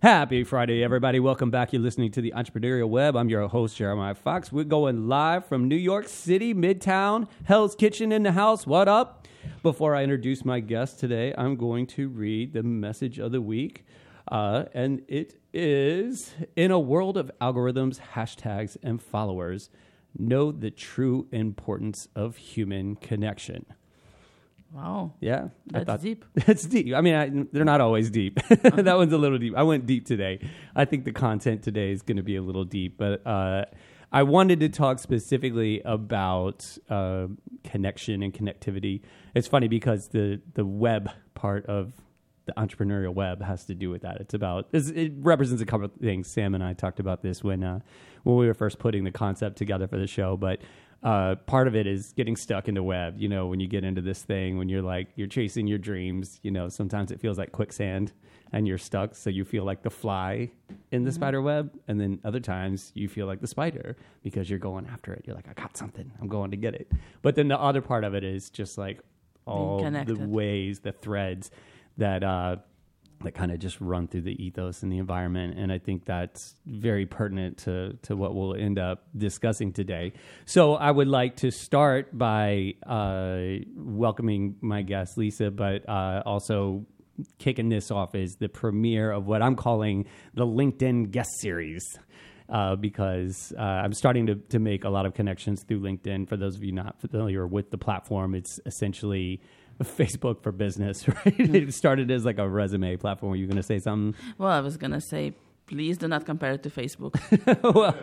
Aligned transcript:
Happy 0.00 0.44
Friday, 0.44 0.84
everybody. 0.84 1.18
Welcome 1.18 1.50
back. 1.50 1.72
You're 1.72 1.82
listening 1.82 2.12
to 2.12 2.20
the 2.20 2.32
Entrepreneurial 2.36 2.88
Web. 2.88 3.16
I'm 3.16 3.28
your 3.28 3.48
host, 3.48 3.76
Jeremiah 3.76 4.14
Fox. 4.14 4.52
We're 4.52 4.62
going 4.62 5.08
live 5.08 5.46
from 5.46 5.66
New 5.66 5.74
York 5.74 6.06
City, 6.06 6.54
Midtown, 6.54 7.26
Hell's 7.42 7.74
Kitchen 7.74 8.12
in 8.12 8.22
the 8.22 8.30
house. 8.30 8.64
What 8.64 8.86
up? 8.86 9.26
Before 9.64 9.96
I 9.96 10.04
introduce 10.04 10.44
my 10.44 10.60
guest 10.60 11.00
today, 11.00 11.34
I'm 11.36 11.56
going 11.56 11.88
to 11.88 12.08
read 12.08 12.52
the 12.52 12.62
message 12.62 13.18
of 13.18 13.32
the 13.32 13.40
week. 13.40 13.86
Uh, 14.30 14.66
and 14.72 15.02
it 15.08 15.40
is 15.52 16.32
In 16.54 16.70
a 16.70 16.78
world 16.78 17.16
of 17.16 17.32
algorithms, 17.40 17.98
hashtags, 18.14 18.76
and 18.80 19.02
followers, 19.02 19.68
know 20.16 20.52
the 20.52 20.70
true 20.70 21.26
importance 21.32 22.06
of 22.14 22.36
human 22.36 22.94
connection. 22.94 23.66
Wow. 24.72 25.14
Yeah, 25.20 25.48
That's 25.66 26.02
deep. 26.02 26.24
That's 26.46 26.64
deep. 26.64 26.94
I 26.94 27.00
mean, 27.00 27.14
I, 27.14 27.30
they're 27.52 27.64
not 27.64 27.80
always 27.80 28.10
deep. 28.10 28.38
that 28.48 28.96
one's 28.96 29.12
a 29.12 29.18
little 29.18 29.38
deep. 29.38 29.54
I 29.56 29.62
went 29.62 29.86
deep 29.86 30.06
today. 30.06 30.46
I 30.76 30.84
think 30.84 31.04
the 31.04 31.12
content 31.12 31.62
today 31.62 31.90
is 31.90 32.02
going 32.02 32.18
to 32.18 32.22
be 32.22 32.36
a 32.36 32.42
little 32.42 32.64
deep, 32.64 32.98
but 32.98 33.26
uh, 33.26 33.64
I 34.12 34.22
wanted 34.24 34.60
to 34.60 34.68
talk 34.68 34.98
specifically 34.98 35.80
about 35.84 36.66
uh, 36.90 37.28
connection 37.64 38.22
and 38.22 38.32
connectivity. 38.32 39.00
It's 39.34 39.48
funny 39.48 39.68
because 39.68 40.08
the 40.08 40.40
the 40.54 40.64
web 40.64 41.10
part 41.34 41.66
of 41.66 41.92
the 42.46 42.52
entrepreneurial 42.54 43.12
web 43.14 43.42
has 43.42 43.66
to 43.66 43.74
do 43.74 43.90
with 43.90 44.02
that. 44.02 44.20
It's 44.20 44.34
about 44.34 44.68
it 44.72 45.12
represents 45.18 45.62
a 45.62 45.66
couple 45.66 45.86
of 45.86 45.92
things. 45.92 46.28
Sam 46.28 46.54
and 46.54 46.64
I 46.64 46.72
talked 46.72 47.00
about 47.00 47.22
this 47.22 47.44
when 47.44 47.62
uh, 47.62 47.80
when 48.24 48.36
we 48.36 48.46
were 48.46 48.54
first 48.54 48.78
putting 48.78 49.04
the 49.04 49.12
concept 49.12 49.56
together 49.56 49.86
for 49.86 49.98
the 49.98 50.06
show, 50.06 50.36
but 50.36 50.60
uh, 51.02 51.36
part 51.46 51.68
of 51.68 51.76
it 51.76 51.86
is 51.86 52.12
getting 52.12 52.36
stuck 52.36 52.68
in 52.68 52.74
the 52.74 52.82
web. 52.82 53.14
You 53.18 53.28
know, 53.28 53.46
when 53.46 53.60
you 53.60 53.68
get 53.68 53.84
into 53.84 54.00
this 54.00 54.22
thing, 54.22 54.58
when 54.58 54.68
you're 54.68 54.82
like 54.82 55.08
you're 55.16 55.28
chasing 55.28 55.66
your 55.66 55.78
dreams, 55.78 56.40
you 56.42 56.50
know, 56.50 56.68
sometimes 56.68 57.10
it 57.10 57.20
feels 57.20 57.38
like 57.38 57.52
quicksand 57.52 58.12
and 58.52 58.66
you're 58.66 58.78
stuck, 58.78 59.14
so 59.14 59.28
you 59.28 59.44
feel 59.44 59.64
like 59.64 59.82
the 59.82 59.90
fly 59.90 60.50
in 60.90 61.04
the 61.04 61.12
spider 61.12 61.42
web, 61.42 61.70
and 61.86 62.00
then 62.00 62.18
other 62.24 62.40
times 62.40 62.92
you 62.94 63.06
feel 63.06 63.26
like 63.26 63.40
the 63.40 63.46
spider 63.46 63.94
because 64.22 64.48
you're 64.48 64.58
going 64.58 64.86
after 64.86 65.12
it. 65.12 65.22
You're 65.26 65.36
like, 65.36 65.48
I 65.48 65.52
got 65.52 65.76
something, 65.76 66.10
I'm 66.20 66.28
going 66.28 66.50
to 66.52 66.56
get 66.56 66.74
it. 66.74 66.90
But 67.20 67.34
then 67.34 67.48
the 67.48 67.58
other 67.58 67.82
part 67.82 68.04
of 68.04 68.14
it 68.14 68.24
is 68.24 68.48
just 68.48 68.78
like 68.78 69.00
all 69.46 69.82
the 69.82 70.26
ways, 70.26 70.80
the 70.80 70.92
threads 70.92 71.50
that 71.98 72.24
uh, 72.24 72.56
that 73.24 73.32
kind 73.32 73.50
of 73.50 73.58
just 73.58 73.80
run 73.80 74.06
through 74.06 74.22
the 74.22 74.42
ethos 74.44 74.82
and 74.82 74.92
the 74.92 74.98
environment. 74.98 75.58
And 75.58 75.72
I 75.72 75.78
think 75.78 76.04
that's 76.04 76.54
very 76.66 77.06
pertinent 77.06 77.58
to, 77.58 77.94
to 78.02 78.16
what 78.16 78.34
we'll 78.34 78.54
end 78.54 78.78
up 78.78 79.06
discussing 79.16 79.72
today. 79.72 80.12
So 80.44 80.74
I 80.74 80.90
would 80.90 81.08
like 81.08 81.36
to 81.36 81.50
start 81.50 82.16
by 82.16 82.74
uh, 82.86 83.64
welcoming 83.76 84.56
my 84.60 84.82
guest, 84.82 85.18
Lisa, 85.18 85.50
but 85.50 85.88
uh, 85.88 86.22
also 86.24 86.86
kicking 87.38 87.68
this 87.68 87.90
off 87.90 88.14
is 88.14 88.36
the 88.36 88.48
premiere 88.48 89.10
of 89.10 89.26
what 89.26 89.42
I'm 89.42 89.56
calling 89.56 90.06
the 90.34 90.46
LinkedIn 90.46 91.10
guest 91.10 91.30
series. 91.40 91.84
Uh, 92.50 92.74
because 92.74 93.52
uh, 93.58 93.60
I'm 93.60 93.92
starting 93.92 94.24
to, 94.28 94.36
to 94.36 94.58
make 94.58 94.84
a 94.84 94.88
lot 94.88 95.04
of 95.04 95.12
connections 95.12 95.62
through 95.68 95.80
LinkedIn. 95.80 96.26
For 96.26 96.38
those 96.38 96.56
of 96.56 96.64
you 96.64 96.72
not 96.72 96.98
familiar 96.98 97.46
with 97.46 97.70
the 97.70 97.76
platform, 97.76 98.34
it's 98.34 98.58
essentially 98.64 99.42
Facebook 99.82 100.42
for 100.42 100.52
business, 100.52 101.06
right? 101.24 101.38
it 101.38 101.74
started 101.74 102.10
as 102.10 102.24
like 102.24 102.38
a 102.38 102.48
resume 102.48 102.96
platform. 102.96 103.30
Were 103.30 103.36
you 103.36 103.46
going 103.46 103.56
to 103.56 103.62
say 103.62 103.78
something? 103.78 104.18
Well, 104.38 104.50
I 104.50 104.60
was 104.60 104.76
gonna 104.76 105.00
say, 105.00 105.34
please 105.66 105.98
do 105.98 106.08
not 106.08 106.24
compare 106.24 106.52
it 106.52 106.62
to 106.62 106.70
Facebook. 106.70 107.14
well, 107.74 107.94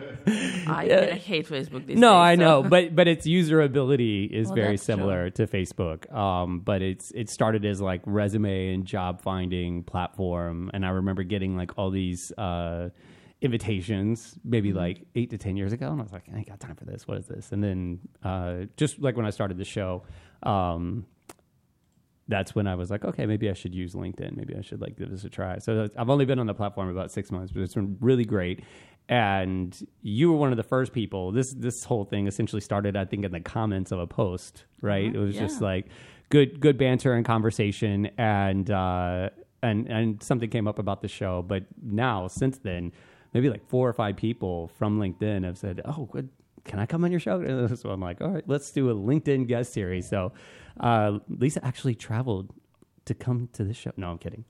I, 0.68 1.10
I 1.12 1.14
hate 1.16 1.48
Facebook 1.48 1.84
these 1.86 1.98
no, 1.98 2.10
days. 2.12 2.16
I 2.16 2.36
so- 2.36 2.40
know, 2.40 2.62
but 2.62 2.94
but 2.94 3.08
its 3.08 3.26
usability 3.26 4.30
is 4.30 4.46
Well, 4.46 4.54
very 4.54 4.68
that's 4.76 4.86
true. 4.86 4.94
similar 4.94 5.30
to 5.30 5.46
Facebook. 5.46 6.10
Um, 6.14 6.60
but 6.60 6.80
it's 6.80 7.10
it 7.12 7.28
started 7.28 7.64
as 7.64 7.80
like 7.80 8.02
resume 8.06 8.72
and 8.74 8.84
job 8.84 9.20
finding 9.20 9.82
platform, 9.82 10.70
and 10.72 10.86
I 10.86 10.90
remember 10.90 11.24
getting 11.24 11.56
like 11.56 11.72
all 11.76 11.90
these 11.90 12.30
uh, 12.38 12.90
invitations, 13.42 14.38
maybe 14.44 14.70
Mm-hmm. 14.70 14.78
like 14.78 15.06
eight 15.14 15.30
to 15.30 15.38
ten 15.38 15.56
years 15.56 15.72
ago, 15.72 15.90
and 15.90 16.00
I 16.00 16.02
was 16.02 16.12
like, 16.12 16.24
I 16.32 16.36
ain't 16.38 16.48
got 16.48 16.60
time 16.60 16.76
for 16.76 16.84
this. 16.84 17.06
What 17.06 17.18
is 17.18 17.26
this? 17.26 17.52
And 17.52 17.62
then 17.62 18.00
uh, 18.22 18.66
just 18.76 19.00
like 19.00 19.16
when 19.16 19.26
I 19.26 19.30
started 19.30 19.58
the 19.58 19.64
show. 19.64 20.04
Um, 20.42 21.06
that's 22.28 22.54
when 22.54 22.66
I 22.66 22.74
was 22.74 22.90
like, 22.90 23.04
okay, 23.04 23.24
maybe 23.26 23.48
I 23.48 23.52
should 23.52 23.74
use 23.74 23.94
LinkedIn. 23.94 24.36
Maybe 24.36 24.56
I 24.56 24.60
should 24.60 24.80
like 24.80 24.96
give 24.98 25.10
this 25.10 25.24
a 25.24 25.28
try. 25.30 25.58
So 25.58 25.88
I've 25.96 26.10
only 26.10 26.24
been 26.24 26.38
on 26.38 26.46
the 26.46 26.54
platform 26.54 26.88
about 26.88 27.12
six 27.12 27.30
months, 27.30 27.52
but 27.52 27.62
it's 27.62 27.74
been 27.74 27.96
really 28.00 28.24
great. 28.24 28.64
And 29.08 29.78
you 30.02 30.32
were 30.32 30.36
one 30.38 30.50
of 30.50 30.56
the 30.56 30.64
first 30.64 30.92
people. 30.92 31.30
This 31.30 31.54
this 31.54 31.84
whole 31.84 32.04
thing 32.04 32.26
essentially 32.26 32.60
started, 32.60 32.96
I 32.96 33.04
think, 33.04 33.24
in 33.24 33.30
the 33.30 33.40
comments 33.40 33.92
of 33.92 34.00
a 34.00 34.06
post. 34.06 34.64
Right? 34.82 35.08
Uh-huh, 35.08 35.20
It 35.20 35.24
was 35.24 35.36
just 35.36 35.60
like 35.60 35.86
good 36.28 36.58
good 36.58 36.76
banter 36.76 37.12
and 37.14 37.24
conversation, 37.24 38.10
and 38.18 38.68
uh, 38.68 39.30
and 39.62 39.86
and 39.86 40.20
something 40.22 40.50
came 40.50 40.66
up 40.66 40.80
about 40.80 41.02
the 41.02 41.08
show. 41.08 41.42
But 41.42 41.66
now, 41.80 42.26
since 42.26 42.58
then, 42.58 42.90
maybe 43.32 43.48
like 43.48 43.64
four 43.68 43.88
or 43.88 43.92
five 43.92 44.16
people 44.16 44.66
from 44.76 44.98
LinkedIn 44.98 45.44
have 45.44 45.58
said, 45.58 45.80
"Oh, 45.84 46.08
good." 46.10 46.28
Can 46.64 46.80
I 46.80 46.86
come 46.86 47.04
on 47.04 47.12
your 47.12 47.20
show? 47.20 47.68
So 47.76 47.90
I'm 47.90 48.00
like, 48.00 48.20
all 48.20 48.30
right, 48.30 48.42
let's 48.48 48.72
do 48.72 48.90
a 48.90 48.94
LinkedIn 48.94 49.46
guest 49.46 49.72
series. 49.72 50.08
So 50.08 50.32
uh, 50.80 51.18
Lisa 51.28 51.64
actually 51.64 51.94
traveled 51.94 52.52
to 53.06 53.14
come 53.14 53.48
to 53.54 53.64
this 53.64 53.76
show. 53.76 53.92
No, 53.96 54.10
I'm 54.10 54.18
kidding. 54.18 54.44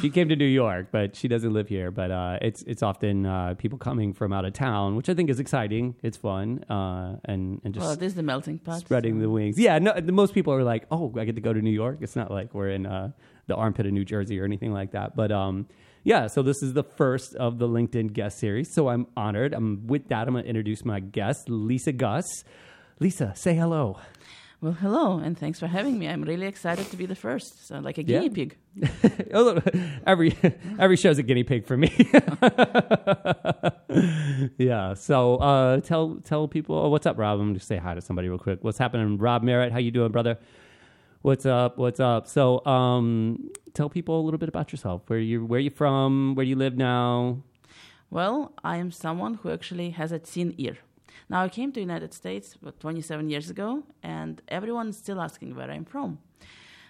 She 0.00 0.08
came 0.08 0.30
to 0.30 0.36
New 0.36 0.46
York, 0.46 0.88
but 0.90 1.14
she 1.14 1.28
doesn't 1.28 1.52
live 1.52 1.68
here. 1.68 1.90
But 1.90 2.10
uh, 2.10 2.38
it's 2.40 2.62
it's 2.62 2.82
often 2.82 3.26
uh, 3.26 3.54
people 3.58 3.76
coming 3.78 4.14
from 4.14 4.32
out 4.32 4.46
of 4.46 4.54
town, 4.54 4.96
which 4.96 5.08
I 5.10 5.14
think 5.14 5.28
is 5.28 5.38
exciting. 5.38 5.94
It's 6.02 6.16
fun, 6.16 6.64
uh, 6.70 7.18
and 7.26 7.60
and 7.64 7.74
just 7.74 7.84
Well, 7.86 7.94
this 7.94 8.08
is 8.08 8.14
the 8.14 8.22
melting 8.22 8.58
pot. 8.60 8.80
spreading 8.80 9.16
so- 9.16 9.20
the 9.22 9.30
wings. 9.30 9.58
Yeah, 9.58 9.78
no, 9.78 9.92
the, 10.00 10.10
most 10.10 10.32
people 10.32 10.54
are 10.54 10.64
like, 10.64 10.86
"Oh, 10.90 11.12
I 11.18 11.24
get 11.26 11.34
to 11.34 11.42
go 11.42 11.52
to 11.52 11.60
New 11.60 11.70
York." 11.70 11.98
It's 12.00 12.16
not 12.16 12.30
like 12.30 12.54
we're 12.54 12.70
in 12.70 12.86
uh, 12.86 13.12
the 13.46 13.54
armpit 13.56 13.84
of 13.84 13.92
New 13.92 14.06
Jersey 14.06 14.40
or 14.40 14.44
anything 14.46 14.72
like 14.72 14.92
that. 14.92 15.14
But 15.16 15.30
um, 15.30 15.66
yeah, 16.02 16.28
so 16.28 16.42
this 16.42 16.62
is 16.62 16.72
the 16.72 16.82
first 16.82 17.34
of 17.36 17.58
the 17.58 17.68
LinkedIn 17.68 18.14
guest 18.14 18.38
series. 18.38 18.72
So 18.72 18.88
I'm 18.88 19.06
honored. 19.18 19.52
I'm 19.52 19.86
with 19.86 20.08
that. 20.08 20.26
I'm 20.26 20.32
going 20.32 20.44
to 20.44 20.48
introduce 20.48 20.82
my 20.84 21.00
guest, 21.00 21.50
Lisa 21.50 21.92
Gus. 21.92 22.24
Lisa, 23.00 23.34
say 23.36 23.54
hello. 23.54 23.98
Well, 24.60 24.72
hello, 24.72 25.18
and 25.18 25.38
thanks 25.38 25.60
for 25.60 25.66
having 25.66 25.98
me. 25.98 26.08
I'm 26.08 26.22
really 26.22 26.46
excited 26.46 26.90
to 26.90 26.96
be 26.96 27.06
the 27.06 27.14
first. 27.14 27.66
So, 27.66 27.78
like 27.80 27.98
a 27.98 28.02
guinea 28.02 28.30
pig. 28.30 28.56
Every 30.06 30.36
every 30.78 30.96
show's 30.96 31.18
a 31.18 31.22
guinea 31.22 31.44
pig 31.44 31.66
for 31.66 31.76
me. 31.76 31.88
yeah. 34.58 34.94
So 34.94 35.36
uh, 35.36 35.80
tell 35.80 36.16
tell 36.24 36.48
people 36.48 36.76
oh, 36.76 36.88
what's 36.88 37.06
up, 37.06 37.18
Rob. 37.18 37.40
I'm 37.40 37.54
just 37.54 37.68
say 37.68 37.76
hi 37.76 37.94
to 37.94 38.00
somebody 38.00 38.28
real 38.28 38.38
quick. 38.38 38.58
What's 38.62 38.78
happening, 38.78 39.18
Rob 39.18 39.42
Merritt? 39.42 39.72
How 39.72 39.78
you 39.78 39.90
doing, 39.90 40.12
brother? 40.12 40.38
What's 41.22 41.46
up? 41.46 41.78
What's 41.78 42.00
up? 42.00 42.26
So 42.26 42.64
um, 42.64 43.50
tell 43.74 43.88
people 43.88 44.20
a 44.20 44.22
little 44.22 44.38
bit 44.38 44.48
about 44.48 44.72
yourself. 44.72 45.02
Where 45.08 45.18
you 45.18 45.44
where 45.44 45.60
you 45.60 45.70
from? 45.70 46.34
Where 46.34 46.46
you 46.46 46.56
live 46.56 46.76
now? 46.76 47.42
Well, 48.10 48.52
I 48.62 48.76
am 48.76 48.90
someone 48.90 49.34
who 49.34 49.50
actually 49.50 49.90
has 49.90 50.12
a 50.12 50.18
thin 50.18 50.54
ear. 50.58 50.78
Now, 51.28 51.42
I 51.42 51.48
came 51.48 51.70
to 51.72 51.74
the 51.74 51.80
United 51.80 52.12
States 52.14 52.56
about 52.60 52.80
27 52.80 53.28
years 53.30 53.50
ago, 53.50 53.82
and 54.02 54.42
everyone 54.48 54.88
is 54.88 54.96
still 54.98 55.20
asking 55.20 55.54
where 55.56 55.70
I'm 55.70 55.84
from. 55.84 56.18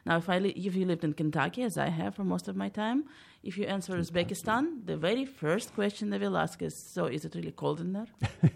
Now, 0.06 0.16
if 0.18 0.28
I 0.28 0.38
li- 0.38 0.50
if 0.68 0.74
you 0.76 0.84
lived 0.86 1.04
in 1.04 1.14
Kentucky, 1.14 1.62
as 1.62 1.78
I 1.78 1.88
have 1.88 2.14
for 2.14 2.24
most 2.24 2.48
of 2.48 2.56
my 2.56 2.68
time, 2.68 3.04
if 3.42 3.56
you 3.58 3.64
answer 3.64 3.96
Uzbekistan, 3.98 4.84
the 4.86 4.96
very 4.96 5.24
first 5.24 5.74
question 5.74 6.10
they 6.10 6.18
will 6.18 6.36
ask 6.36 6.60
is, 6.62 6.74
"So, 6.76 7.06
is 7.06 7.24
it 7.24 7.34
really 7.34 7.52
cold 7.52 7.80
in 7.80 7.92
there?" 7.92 8.06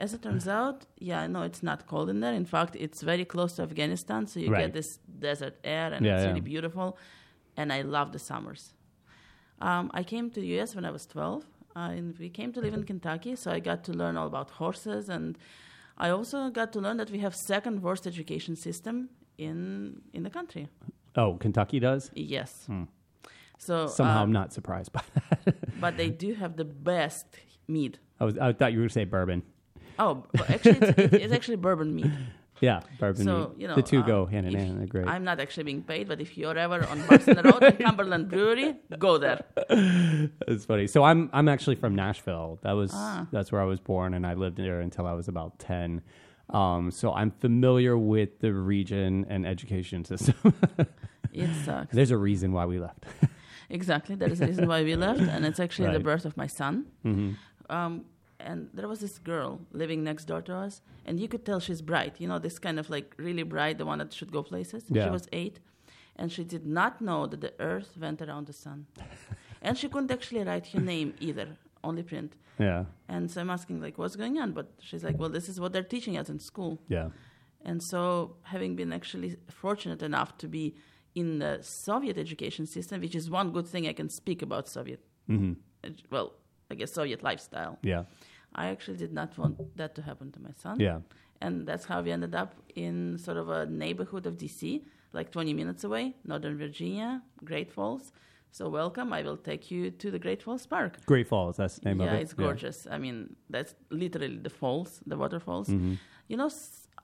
As 0.00 0.12
it 0.14 0.22
turns 0.22 0.48
out, 0.48 0.86
yeah, 0.98 1.26
no, 1.28 1.42
it's 1.42 1.62
not 1.62 1.86
cold 1.86 2.10
in 2.10 2.20
there. 2.20 2.34
In 2.34 2.44
fact, 2.44 2.74
it's 2.76 3.02
very 3.02 3.24
close 3.24 3.52
to 3.56 3.62
Afghanistan, 3.62 4.26
so 4.26 4.40
you 4.40 4.50
Right. 4.50 4.64
get 4.64 4.72
this 4.72 4.98
desert 5.20 5.54
air, 5.62 5.92
and 5.92 6.04
Yeah, 6.04 6.14
it's 6.16 6.22
yeah. 6.24 6.28
really 6.28 6.40
beautiful. 6.40 6.96
And 7.56 7.72
I 7.72 7.82
love 7.82 8.10
the 8.12 8.18
summers. 8.18 8.72
Um, 9.60 9.90
I 9.94 10.02
came 10.02 10.28
to 10.30 10.40
the 10.40 10.46
U.S. 10.58 10.74
when 10.74 10.84
I 10.84 10.90
was 10.90 11.06
12, 11.06 11.44
uh, 11.44 11.46
and 11.74 12.18
we 12.18 12.28
came 12.28 12.52
to 12.52 12.60
live 12.60 12.74
in 12.74 12.84
Kentucky, 12.84 13.36
so 13.36 13.50
I 13.50 13.60
got 13.60 13.84
to 13.84 13.92
learn 13.92 14.16
all 14.16 14.26
about 14.26 14.50
horses, 14.50 15.08
and 15.08 15.38
I 15.98 16.10
also 16.10 16.50
got 16.50 16.72
to 16.72 16.80
learn 16.80 16.96
that 16.98 17.10
we 17.10 17.18
have 17.18 17.34
second 17.34 17.82
worst 17.82 18.06
education 18.06 18.56
system 18.56 19.08
in 19.38 20.02
in 20.12 20.22
the 20.22 20.30
country. 20.30 20.68
Oh, 21.16 21.36
Kentucky 21.38 21.80
does. 21.80 22.10
Yes. 22.14 22.66
So 23.58 23.86
Somehow 23.86 24.20
uh, 24.20 24.22
I'm 24.24 24.32
not 24.32 24.52
surprised 24.52 24.92
by 24.92 25.02
that. 25.14 25.80
but 25.80 25.96
they 25.96 26.10
do 26.10 26.34
have 26.34 26.56
the 26.56 26.64
best 26.64 27.26
meat. 27.68 27.98
I 28.18 28.24
was 28.24 28.36
I 28.38 28.52
thought 28.52 28.72
you 28.72 28.78
were 28.78 28.82
going 28.82 28.88
to 28.88 28.94
say 28.94 29.04
bourbon. 29.04 29.42
Oh, 29.98 30.24
actually, 30.48 30.78
it's, 30.80 31.14
it's 31.14 31.32
actually 31.32 31.56
bourbon 31.56 31.94
meat. 31.94 32.10
Yeah, 32.62 32.80
bourbon. 33.00 33.24
So, 33.24 33.34
you 33.58 33.66
know, 33.68 33.74
the 33.74 33.82
two 33.82 33.98
uh, 34.00 34.06
go 34.12 34.24
hand 34.24 34.46
in 34.46 34.54
hand. 34.54 34.78
They're 34.78 34.86
great. 34.86 35.08
I'm 35.08 35.24
not 35.24 35.40
actually 35.40 35.64
being 35.64 35.82
paid, 35.82 36.06
but 36.06 36.20
if 36.20 36.38
you're 36.38 36.56
ever 36.56 36.86
on 36.92 36.98
Bardstown 37.08 37.42
Road 37.44 37.62
at 37.64 37.78
Cumberland 37.78 38.28
Brewery, 38.30 38.76
go 38.98 39.18
there. 39.18 39.40
It's 40.48 40.64
funny. 40.64 40.86
So 40.86 41.02
I'm 41.02 41.28
I'm 41.32 41.48
actually 41.48 41.76
from 41.76 41.94
Nashville. 41.94 42.60
That 42.62 42.72
was 42.72 42.92
Ah. 42.94 43.26
that's 43.32 43.50
where 43.52 43.60
I 43.60 43.64
was 43.64 43.80
born, 43.80 44.14
and 44.14 44.24
I 44.26 44.34
lived 44.34 44.56
there 44.56 44.80
until 44.80 45.06
I 45.06 45.12
was 45.12 45.26
about 45.28 45.58
ten. 45.58 46.02
Um, 46.50 46.90
so 46.90 47.12
I'm 47.12 47.30
familiar 47.30 47.96
with 47.98 48.38
the 48.40 48.52
region 48.52 49.26
and 49.28 49.46
education 49.46 50.04
system. 50.04 50.36
It 51.34 51.48
sucks. 51.64 51.94
There's 51.96 52.10
a 52.10 52.18
reason 52.18 52.52
why 52.52 52.66
we 52.66 52.78
left. 52.78 53.04
Exactly. 53.70 54.14
That 54.16 54.30
is 54.30 54.38
the 54.38 54.48
reason 54.48 54.68
why 54.68 54.82
we 54.84 54.96
left, 54.96 55.20
and 55.20 55.46
it's 55.46 55.58
actually 55.58 55.90
the 55.98 56.04
birth 56.10 56.26
of 56.26 56.36
my 56.36 56.46
son. 56.46 56.74
hmm 57.02 57.30
Um, 57.70 58.04
and 58.44 58.68
there 58.74 58.88
was 58.88 59.00
this 59.00 59.18
girl 59.18 59.60
living 59.72 60.02
next 60.04 60.24
door 60.24 60.42
to 60.42 60.54
us, 60.54 60.82
and 61.06 61.18
you 61.20 61.28
could 61.28 61.44
tell 61.44 61.60
she's 61.60 61.82
bright. 61.82 62.20
You 62.20 62.28
know, 62.28 62.38
this 62.38 62.58
kind 62.58 62.78
of 62.78 62.90
like 62.90 63.14
really 63.16 63.42
bright, 63.42 63.78
the 63.78 63.86
one 63.86 63.98
that 63.98 64.12
should 64.12 64.32
go 64.32 64.42
places. 64.42 64.84
Yeah. 64.88 65.04
She 65.04 65.10
was 65.10 65.28
eight, 65.32 65.60
and 66.16 66.30
she 66.30 66.44
did 66.44 66.66
not 66.66 67.00
know 67.00 67.26
that 67.26 67.40
the 67.40 67.54
Earth 67.60 67.96
went 67.98 68.20
around 68.22 68.46
the 68.46 68.52
sun. 68.52 68.86
and 69.62 69.78
she 69.78 69.88
couldn't 69.88 70.10
actually 70.10 70.44
write 70.44 70.66
her 70.68 70.80
name 70.80 71.14
either, 71.20 71.48
only 71.82 72.02
print. 72.02 72.34
Yeah. 72.58 72.84
And 73.08 73.30
so 73.30 73.40
I'm 73.40 73.50
asking 73.50 73.80
like, 73.80 73.98
what's 73.98 74.16
going 74.16 74.38
on? 74.38 74.52
But 74.52 74.72
she's 74.80 75.04
like, 75.04 75.18
well, 75.18 75.30
this 75.30 75.48
is 75.48 75.58
what 75.58 75.72
they're 75.72 75.82
teaching 75.82 76.16
us 76.18 76.28
in 76.28 76.38
school. 76.38 76.80
Yeah. 76.88 77.08
And 77.64 77.82
so, 77.82 78.36
having 78.42 78.74
been 78.74 78.92
actually 78.92 79.36
fortunate 79.48 80.02
enough 80.02 80.36
to 80.38 80.48
be 80.48 80.74
in 81.14 81.38
the 81.38 81.58
Soviet 81.62 82.18
education 82.18 82.66
system, 82.66 83.00
which 83.00 83.14
is 83.14 83.30
one 83.30 83.52
good 83.52 83.68
thing 83.68 83.86
I 83.86 83.92
can 83.92 84.08
speak 84.08 84.42
about 84.42 84.68
Soviet, 84.68 85.00
hmm 85.26 85.52
well, 86.10 86.32
I 86.70 86.74
guess 86.74 86.92
Soviet 86.92 87.22
lifestyle. 87.22 87.78
Yeah. 87.82 88.04
I 88.54 88.66
actually 88.68 88.96
did 88.98 89.12
not 89.12 89.36
want 89.38 89.76
that 89.76 89.94
to 89.96 90.02
happen 90.02 90.30
to 90.32 90.40
my 90.40 90.52
son. 90.52 90.78
Yeah. 90.80 90.98
And 91.40 91.66
that's 91.66 91.84
how 91.86 92.00
we 92.02 92.12
ended 92.12 92.34
up 92.34 92.54
in 92.76 93.18
sort 93.18 93.36
of 93.36 93.48
a 93.48 93.66
neighborhood 93.66 94.26
of 94.26 94.36
DC, 94.36 94.82
like 95.12 95.30
20 95.32 95.54
minutes 95.54 95.82
away, 95.84 96.14
Northern 96.24 96.56
Virginia, 96.56 97.22
Great 97.44 97.72
Falls. 97.72 98.12
So, 98.52 98.68
welcome. 98.68 99.12
I 99.14 99.22
will 99.22 99.38
take 99.38 99.70
you 99.70 99.90
to 99.90 100.10
the 100.10 100.18
Great 100.18 100.42
Falls 100.42 100.66
Park. 100.66 100.98
Great 101.06 101.26
Falls. 101.26 101.56
That's 101.56 101.76
the 101.78 101.88
name 101.88 102.00
yeah, 102.00 102.08
of 102.08 102.12
it. 102.18 102.22
it's 102.22 102.34
gorgeous. 102.34 102.86
I 102.90 102.98
mean, 102.98 103.34
that's 103.48 103.74
literally 103.90 104.36
the 104.36 104.50
falls, 104.50 105.00
the 105.06 105.16
waterfalls. 105.16 105.68
hmm 105.68 105.94
You 106.28 106.36
know, 106.36 106.50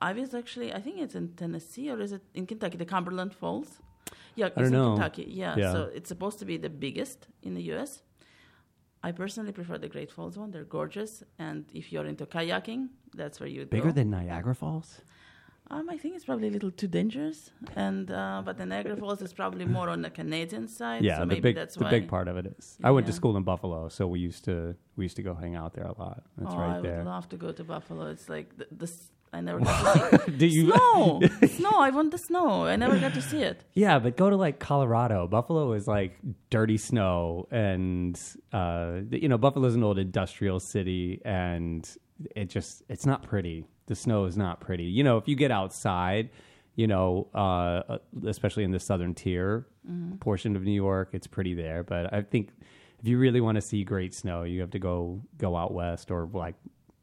I 0.01 0.13
was 0.13 0.33
actually, 0.33 0.73
I 0.73 0.79
think 0.79 0.99
it's 0.99 1.15
in 1.15 1.33
Tennessee 1.35 1.89
or 1.89 1.99
is 1.99 2.11
it 2.13 2.21
in 2.33 2.45
Kentucky, 2.45 2.77
the 2.77 2.85
Cumberland 2.85 3.33
Falls? 3.33 3.79
Yeah, 4.35 4.45
it's 4.47 4.55
don't 4.55 4.65
in 4.67 4.71
know. 4.73 4.91
Kentucky. 4.93 5.25
Yeah, 5.27 5.55
Yeah. 5.57 5.71
so 5.73 5.89
it's 5.93 6.07
supposed 6.07 6.39
to 6.39 6.45
be 6.45 6.57
the 6.57 6.69
biggest 6.69 7.27
in 7.41 7.55
the 7.55 7.63
U.S. 7.73 8.03
I 9.03 9.11
personally 9.11 9.51
prefer 9.51 9.77
the 9.77 9.87
Great 9.87 10.11
Falls 10.11 10.37
one. 10.37 10.51
They're 10.51 10.65
gorgeous, 10.65 11.23
and 11.37 11.65
if 11.73 11.91
you're 11.91 12.05
into 12.05 12.25
kayaking, 12.25 12.89
that's 13.15 13.39
where 13.39 13.47
you 13.47 13.65
Bigger 13.65 13.69
go. 13.69 13.77
Bigger 13.77 13.91
than 13.93 14.09
Niagara 14.09 14.55
Falls. 14.55 15.01
Um, 15.71 15.87
I 15.87 15.97
think 15.97 16.15
it's 16.15 16.25
probably 16.25 16.47
a 16.47 16.51
little 16.51 16.71
too 16.71 16.87
dangerous, 16.87 17.51
and 17.75 18.09
uh, 18.09 18.41
but 18.43 18.57
the 18.57 18.65
Niagara 18.65 18.97
Falls 19.01 19.21
is 19.21 19.33
probably 19.33 19.65
more 19.65 19.87
on 19.89 20.01
the 20.01 20.09
Canadian 20.09 20.67
side. 20.67 21.03
Yeah, 21.03 21.17
so 21.17 21.19
the 21.21 21.25
maybe 21.27 21.41
big 21.41 21.55
that's 21.55 21.75
the 21.75 21.85
big 21.85 22.07
part 22.07 22.27
of 22.27 22.37
it 22.37 22.47
is. 22.57 22.77
I 22.83 22.89
went 22.89 23.05
to 23.05 23.13
school 23.13 23.37
in 23.37 23.43
Buffalo, 23.43 23.87
so 23.87 24.07
we 24.07 24.19
used 24.19 24.45
to 24.45 24.75
we 24.95 25.05
used 25.05 25.15
to 25.17 25.21
go 25.21 25.35
hang 25.35 25.55
out 25.55 25.73
there 25.73 25.85
a 25.85 25.97
lot. 25.99 26.23
That's 26.37 26.55
oh, 26.55 26.57
right 26.57 26.77
I 26.77 26.81
there. 26.81 26.97
would 26.97 27.05
love 27.05 27.29
to 27.29 27.37
go 27.37 27.51
to 27.51 27.63
Buffalo. 27.63 28.07
It's 28.07 28.27
like 28.27 28.57
the, 28.57 28.67
the 28.71 28.91
I 29.31 29.41
never 29.41 29.59
got 29.59 30.11
to 30.11 30.19
see 30.25 30.31
Do 30.37 30.47
you? 30.47 30.71
snow. 30.73 31.21
snow. 31.47 31.71
I 31.79 31.89
want 31.91 32.11
the 32.11 32.17
snow. 32.17 32.65
I 32.65 32.75
never 32.75 32.97
got 32.99 33.13
to 33.13 33.21
see 33.21 33.41
it. 33.41 33.63
Yeah, 33.73 33.99
but 33.99 34.17
go 34.17 34.29
to 34.29 34.35
like 34.35 34.59
Colorado. 34.59 35.27
Buffalo 35.27 35.73
is 35.73 35.87
like 35.87 36.17
dirty 36.49 36.77
snow, 36.77 37.47
and 37.51 38.19
uh, 38.51 39.01
you 39.11 39.29
know 39.29 39.37
Buffalo's 39.37 39.75
an 39.75 39.83
old 39.83 39.99
industrial 39.99 40.59
city, 40.59 41.21
and 41.23 41.87
it 42.35 42.49
just 42.49 42.83
it's 42.89 43.05
not 43.05 43.23
pretty. 43.23 43.65
The 43.85 43.95
snow 43.95 44.25
is 44.25 44.35
not 44.37 44.61
pretty. 44.61 44.85
You 44.85 45.03
know, 45.03 45.17
if 45.17 45.27
you 45.27 45.35
get 45.35 45.51
outside, 45.51 46.29
you 46.75 46.87
know, 46.87 47.27
uh, 47.33 47.97
especially 48.25 48.63
in 48.63 48.71
the 48.71 48.79
southern 48.79 49.13
tier 49.13 49.65
portion 50.19 50.55
of 50.55 50.63
New 50.63 50.71
York, 50.71 51.09
it's 51.13 51.25
pretty 51.27 51.53
there. 51.55 51.83
But 51.83 52.13
I 52.13 52.21
think 52.21 52.49
if 53.01 53.07
you 53.07 53.17
really 53.17 53.41
want 53.41 53.55
to 53.55 53.61
see 53.61 53.83
great 53.83 54.13
snow, 54.13 54.43
you 54.43 54.61
have 54.61 54.71
to 54.71 54.79
go 54.79 55.21
go 55.37 55.55
out 55.55 55.73
west 55.73 56.11
or 56.11 56.29
like 56.33 56.55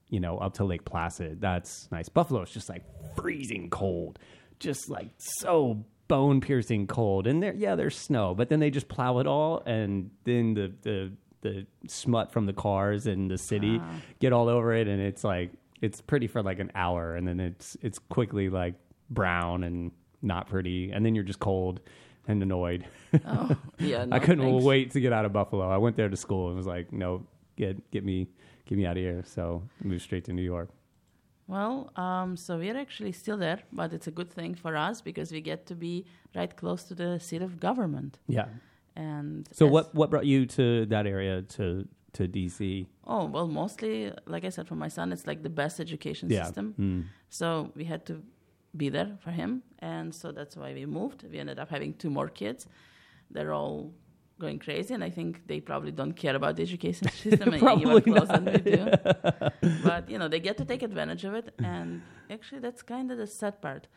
you 0.08 0.20
know 0.20 0.38
up 0.38 0.54
to 0.54 0.64
Lake 0.64 0.84
Placid. 0.84 1.40
That's 1.40 1.88
nice. 1.90 2.08
Buffalo 2.08 2.42
is 2.42 2.50
just 2.50 2.68
like 2.68 2.82
freezing 3.16 3.70
cold, 3.70 4.18
just 4.58 4.88
like 4.88 5.08
so 5.18 5.84
bone 6.08 6.40
piercing 6.40 6.86
cold. 6.86 7.26
And 7.26 7.42
there, 7.42 7.54
yeah, 7.54 7.74
there's 7.74 7.96
snow, 7.96 8.34
but 8.34 8.48
then 8.48 8.60
they 8.60 8.70
just 8.70 8.88
plow 8.88 9.18
it 9.18 9.26
all, 9.26 9.62
and 9.66 10.10
then 10.24 10.54
the 10.54 10.72
the 10.82 11.12
the 11.42 11.66
smut 11.86 12.32
from 12.32 12.46
the 12.46 12.52
cars 12.52 13.06
in 13.06 13.28
the 13.28 13.38
city 13.38 13.78
Ah. 13.80 13.94
get 14.20 14.32
all 14.32 14.48
over 14.48 14.72
it, 14.72 14.88
and 14.88 15.00
it's 15.00 15.22
like 15.24 15.50
it's 15.80 16.00
pretty 16.00 16.26
for 16.26 16.42
like 16.42 16.58
an 16.58 16.72
hour, 16.74 17.14
and 17.14 17.26
then 17.28 17.40
it's 17.40 17.76
it's 17.82 17.98
quickly 17.98 18.48
like 18.48 18.74
brown 19.10 19.62
and 19.62 19.92
not 20.22 20.48
pretty, 20.48 20.90
and 20.90 21.04
then 21.04 21.14
you're 21.14 21.22
just 21.24 21.38
cold 21.38 21.80
and 22.28 22.42
annoyed. 22.42 22.84
Oh, 23.24 23.54
yeah. 23.78 24.04
I 24.12 24.18
couldn't 24.18 24.44
thanks. 24.44 24.64
wait 24.64 24.90
to 24.92 25.00
get 25.00 25.12
out 25.12 25.24
of 25.24 25.32
Buffalo. 25.32 25.68
I 25.68 25.76
went 25.76 25.96
there 25.96 26.08
to 26.08 26.16
school 26.16 26.48
and 26.48 26.56
was 26.56 26.66
like, 26.66 26.92
no, 26.92 27.24
get 27.56 27.90
get 27.92 28.04
me 28.04 28.26
get 28.66 28.76
me 28.78 28.86
out 28.86 28.96
of 28.96 29.02
here. 29.02 29.22
So 29.24 29.62
I 29.82 29.86
moved 29.86 30.02
straight 30.02 30.24
to 30.26 30.32
New 30.32 30.42
York. 30.42 30.68
Well, 31.48 31.92
um, 31.96 32.36
so 32.36 32.58
we're 32.58 32.76
actually 32.76 33.12
still 33.12 33.36
there, 33.36 33.60
but 33.72 33.92
it's 33.92 34.08
a 34.08 34.10
good 34.10 34.30
thing 34.30 34.54
for 34.56 34.76
us 34.76 35.00
because 35.00 35.30
we 35.30 35.40
get 35.40 35.66
to 35.66 35.74
be 35.76 36.04
right 36.34 36.54
close 36.56 36.82
to 36.84 36.94
the 36.94 37.20
seat 37.20 37.40
of 37.42 37.60
government. 37.60 38.18
Yeah. 38.26 38.46
And 38.96 39.48
So 39.52 39.66
what 39.66 39.94
what 39.94 40.10
brought 40.10 40.26
you 40.26 40.46
to 40.46 40.86
that 40.86 41.06
area 41.06 41.42
to 41.56 41.86
to 42.14 42.26
DC? 42.26 42.86
Oh 43.06 43.26
well, 43.26 43.46
mostly, 43.46 44.12
like 44.26 44.44
I 44.44 44.48
said, 44.50 44.66
for 44.66 44.74
my 44.74 44.88
son, 44.88 45.12
it's 45.12 45.26
like 45.26 45.42
the 45.42 45.50
best 45.62 45.78
education 45.80 46.28
Yeah. 46.30 46.44
system. 46.44 46.74
Mm. 46.78 47.04
So 47.28 47.70
we 47.76 47.84
had 47.84 48.04
to 48.06 48.22
be 48.76 48.88
there 48.88 49.16
for 49.20 49.30
him, 49.30 49.62
and 49.78 50.12
so 50.14 50.32
that's 50.32 50.56
why 50.56 50.72
we 50.74 50.84
moved. 50.86 51.24
We 51.30 51.38
ended 51.38 51.58
up 51.58 51.68
having 51.70 51.94
two 51.94 52.10
more 52.10 52.28
kids. 52.28 52.66
They're 53.30 53.52
all 53.52 53.92
going 54.38 54.58
crazy, 54.58 54.92
and 54.94 55.02
I 55.02 55.10
think 55.10 55.46
they 55.46 55.60
probably 55.60 55.92
don't 55.92 56.12
care 56.12 56.36
about 56.36 56.56
the 56.56 56.62
education 56.62 57.08
system 57.24 57.48
any 57.52 57.58
Probably 57.60 58.00
closer 58.02 58.32
than 58.40 58.44
we 58.52 58.60
do. 58.60 58.90
but 59.82 60.08
you 60.10 60.18
know, 60.18 60.28
they 60.28 60.40
get 60.40 60.56
to 60.58 60.64
take 60.64 60.82
advantage 60.82 61.24
of 61.24 61.34
it, 61.34 61.54
and 61.62 62.02
actually, 62.30 62.60
that's 62.60 62.82
kind 62.82 63.10
of 63.10 63.18
the 63.18 63.26
sad 63.26 63.60
part. 63.62 63.88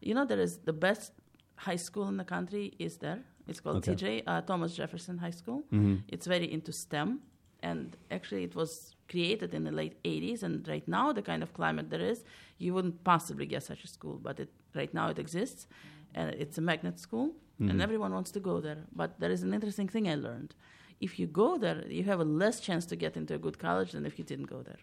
You 0.00 0.14
know, 0.14 0.24
there 0.24 0.40
is 0.40 0.58
the 0.58 0.72
best 0.72 1.12
high 1.56 1.76
school 1.76 2.08
in 2.08 2.16
the 2.16 2.24
country 2.24 2.74
is 2.78 2.98
there. 2.98 3.20
It's 3.48 3.60
called 3.60 3.76
Okay. 3.76 3.94
TJ 3.94 4.22
uh, 4.26 4.40
Thomas 4.42 4.74
Jefferson 4.76 5.18
High 5.18 5.30
School. 5.42 5.64
hmm 5.70 5.96
It's 6.08 6.26
very 6.26 6.52
into 6.52 6.72
STEM, 6.72 7.20
and 7.62 7.96
actually, 8.10 8.44
it 8.44 8.54
was 8.54 8.94
created 9.08 9.54
in 9.54 9.64
the 9.64 9.70
late 9.72 9.96
80s. 10.04 10.42
And 10.42 10.66
right 10.68 10.86
now, 10.88 11.12
the 11.12 11.22
kind 11.22 11.42
of 11.42 11.52
climate 11.54 11.88
there 11.90 12.00
is, 12.12 12.24
you 12.58 12.74
wouldn't 12.74 13.02
possibly 13.04 13.46
get 13.46 13.62
such 13.62 13.84
a 13.84 13.88
school. 13.88 14.18
But 14.22 14.40
it, 14.40 14.50
right 14.74 14.92
now, 14.92 15.08
it 15.08 15.18
exists, 15.18 15.66
and 16.14 16.30
it's 16.34 16.58
a 16.58 16.60
magnet 16.60 16.98
school, 16.98 17.30
Mhm. 17.60 17.70
and 17.70 17.82
everyone 17.86 18.12
wants 18.18 18.30
to 18.36 18.40
go 18.40 18.60
there. 18.60 18.80
But 19.00 19.10
there 19.20 19.30
is 19.36 19.42
an 19.42 19.52
interesting 19.54 19.88
thing 19.88 20.04
I 20.08 20.14
learned: 20.28 20.54
if 21.00 21.18
you 21.18 21.26
go 21.26 21.48
there, 21.64 21.78
you 21.98 22.04
have 22.04 22.20
a 22.20 22.28
less 22.42 22.56
chance 22.60 22.84
to 22.86 22.96
get 22.96 23.16
into 23.16 23.32
a 23.34 23.38
good 23.38 23.58
college 23.58 23.90
than 23.92 24.04
if 24.10 24.14
you 24.18 24.24
didn't 24.24 24.50
go 24.56 24.62
there. 24.62 24.80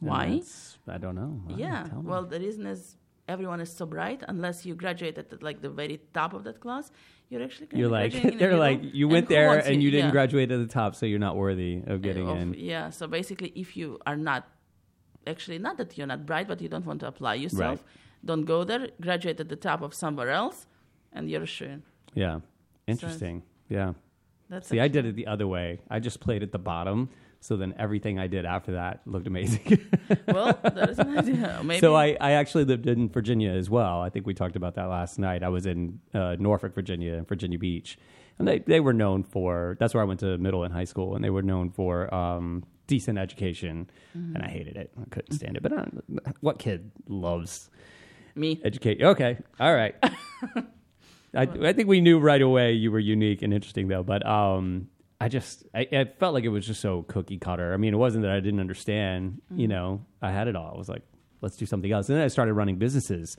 Why? 0.00 0.40
I 0.88 0.98
don't 0.98 1.14
know. 1.14 1.40
Why? 1.46 1.56
Yeah. 1.56 1.86
Well, 1.94 2.24
the 2.24 2.40
reason 2.40 2.66
is 2.66 2.96
everyone 3.28 3.60
is 3.60 3.70
so 3.70 3.84
bright. 3.86 4.22
Unless 4.28 4.64
you 4.66 4.74
graduate 4.74 5.18
at 5.18 5.42
like 5.42 5.60
the 5.60 5.68
very 5.70 6.00
top 6.14 6.32
of 6.32 6.44
that 6.44 6.60
class, 6.60 6.90
you're 7.28 7.42
actually 7.42 7.68
you're 7.74 7.88
like 7.88 8.12
graduating 8.12 8.32
in 8.32 8.38
the 8.38 8.44
they're 8.44 8.56
like 8.56 8.80
you 9.00 9.08
went 9.08 9.28
there 9.28 9.58
and 9.58 9.82
you 9.82 9.90
didn't 9.90 10.06
Yeah. 10.06 10.18
graduate 10.18 10.50
at 10.50 10.58
the 10.58 10.66
top, 10.80 10.94
so 10.94 11.04
you're 11.06 11.18
not 11.28 11.36
worthy 11.36 11.82
of 11.86 12.00
getting 12.02 12.28
of- 12.28 12.38
in. 12.38 12.54
Yeah. 12.54 12.90
So 12.90 13.06
basically, 13.06 13.52
if 13.54 13.76
you 13.76 13.98
are 14.06 14.16
not 14.16 14.48
actually 15.26 15.58
not 15.58 15.76
that 15.76 15.98
you're 15.98 16.06
not 16.14 16.24
bright, 16.24 16.48
but 16.48 16.60
you 16.62 16.68
don't 16.68 16.86
want 16.86 17.00
to 17.00 17.06
apply 17.06 17.34
yourself, 17.34 17.84
don't 18.24 18.44
go 18.46 18.64
there. 18.64 18.88
Graduate 19.00 19.38
at 19.40 19.48
the 19.50 19.56
top 19.68 19.82
of 19.82 19.92
somewhere 19.94 20.30
else, 20.30 20.66
and 21.12 21.30
you're 21.30 21.46
sure. 21.46 21.80
Yeah. 22.14 22.40
Interesting. 22.86 23.42
Yeah. 23.68 23.92
That's 24.48 24.68
See, 24.68 24.80
I 24.80 24.88
did 24.88 25.06
it 25.06 25.14
the 25.14 25.28
other 25.28 25.46
way. 25.46 25.80
I 25.88 26.00
just 26.00 26.18
played 26.20 26.42
at 26.42 26.50
the 26.50 26.58
bottom, 26.58 27.08
so 27.38 27.56
then 27.56 27.72
everything 27.78 28.18
I 28.18 28.26
did 28.26 28.44
after 28.44 28.72
that 28.72 29.00
looked 29.06 29.28
amazing. 29.28 29.78
well, 30.28 30.58
that 30.62 30.90
is 30.90 30.98
an 30.98 31.16
idea. 31.16 31.60
Maybe. 31.64 31.80
So 31.80 31.94
I, 31.94 32.16
I 32.20 32.32
actually 32.32 32.64
lived 32.64 32.88
in 32.88 33.08
Virginia 33.08 33.52
as 33.52 33.70
well. 33.70 34.00
I 34.00 34.10
think 34.10 34.26
we 34.26 34.34
talked 34.34 34.56
about 34.56 34.74
that 34.74 34.86
last 34.86 35.20
night. 35.20 35.44
I 35.44 35.48
was 35.48 35.66
in 35.66 36.00
uh, 36.12 36.36
Norfolk, 36.38 36.74
Virginia, 36.74 37.14
and 37.14 37.28
Virginia 37.28 37.60
Beach, 37.60 37.96
and 38.40 38.48
they, 38.48 38.58
they 38.58 38.80
were 38.80 38.92
known 38.92 39.22
for. 39.22 39.76
That's 39.78 39.94
where 39.94 40.02
I 40.02 40.06
went 40.06 40.20
to 40.20 40.36
middle 40.38 40.64
and 40.64 40.74
high 40.74 40.84
school, 40.84 41.14
and 41.14 41.24
they 41.24 41.30
were 41.30 41.42
known 41.42 41.70
for 41.70 42.12
um, 42.12 42.64
decent 42.88 43.18
education. 43.18 43.88
Mm-hmm. 44.18 44.34
And 44.34 44.44
I 44.44 44.48
hated 44.48 44.76
it. 44.76 44.90
I 45.00 45.08
couldn't 45.10 45.32
stand 45.32 45.56
it. 45.56 45.62
But 45.62 45.72
I 45.72 45.86
what 46.40 46.58
kid 46.58 46.90
loves 47.06 47.70
me. 48.34 48.60
education? 48.64 49.04
Okay, 49.04 49.38
all 49.60 49.74
right. 49.74 49.94
I, 51.34 51.42
I 51.42 51.72
think 51.72 51.88
we 51.88 52.00
knew 52.00 52.18
right 52.18 52.42
away 52.42 52.72
you 52.72 52.90
were 52.90 52.98
unique 52.98 53.42
and 53.42 53.52
interesting, 53.54 53.88
though. 53.88 54.02
But 54.02 54.26
um, 54.26 54.88
I 55.20 55.28
just 55.28 55.64
I, 55.74 55.86
I 55.92 56.04
felt 56.18 56.34
like 56.34 56.44
it 56.44 56.48
was 56.48 56.66
just 56.66 56.80
so 56.80 57.02
cookie 57.02 57.38
cutter. 57.38 57.72
I 57.72 57.76
mean, 57.76 57.94
it 57.94 57.98
wasn't 57.98 58.22
that 58.22 58.32
I 58.32 58.40
didn't 58.40 58.60
understand. 58.60 59.40
You 59.50 59.68
Mm-hmm. 59.68 59.70
know, 59.70 60.06
I 60.22 60.30
had 60.32 60.48
it 60.48 60.56
all. 60.56 60.72
I 60.74 60.78
was 60.78 60.88
like, 60.88 61.02
let's 61.40 61.56
do 61.56 61.66
something 61.66 61.90
else. 61.92 62.08
And 62.08 62.16
then 62.18 62.24
I 62.24 62.28
started 62.28 62.54
running 62.54 62.76
businesses. 62.76 63.36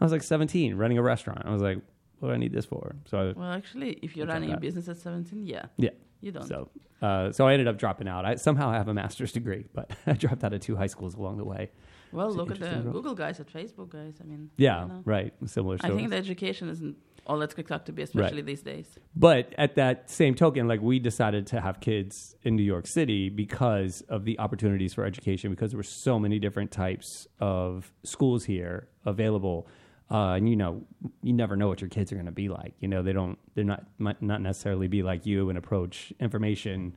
I 0.00 0.04
was 0.04 0.12
like 0.12 0.22
17, 0.22 0.74
running 0.76 0.98
a 0.98 1.02
restaurant. 1.02 1.42
I 1.44 1.52
was 1.52 1.62
like, 1.62 1.78
what 2.18 2.28
do 2.28 2.34
I 2.34 2.38
need 2.38 2.52
this 2.52 2.64
for? 2.64 2.96
So 3.06 3.18
I, 3.18 3.38
Well, 3.38 3.52
actually, 3.52 3.92
if 4.02 4.16
you're 4.16 4.26
running 4.26 4.52
a 4.52 4.56
business 4.58 4.88
at 4.88 4.96
17, 4.96 5.46
yeah, 5.46 5.66
yeah. 5.76 5.90
you 6.20 6.32
don't. 6.32 6.46
So 6.46 6.68
uh, 7.02 7.30
so 7.32 7.46
I 7.46 7.52
ended 7.52 7.68
up 7.68 7.76
dropping 7.78 8.08
out. 8.08 8.24
I 8.24 8.36
somehow 8.36 8.72
have 8.72 8.88
a 8.88 8.94
master's 8.94 9.30
degree, 9.32 9.66
but 9.74 9.90
I 10.06 10.14
dropped 10.14 10.42
out 10.42 10.54
of 10.54 10.60
two 10.60 10.76
high 10.76 10.86
schools 10.86 11.14
along 11.14 11.36
the 11.36 11.44
way. 11.44 11.70
Well, 12.14 12.30
look 12.30 12.50
at 12.50 12.60
the. 12.60 12.90
Google 12.90 13.14
guys 13.14 13.40
at 13.40 13.52
Facebook 13.52 13.90
guys. 13.90 14.14
I 14.20 14.24
mean, 14.24 14.50
Yeah, 14.56 14.82
you 14.82 14.88
know. 14.88 15.02
right. 15.04 15.32
Similar 15.46 15.78
I 15.82 15.90
think 15.90 16.10
the 16.10 16.16
education 16.16 16.68
isn't 16.68 16.96
all 17.26 17.38
that's 17.38 17.54
up 17.70 17.86
to 17.86 17.92
be, 17.92 18.02
especially 18.02 18.42
these 18.42 18.62
days. 18.62 18.98
But 19.16 19.54
at 19.56 19.76
that 19.76 20.10
same 20.10 20.34
token, 20.34 20.68
like 20.68 20.80
we 20.80 20.98
decided 20.98 21.46
to 21.48 21.60
have 21.60 21.80
kids 21.80 22.36
in 22.42 22.56
New 22.56 22.62
York 22.62 22.86
City 22.86 23.28
because 23.28 24.02
of 24.08 24.24
the 24.24 24.38
opportunities 24.38 24.94
for 24.94 25.04
education, 25.04 25.50
because 25.50 25.70
there 25.70 25.78
were 25.78 25.82
so 25.82 26.18
many 26.18 26.38
different 26.38 26.70
types 26.70 27.26
of 27.40 27.92
schools 28.02 28.44
here 28.44 28.88
available. 29.04 29.66
Uh, 30.10 30.34
and 30.34 30.48
you 30.48 30.56
know, 30.56 30.82
you 31.22 31.32
never 31.32 31.56
know 31.56 31.66
what 31.68 31.80
your 31.80 31.88
kids 31.88 32.12
are 32.12 32.16
going 32.16 32.26
to 32.26 32.32
be 32.32 32.48
like. 32.48 32.74
You 32.80 32.88
know, 32.88 33.02
they 33.02 33.12
don't, 33.12 33.38
they're 33.54 33.64
not, 33.64 33.84
might 33.98 34.20
not 34.20 34.42
necessarily 34.42 34.86
be 34.86 35.02
like 35.02 35.24
you 35.24 35.48
and 35.48 35.56
approach 35.56 36.12
information 36.20 36.94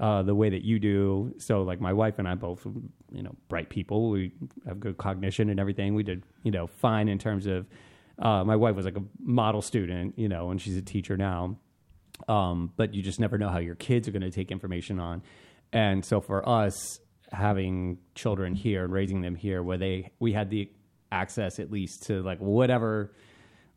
uh, 0.00 0.22
the 0.22 0.34
way 0.34 0.50
that 0.50 0.62
you 0.62 0.78
do. 0.78 1.34
So, 1.38 1.62
like 1.62 1.80
my 1.80 1.92
wife 1.92 2.18
and 2.18 2.28
I 2.28 2.34
both, 2.34 2.66
you 3.10 3.22
know, 3.22 3.34
bright 3.48 3.68
people. 3.70 4.10
We 4.10 4.32
have 4.66 4.78
good 4.80 4.96
cognition 4.98 5.48
and 5.50 5.58
everything. 5.60 5.94
We 5.94 6.02
did, 6.02 6.22
you 6.42 6.50
know, 6.50 6.66
fine 6.66 7.08
in 7.08 7.18
terms 7.18 7.46
of. 7.46 7.66
Uh, 8.18 8.42
my 8.44 8.56
wife 8.56 8.74
was 8.74 8.86
like 8.86 8.96
a 8.96 9.02
model 9.20 9.60
student, 9.60 10.18
you 10.18 10.28
know, 10.28 10.50
and 10.50 10.60
she's 10.60 10.76
a 10.76 10.82
teacher 10.82 11.16
now. 11.18 11.58
um, 12.28 12.72
but 12.76 12.94
you 12.94 13.02
just 13.02 13.20
never 13.20 13.38
know 13.38 13.48
how 13.48 13.58
your 13.58 13.74
kids 13.74 14.08
are 14.08 14.10
going 14.10 14.22
to 14.22 14.30
take 14.30 14.50
information 14.50 14.98
on. 14.98 15.22
And 15.72 16.04
so 16.04 16.20
for 16.20 16.48
us, 16.48 17.00
having 17.32 17.98
children 18.14 18.54
here 18.54 18.84
and 18.84 18.92
raising 18.92 19.20
them 19.20 19.34
here, 19.34 19.62
where 19.62 19.78
they 19.78 20.12
we 20.18 20.32
had 20.32 20.50
the 20.50 20.70
access 21.12 21.58
at 21.58 21.70
least 21.70 22.04
to 22.04 22.22
like 22.22 22.38
whatever 22.38 23.12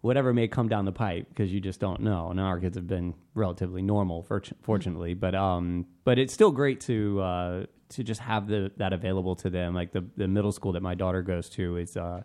whatever 0.01 0.33
may 0.33 0.47
come 0.47 0.69
down 0.69 0.85
the 0.85 0.91
pipe 0.91 1.27
because 1.29 1.51
you 1.51 1.59
just 1.59 1.79
don't 1.79 2.01
know. 2.01 2.29
And 2.29 2.39
our 2.39 2.59
kids 2.59 2.75
have 2.75 2.87
been 2.87 3.13
relatively 3.33 3.81
normal, 3.81 4.23
fortunately, 4.23 5.13
but 5.13 5.35
um, 5.35 5.85
but 6.03 6.17
it's 6.17 6.33
still 6.33 6.51
great 6.51 6.79
to 6.81 7.21
uh, 7.21 7.65
to 7.89 8.03
just 8.03 8.21
have 8.21 8.47
the 8.47 8.71
that 8.77 8.93
available 8.93 9.35
to 9.37 9.49
them. 9.49 9.73
Like 9.73 9.91
the 9.91 10.05
the 10.15 10.27
middle 10.27 10.51
school 10.51 10.71
that 10.73 10.83
my 10.83 10.95
daughter 10.95 11.21
goes 11.21 11.49
to 11.51 11.77
is 11.77 11.97
uh, 11.97 12.23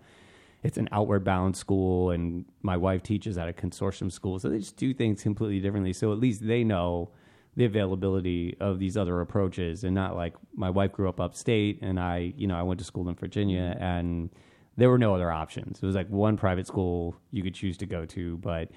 it's 0.63 0.79
an 0.79 0.89
outward 0.93 1.25
bound 1.25 1.57
school, 1.57 2.11
and 2.11 2.45
my 2.63 2.77
wife 2.77 3.03
teaches 3.03 3.37
at 3.39 3.49
a 3.49 3.53
consortium 3.53 4.11
school, 4.11 4.39
so 4.39 4.49
they 4.49 4.59
just 4.59 4.77
do 4.77 4.95
things 4.95 5.23
completely 5.23 5.61
differently. 5.61 5.93
So 5.93 6.13
at 6.13 6.19
least 6.19 6.47
they 6.47 6.65
know 6.65 7.11
the 7.57 7.65
availability 7.65 8.57
of 8.61 8.79
these 8.79 8.97
other 8.97 9.21
approaches, 9.21 9.85
and 9.85 9.95
not 9.95 10.17
like 10.17 10.35
my 10.55 10.71
wife 10.71 10.93
grew 10.93 11.09
up 11.09 11.21
upstate, 11.21 11.81
and 11.83 11.99
I 11.99 12.33
you 12.37 12.47
know 12.47 12.57
I 12.57 12.63
went 12.63 12.79
to 12.79 12.85
school 12.85 13.09
in 13.09 13.17
Virginia 13.17 13.77
and 13.81 14.31
there 14.77 14.91
were 14.91 14.99
no 14.99 15.15
other 15.15 15.31
options. 15.31 15.79
It 15.83 15.87
was 15.87 15.95
like 15.95 16.09
one 16.09 16.37
private 16.37 16.67
school 16.67 17.17
you 17.31 17.43
could 17.43 17.55
choose 17.55 17.77
to 17.79 17.87
go 17.87 18.05
to, 18.07 18.37
but 18.39 18.71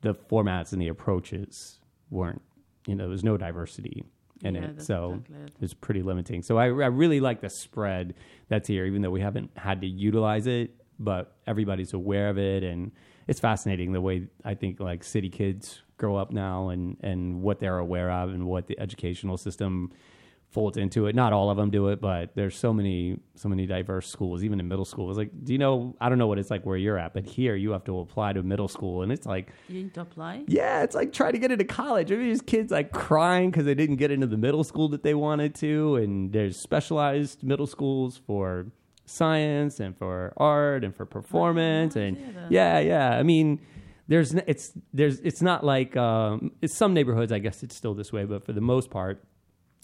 the 0.00 0.14
formats 0.14 0.72
and 0.72 0.80
the 0.80 0.88
approaches 0.88 1.78
weren't, 2.10 2.42
you 2.86 2.94
know, 2.94 3.04
there 3.04 3.10
was 3.10 3.24
no 3.24 3.36
diversity 3.36 4.04
in 4.42 4.54
Yeah, 4.54 4.62
it. 4.62 4.82
So 4.82 5.22
it. 5.44 5.52
it's 5.60 5.74
pretty 5.74 6.02
limiting. 6.02 6.42
So 6.42 6.58
I, 6.58 6.64
I 6.66 6.68
really 6.86 7.20
like 7.20 7.40
the 7.40 7.50
spread 7.50 8.14
that's 8.48 8.68
here, 8.68 8.84
even 8.86 9.02
though 9.02 9.10
we 9.10 9.20
haven't 9.20 9.50
had 9.56 9.80
to 9.80 9.86
utilize 9.86 10.46
it, 10.46 10.74
but 10.98 11.36
everybody's 11.46 11.92
aware 11.92 12.28
of 12.28 12.38
it. 12.38 12.62
And 12.62 12.92
it's 13.26 13.40
fascinating 13.40 13.92
the 13.92 14.00
way 14.00 14.28
I 14.44 14.54
think 14.54 14.80
like 14.80 15.04
city 15.04 15.28
kids 15.30 15.82
grow 15.98 16.16
up 16.16 16.30
now 16.30 16.68
and, 16.68 16.96
and 17.02 17.42
what 17.42 17.58
they're 17.58 17.78
aware 17.78 18.10
of 18.10 18.30
and 18.30 18.46
what 18.46 18.68
the 18.68 18.78
educational 18.78 19.36
system 19.36 19.92
folds 20.50 20.78
into 20.78 21.06
it. 21.06 21.14
Not 21.14 21.32
all 21.34 21.50
of 21.50 21.56
them 21.58 21.70
do 21.70 21.88
it, 21.88 22.00
but 22.00 22.30
there's 22.34 22.56
so 22.56 22.72
many 22.72 23.18
so 23.34 23.48
many 23.48 23.66
diverse 23.66 24.08
schools, 24.08 24.42
even 24.42 24.58
in 24.60 24.66
middle 24.68 24.84
school. 24.86 25.10
It's 25.10 25.18
like, 25.18 25.30
do 25.44 25.52
you 25.52 25.58
know? 25.58 25.94
I 26.00 26.08
don't 26.08 26.18
know 26.18 26.26
what 26.26 26.38
it's 26.38 26.50
like 26.50 26.64
where 26.64 26.76
you're 26.76 26.98
at, 26.98 27.12
but 27.14 27.26
here 27.26 27.54
you 27.54 27.72
have 27.72 27.84
to 27.84 27.98
apply 28.00 28.32
to 28.32 28.42
middle 28.42 28.68
school, 28.68 29.02
and 29.02 29.12
it's 29.12 29.26
like, 29.26 29.52
You 29.68 29.82
need 29.82 29.94
to 29.94 30.00
apply. 30.00 30.44
yeah, 30.46 30.82
it's 30.82 30.94
like 30.94 31.12
trying 31.12 31.32
to 31.32 31.38
get 31.38 31.52
into 31.52 31.64
college. 31.64 32.10
I 32.10 32.16
mean, 32.16 32.26
there's 32.28 32.40
kids 32.40 32.70
like 32.72 32.92
crying 32.92 33.50
because 33.50 33.66
they 33.66 33.74
didn't 33.74 33.96
get 33.96 34.10
into 34.10 34.26
the 34.26 34.38
middle 34.38 34.64
school 34.64 34.88
that 34.88 35.02
they 35.02 35.14
wanted 35.14 35.54
to, 35.56 35.96
and 35.96 36.32
there's 36.32 36.58
specialized 36.58 37.42
middle 37.44 37.66
schools 37.66 38.20
for 38.26 38.66
science 39.04 39.80
and 39.80 39.96
for 39.96 40.32
art 40.36 40.84
and 40.84 40.94
for 40.94 41.04
performance, 41.06 41.96
and 41.96 42.16
yeah, 42.50 42.78
yeah. 42.78 43.10
I 43.18 43.22
mean. 43.22 43.60
There's 44.10 44.32
it's 44.32 44.72
there's 44.94 45.20
it's 45.20 45.42
not 45.42 45.64
like 45.66 45.94
um, 45.94 46.52
it's 46.62 46.74
some 46.74 46.94
neighborhoods 46.94 47.30
I 47.30 47.40
guess 47.40 47.62
it's 47.62 47.76
still 47.76 47.92
this 47.92 48.10
way 48.10 48.24
but 48.24 48.42
for 48.42 48.54
the 48.54 48.60
most 48.62 48.88
part 48.88 49.22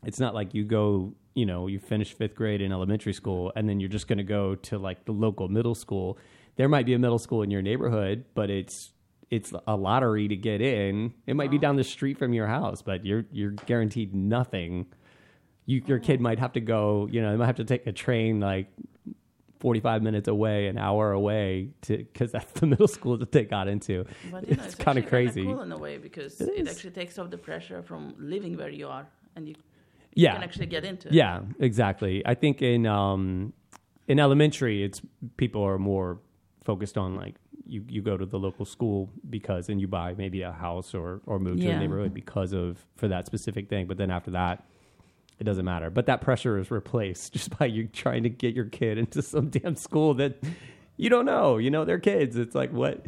it's 0.07 0.21
not 0.21 0.35
like 0.35 0.55
you 0.55 0.65
go, 0.65 1.15
you 1.35 1.47
know, 1.47 1.67
you 1.67 1.79
finish 1.79 2.13
fifth 2.13 2.35
grade 2.35 2.61
in 2.61 2.73
elementary 2.73 3.13
school 3.13 3.53
and 3.57 3.69
then 3.69 3.81
you're 3.81 3.89
just 3.89 4.09
going 4.09 4.19
to 4.19 4.25
go 4.25 4.55
to 4.57 4.79
like 4.79 5.05
the 5.05 5.13
local 5.13 5.49
middle 5.49 5.75
school. 5.75 6.19
There 6.57 6.69
might 6.69 6.87
be 6.87 6.95
a 6.95 6.99
middle 6.99 7.19
school 7.19 7.43
in 7.43 7.51
your 7.51 7.63
neighborhood, 7.63 8.25
but 8.35 8.51
it's 8.51 8.93
it's 9.31 9.53
a 9.67 9.77
lottery 9.77 10.29
to 10.29 10.37
get 10.37 10.61
in. 10.61 11.13
It 11.27 11.35
might 11.35 11.51
be 11.51 11.59
down 11.59 11.77
the 11.77 11.85
street 11.85 12.19
from 12.19 12.33
your 12.33 12.47
house, 12.47 12.83
but 12.83 13.05
you're 13.05 13.25
you're 13.33 13.51
guaranteed 13.51 14.15
nothing. 14.15 14.87
You, 15.67 15.83
your 15.87 15.99
kid 15.99 16.21
might 16.21 16.39
have 16.39 16.53
to 16.53 16.61
go, 16.61 17.09
you 17.11 17.23
know, 17.23 17.31
they 17.31 17.37
might 17.39 17.47
have 17.47 17.57
to 17.57 17.65
take 17.65 17.87
a 17.87 17.93
train 17.93 18.39
like 18.39 18.69
45 19.65 20.03
minutes 20.03 20.29
away, 20.29 20.67
an 20.67 20.77
hour 20.77 21.13
away 21.13 21.71
to 21.83 21.97
because 21.97 22.31
that's 22.33 22.53
the 22.61 22.67
middle 22.73 22.87
school 22.87 23.17
that 23.17 23.33
they 23.33 23.45
got 23.45 23.67
into. 23.67 24.05
But 24.31 24.47
you 24.47 24.57
know, 24.57 24.63
it's 24.63 24.75
it's, 24.75 24.85
kind 24.85 24.99
of 24.99 25.07
crazy. 25.07 25.43
cool 25.43 25.63
in 25.63 25.73
a 25.73 25.79
way 25.79 25.97
because 25.97 26.39
It 26.41 26.51
it, 26.51 26.69
actually 26.69 26.91
takes 26.91 27.19
off 27.19 27.31
the 27.31 27.39
pressure 27.39 27.83
from 27.83 28.15
living 28.19 28.59
where 28.59 28.69
you 28.69 28.89
are, 28.89 29.07
and 29.37 29.49
you 29.49 29.55
Yeah. 30.15 30.35
can 30.35 30.43
actually 30.43 30.67
get 30.67 30.85
into 30.85 31.09
it. 31.09 31.15
Yeah, 31.15 31.41
exactly. 31.59 32.23
I 32.25 32.35
think 32.35 32.63
in 32.63 32.87
um, 32.87 33.53
in 34.09 34.21
elementary, 34.21 34.83
it's 34.83 35.01
people 35.37 35.63
are 35.63 35.79
more 35.79 36.19
focused 36.65 36.97
on 36.97 37.15
like 37.15 37.35
you, 37.67 37.85
you 37.89 38.03
go 38.03 38.17
to 38.17 38.27
the 38.27 38.39
local 38.39 38.65
school 38.65 39.11
because 39.29 39.69
and 39.69 39.81
you 39.81 39.89
buy 39.89 40.15
maybe 40.17 40.43
a 40.43 40.53
house 40.53 40.95
or 40.95 41.21
or 41.27 41.39
move 41.39 41.61
to 41.61 41.69
a 41.69 41.79
neighborhood 41.79 42.13
because 42.15 42.53
of 42.53 42.85
for 42.97 43.09
that 43.09 43.27
specific 43.27 43.69
thing. 43.69 43.87
But 43.87 43.97
then 43.97 44.11
after 44.11 44.31
that, 44.33 44.65
it 45.39 45.45
doesn't 45.45 45.65
matter. 45.65 45.91
But 45.91 46.07
that 46.07 46.21
pressure 46.21 46.59
is 46.59 46.71
replaced 46.71 47.33
just 47.35 47.57
by 47.59 47.67
you 47.67 47.87
trying 47.89 48.23
to 48.25 48.29
get 48.29 48.55
your 48.55 48.67
kid 48.67 48.99
into 48.99 49.23
some 49.23 49.49
damn 49.49 49.77
school 49.77 50.15
that 50.15 50.43
you 50.97 51.11
don't 51.11 51.25
know. 51.25 51.59
You 51.59 51.71
know, 51.71 51.85
they're 51.85 51.99
kids. 51.99 52.37
It's 52.37 52.55
like 52.55 52.73
what 52.73 53.05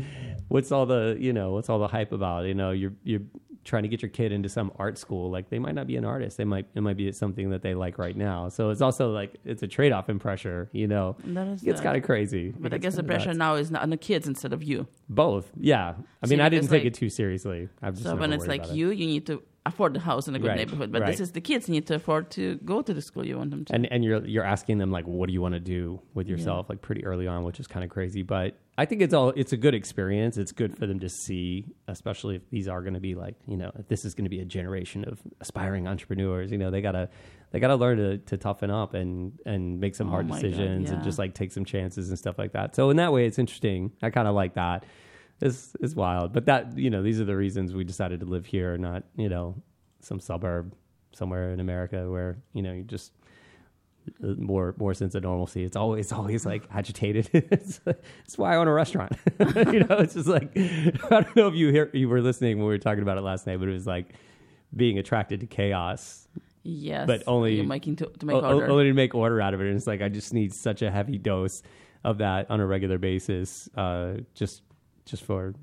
what's 0.49 0.73
all 0.73 0.87
the 0.87 1.17
you 1.19 1.33
know 1.33 1.53
what's 1.53 1.69
all 1.69 1.79
the 1.79 1.89
hype 1.89 2.13
about? 2.13 2.47
You 2.47 2.55
know, 2.55 2.71
you're 2.71 2.95
you're 3.05 3.23
trying 3.67 3.83
to 3.83 3.89
get 3.89 4.01
your 4.01 4.09
kid 4.09 4.33
into 4.33 4.49
some 4.49 4.73
art 4.79 4.97
school. 4.97 5.31
Like 5.31 5.51
they 5.51 5.59
might 5.59 5.75
not 5.75 5.87
be 5.87 5.97
an 5.97 6.05
artist. 6.07 6.39
They 6.39 6.45
might 6.45 6.67
it 6.75 6.81
might 6.81 6.97
be 6.97 7.13
something 7.13 7.51
that 7.51 7.61
they 7.63 7.75
like 7.75 7.99
right 7.99 8.17
now. 8.17 8.49
So 8.49 8.71
it's 8.71 8.81
also 8.81 9.11
like 9.13 9.35
it's 9.45 9.63
a 9.63 9.67
trade 9.69 9.93
off 9.93 10.09
in 10.09 10.19
pressure. 10.19 10.71
You 10.73 10.87
know, 10.87 11.17
That 11.25 11.47
is 11.49 11.63
it's 11.65 11.81
kind 11.83 11.97
of 11.97 12.03
crazy. 12.03 12.55
But 12.59 12.73
I 12.73 12.79
guess 12.79 12.95
the 12.97 13.03
pressure 13.03 13.29
nuts. 13.35 13.39
now 13.39 13.55
is 13.57 13.71
not 13.71 13.83
on 13.83 13.91
the 13.91 13.97
kids 13.99 14.27
instead 14.27 14.53
of 14.55 14.63
you. 14.63 14.87
both. 15.11 15.51
Yeah, 15.59 15.95
I 16.23 16.27
So 16.27 16.31
mean, 16.31 16.41
I 16.41 16.49
didn't 16.49 16.65
take 16.71 16.83
like- 16.83 16.85
it 16.87 16.95
too 16.95 17.11
seriously. 17.11 17.69
I've 17.83 17.95
just 17.95 18.05
So 18.05 18.17
when 18.17 18.33
it's 18.33 18.47
like 18.47 18.63
about 18.63 18.73
it. 18.73 18.77
you, 18.79 18.91
you 18.91 19.07
need 19.07 19.27
to 19.27 19.43
afford 19.67 19.95
the 19.95 20.01
house 20.01 20.29
in 20.29 20.35
a 20.37 20.39
good 20.39 20.49
Right, 20.49 20.57
neighborhood. 20.59 20.93
But 20.93 21.03
right. 21.03 21.11
this 21.11 21.19
is 21.21 21.33
the 21.33 21.41
kids 21.41 21.69
need 21.69 21.87
to 21.89 21.97
afford 21.97 22.31
to 22.33 22.55
go 22.65 22.83
to 22.83 22.95
the 22.95 23.03
school 23.03 23.27
you 23.27 23.37
want 23.37 23.51
them 23.51 23.65
to. 23.65 23.75
and 23.75 23.91
and 23.93 24.05
you're 24.05 24.25
you're 24.25 24.45
asking 24.45 24.79
them 24.79 24.93
like 24.93 25.07
what 25.07 25.27
do 25.27 25.33
you 25.33 25.41
want 25.43 25.55
to 25.55 25.61
do 25.61 26.01
with 26.15 26.29
yourself 26.29 26.69
like 26.69 26.81
pretty 26.83 27.05
early 27.05 27.27
on 27.27 27.43
which 27.43 27.59
is 27.59 27.67
kind 27.67 27.83
of 27.85 27.91
crazy 27.91 28.23
but 28.23 28.57
i 28.79 28.85
think 28.85 29.01
it's 29.03 29.15
all 29.15 29.31
it's 29.31 29.53
a 29.53 29.57
good 29.57 29.75
experience. 29.75 30.37
It's 30.37 30.53
good 30.53 30.77
for 30.77 30.87
them 30.87 31.01
to 31.01 31.09
see 31.09 31.67
especially 31.89 32.37
if 32.37 32.49
these 32.51 32.69
are 32.69 32.83
going 32.83 32.95
to 32.95 33.01
be 33.01 33.15
like 33.15 33.35
you 33.47 33.57
know 33.57 33.71
if 33.79 33.89
this 33.89 34.05
is 34.05 34.15
going 34.15 34.25
to 34.25 34.31
be 34.31 34.41
a 34.41 34.45
generation 34.45 35.05
of 35.09 35.21
aspiring 35.41 35.87
entrepreneurs 35.89 36.51
you 36.53 36.59
know 36.59 36.71
they 36.71 36.81
gotta 36.83 37.09
they 37.53 37.61
gotta 37.61 37.77
learn 37.77 37.97
to, 37.99 38.19
to 38.19 38.37
toughen 38.37 38.71
up 38.71 38.95
and 38.95 39.39
and 39.47 39.81
make 39.81 39.95
some 39.95 40.09
Oh 40.09 40.11
hard 40.11 40.29
my 40.29 40.37
God, 40.37 40.43
decisions 40.43 40.91
and 40.91 41.03
just 41.05 41.19
like 41.19 41.35
take 41.35 41.53
some 41.53 41.65
chances 41.65 42.11
and 42.11 42.19
stuff 42.19 42.39
like 42.39 42.53
that. 42.53 42.75
So 42.77 42.91
in 42.91 42.97
that 42.99 43.13
way 43.13 43.27
it's 43.27 43.39
interesting. 43.39 43.93
I 44.03 44.11
kind 44.11 44.29
of 44.29 44.35
like 44.35 44.55
that. 44.55 44.85
It's 45.41 45.75
it's 45.81 45.95
wild. 45.95 46.33
But 46.33 46.47
that 46.47 46.77
you 46.77 46.91
know 46.91 47.03
these 47.03 47.21
are 47.21 47.25
the 47.25 47.37
reasons 47.37 47.75
we 47.75 47.85
decided 47.85 48.21
to 48.21 48.27
live 48.27 48.47
here 48.47 48.77
not 48.77 49.05
you 49.17 49.29
know 49.29 49.63
some 50.01 50.21
suburb 50.21 50.75
somewhere 51.15 51.51
in 51.53 51.61
america 51.61 52.11
where 52.11 52.37
you 52.53 52.63
know 52.63 52.73
you 52.73 52.85
just 52.85 53.13
more 54.21 54.75
more 54.79 54.95
sense 54.95 55.15
of 55.15 55.23
normalcy. 55.23 55.65
It's 55.65 55.77
always 55.77 56.13
always 56.13 56.45
like 56.47 56.65
agitated. 56.73 57.29
it's, 57.35 57.81
it's 58.25 58.39
why 58.39 58.55
I 58.55 58.57
own 58.57 58.69
a 58.69 58.73
restaurant. 58.73 59.13
you 59.41 59.81
know, 59.81 59.97
it's 59.99 60.15
just 60.15 60.29
like 60.29 60.51
I 60.57 61.21
don't 61.21 61.37
know 61.37 61.49
if 61.49 61.55
you 61.55 61.71
hear 61.71 61.91
you 61.93 62.09
were 62.09 62.21
listening 62.21 62.59
when 62.59 62.67
we 62.67 62.73
were 62.73 62.79
talking 62.79 63.03
about 63.03 63.19
it 63.19 63.23
last 63.23 63.47
night, 63.47 63.59
but 63.59 63.69
it 63.69 63.73
was 63.73 63.87
like 63.87 64.15
being 64.75 64.99
attracted 64.99 65.41
to 65.41 65.47
chaos, 65.47 66.27
yes, 66.63 67.07
but 67.07 67.23
only- 67.27 67.57
you're 67.57 67.65
making 67.65 67.97
to, 67.97 68.07
to 68.07 68.27
make 68.27 68.37
o- 68.37 68.55
order. 68.57 68.69
only 68.71 68.85
to 68.85 68.93
make 68.93 69.15
order 69.15 69.41
out 69.41 69.55
of 69.55 69.61
it. 69.61 69.67
And 69.69 69.77
it's 69.77 69.87
like 69.87 70.03
I 70.03 70.09
just 70.09 70.35
need 70.35 70.53
such 70.53 70.83
a 70.83 70.91
heavy 70.91 71.19
dose 71.19 71.63
of 72.05 72.19
that 72.19 72.51
on 72.51 72.61
a 72.61 72.67
regular 72.67 72.99
basis, 72.99 73.69
uh, 73.77 74.15
just 74.35 74.63
just 75.05 75.23
for 75.25 75.55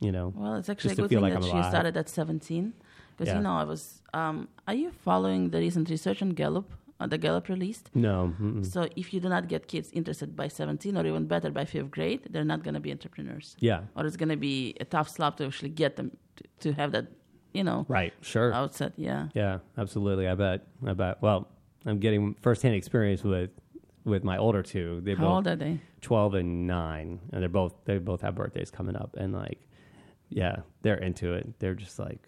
you 0.00 0.12
know. 0.12 0.32
Well, 0.36 0.54
it's 0.56 0.68
actually 0.68 0.92
a 0.92 0.96
good 0.96 1.08
thing 1.10 1.20
like 1.20 1.32
that 1.32 1.42
I'm 1.42 1.48
she 1.48 1.50
alive. 1.50 1.70
started 1.70 1.96
at 1.96 2.08
17. 2.08 2.72
Because, 3.16 3.28
Yeah. 3.28 3.36
you 3.36 3.42
know, 3.44 3.52
I 3.52 3.62
was. 3.64 4.02
Um, 4.12 4.48
are 4.66 4.74
you 4.74 4.90
following 4.90 5.50
the 5.50 5.58
recent 5.58 5.88
research 5.88 6.20
on 6.20 6.30
Gallup? 6.30 6.68
The 7.00 7.18
Gallup 7.18 7.48
released? 7.48 7.90
No, 7.94 8.32
mm-mm. 8.40 8.64
So 8.64 8.88
if 8.96 9.12
you 9.12 9.20
do 9.20 9.28
not 9.28 9.46
get 9.48 9.68
kids 9.68 9.90
interested 9.92 10.34
by 10.34 10.48
17 10.48 10.96
or 10.96 11.06
even 11.06 11.26
better 11.26 11.50
by 11.50 11.64
fifth 11.66 11.90
grade, 11.90 12.22
they're 12.30 12.44
not 12.44 12.62
going 12.62 12.74
to 12.74 12.80
be 12.80 12.90
entrepreneurs. 12.90 13.56
yeah, 13.60 13.82
Or 13.94 14.06
it's 14.06 14.16
going 14.16 14.30
to 14.30 14.36
be 14.36 14.74
a 14.80 14.84
tough 14.86 15.08
slap 15.10 15.36
to 15.36 15.44
actually 15.44 15.68
get 15.70 15.96
them 15.96 16.16
to, 16.36 16.44
to 16.60 16.72
have 16.72 16.92
that, 16.92 17.06
you 17.52 17.62
know, 17.62 17.84
right, 17.88 18.14
sure. 18.22 18.54
outset. 18.54 18.92
Yeah. 18.96 19.28
Yeah, 19.34 19.58
absolutely. 19.76 20.28
I 20.28 20.34
bet. 20.34 20.66
I 20.86 20.94
bet. 20.94 21.20
Well, 21.20 21.46
I'm 21.84 21.98
getting 21.98 22.34
firsthand 22.40 22.74
experience 22.74 23.22
with 23.22 23.50
with 24.04 24.24
my 24.24 24.36
older 24.38 24.62
two. 24.62 25.00
They're 25.02 25.16
How 25.16 25.24
both 25.24 25.34
old 25.34 25.48
are 25.48 25.56
they? 25.56 25.80
12 26.00 26.34
and 26.34 26.66
9 26.66 27.20
and 27.32 27.42
they're 27.42 27.48
both 27.48 27.74
they 27.86 27.98
both 27.98 28.20
have 28.22 28.34
birthdays 28.34 28.70
coming 28.70 28.96
up 28.96 29.16
and 29.18 29.32
like 29.32 29.60
yeah, 30.30 30.56
they're 30.82 30.96
into 30.98 31.34
it. 31.34 31.58
They're 31.58 31.74
just 31.74 31.98
like 31.98 32.26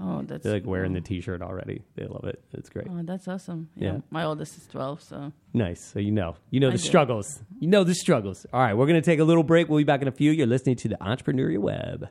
Oh, 0.00 0.22
that's. 0.22 0.44
they're 0.44 0.54
like 0.54 0.66
wearing 0.66 0.92
cool. 0.92 1.00
the 1.00 1.08
t-shirt 1.08 1.42
already. 1.42 1.82
They 1.96 2.06
love 2.06 2.24
it. 2.24 2.40
It's 2.52 2.68
great. 2.68 2.86
Oh, 2.88 3.00
that's 3.02 3.26
awesome. 3.26 3.68
Yeah. 3.76 3.94
Yeah. 3.94 3.98
My 4.10 4.24
oldest 4.24 4.56
is 4.56 4.66
12, 4.68 5.02
so. 5.02 5.32
Nice. 5.52 5.80
So 5.84 5.98
you 5.98 6.12
know. 6.12 6.36
You 6.50 6.60
know 6.60 6.68
I 6.68 6.72
the 6.72 6.78
do. 6.78 6.84
struggles. 6.84 7.40
You 7.58 7.68
know 7.68 7.82
the 7.82 7.94
struggles. 7.94 8.46
All 8.52 8.60
right, 8.60 8.74
we're 8.74 8.86
going 8.86 9.00
to 9.00 9.04
take 9.04 9.18
a 9.18 9.24
little 9.24 9.42
break. 9.42 9.68
We'll 9.68 9.78
be 9.78 9.84
back 9.84 10.02
in 10.02 10.08
a 10.08 10.12
few. 10.12 10.30
You're 10.30 10.46
listening 10.46 10.76
to 10.76 10.88
the 10.88 10.96
Entrepreneurial 10.96 11.58
Web. 11.58 12.08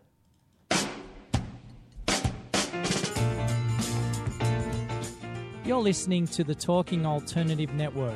You're 5.66 5.82
listening 5.82 6.28
to 6.28 6.44
the 6.46 6.56
Talking 6.56 7.06
Alternative 7.06 7.74
Network. 7.74 8.16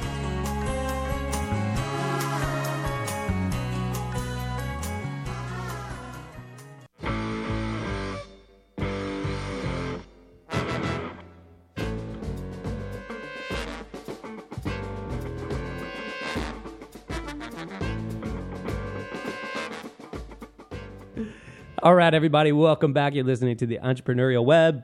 All 21.83 21.95
right, 21.95 22.13
everybody, 22.13 22.51
welcome 22.51 22.93
back. 22.93 23.15
You're 23.15 23.23
listening 23.23 23.57
to 23.57 23.65
the 23.65 23.79
Entrepreneurial 23.79 24.45
Web. 24.45 24.83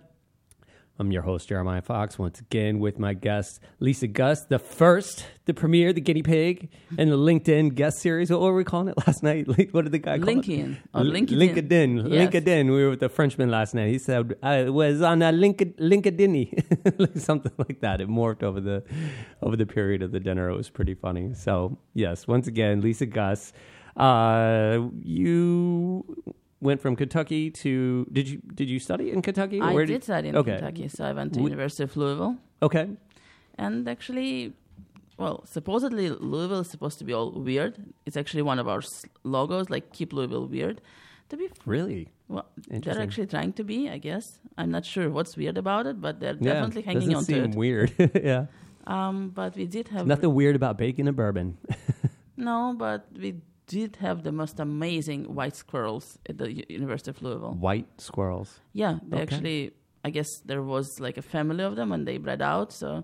I'm 0.98 1.12
your 1.12 1.22
host, 1.22 1.48
Jeremiah 1.48 1.84
Fox, 1.84 2.18
once 2.18 2.39
again 2.39 2.80
with 2.80 2.98
my 2.98 3.13
guest, 3.13 3.60
Lisa 3.80 4.08
Gus, 4.08 4.46
the 4.46 4.58
first, 4.58 5.24
the 5.46 5.54
premiere, 5.54 5.94
the 5.94 6.01
guinea 6.01 6.24
pig, 6.24 6.72
and 6.98 7.12
the 7.12 7.16
LinkedIn 7.16 7.75
guest 7.75 8.00
series. 8.00 8.32
What 8.32 8.42
were 8.42 8.56
we 8.56 8.63
calling 8.63 8.88
it 8.88 8.98
last 9.06 9.22
night? 9.22 9.48
What 9.48 9.84
did 9.84 9.92
the 9.92 10.00
guy 10.00 10.18
call 10.18 10.27
LinkedIn. 10.27 10.72
it? 10.72 10.77
Oh, 10.96 11.01
LinkedIn. 11.01 11.70
LinkedIn. 11.70 12.12
Yes. 12.12 12.32
LinkedIn. 12.32 12.66
We 12.66 12.84
were 12.84 12.89
with 12.89 13.01
the 13.01 13.10
Frenchman 13.10 13.52
last 13.52 13.76
night. 13.76 13.89
He 13.89 14.00
said, 14.00 14.34
I 14.41 14.63
was 14.71 15.04
on 15.04 15.21
a 15.21 15.32
LinkedIn, 15.32 15.76
LinkedIn 15.76 17.19
something 17.21 17.52
like 17.60 17.82
that. 17.82 18.02
It 18.02 18.10
morphed 18.10 18.41
over 18.41 18.60
the, 18.60 18.84
over 19.43 19.56
the 19.56 19.67
period 19.67 20.02
of 20.02 20.12
the 20.12 20.19
dinner. 20.19 20.50
It 20.50 20.58
was 20.58 20.71
pretty 20.71 20.95
funny. 20.95 21.36
So, 21.36 21.78
yes, 21.93 22.26
once 22.28 22.48
again, 22.48 22.82
Lisa 22.82 23.06
Gus. 23.06 23.54
Uh, 23.95 24.80
you 25.04 26.04
went 26.62 26.82
from 26.82 26.96
Kentucky 26.96 27.52
to 27.52 28.06
did 28.12 28.28
you 28.30 28.41
did 28.54 28.70
you 28.70 28.80
study 28.80 29.12
in 29.12 29.22
Kentucky? 29.22 29.62
I 29.62 29.74
Where 29.74 29.86
did 29.86 30.04
study 30.04 30.30
in 30.30 30.36
okay. 30.36 30.54
Kentucky, 30.58 30.88
so 30.88 31.06
I 31.06 31.13
went 31.13 31.34
to 31.34 31.39
Wh- 31.39 31.43
University 31.50 31.84
of 31.84 31.96
Louisville. 31.98 32.38
Okay. 32.62 32.89
And 33.60 33.88
actually, 33.88 34.54
well, 35.17 35.43
supposedly 35.46 36.10
Louisville 36.10 36.60
is 36.60 36.70
supposed 36.70 37.00
to 37.00 37.06
be 37.06 37.13
all 37.13 37.32
weird. 37.32 37.78
It's 38.06 38.17
actually 38.17 38.43
one 38.43 38.60
of 38.60 38.67
our 38.67 38.82
logos, 39.24 39.70
like 39.70 39.91
keep 39.93 40.13
Louisville 40.13 40.48
weird. 40.48 40.82
To 41.30 41.36
be 41.38 41.50
Really? 41.65 42.08
well, 42.30 42.46
they're 42.70 43.02
actually 43.02 43.28
trying 43.28 43.52
to 43.54 43.63
be, 43.63 43.89
I 43.89 43.98
guess. 43.98 44.39
I'm 44.58 44.72
not 44.72 44.86
sure 44.86 45.10
what's 45.10 45.36
weird 45.36 45.58
about 45.58 45.86
it, 45.86 46.00
but 46.00 46.20
they're 46.22 46.38
Yeah. 46.39 46.54
definitely 46.54 46.84
hanging 46.84 47.13
on 47.15 47.24
to 47.26 47.26
seem 47.26 47.43
it. 47.52 47.56
weird. 47.56 47.91
yeah. 48.24 48.46
Um, 48.86 49.32
but 49.36 49.56
we 49.58 49.65
did 49.65 49.89
have 49.89 50.08
Nothing 50.08 50.34
weird 50.34 50.56
about 50.56 50.78
bacon 50.78 51.06
and 51.08 51.17
bourbon. 51.17 51.58
no, 52.38 52.74
but 52.78 53.08
we 53.20 53.36
did 53.67 53.97
have 53.97 54.23
the 54.23 54.32
most 54.32 54.60
amazing 54.60 55.21
white 55.36 55.56
squirrels 55.56 56.17
at 56.30 56.38
the 56.38 56.51
U- 56.51 56.65
University 56.69 57.10
of 57.12 57.21
Louisville. 57.21 57.53
White 57.53 57.88
squirrels. 57.99 58.60
Yeah, 58.73 58.99
they 59.08 59.17
Okay. 59.17 59.23
actually, 59.36 59.71
I 60.06 60.10
guess 60.10 60.30
there 60.45 60.63
was 60.63 60.99
like 60.99 61.17
a 61.17 61.21
family 61.21 61.63
of 61.63 61.75
them 61.75 61.91
and 61.91 62.08
they 62.08 62.17
bred 62.17 62.41
out, 62.41 62.71
so 62.71 63.03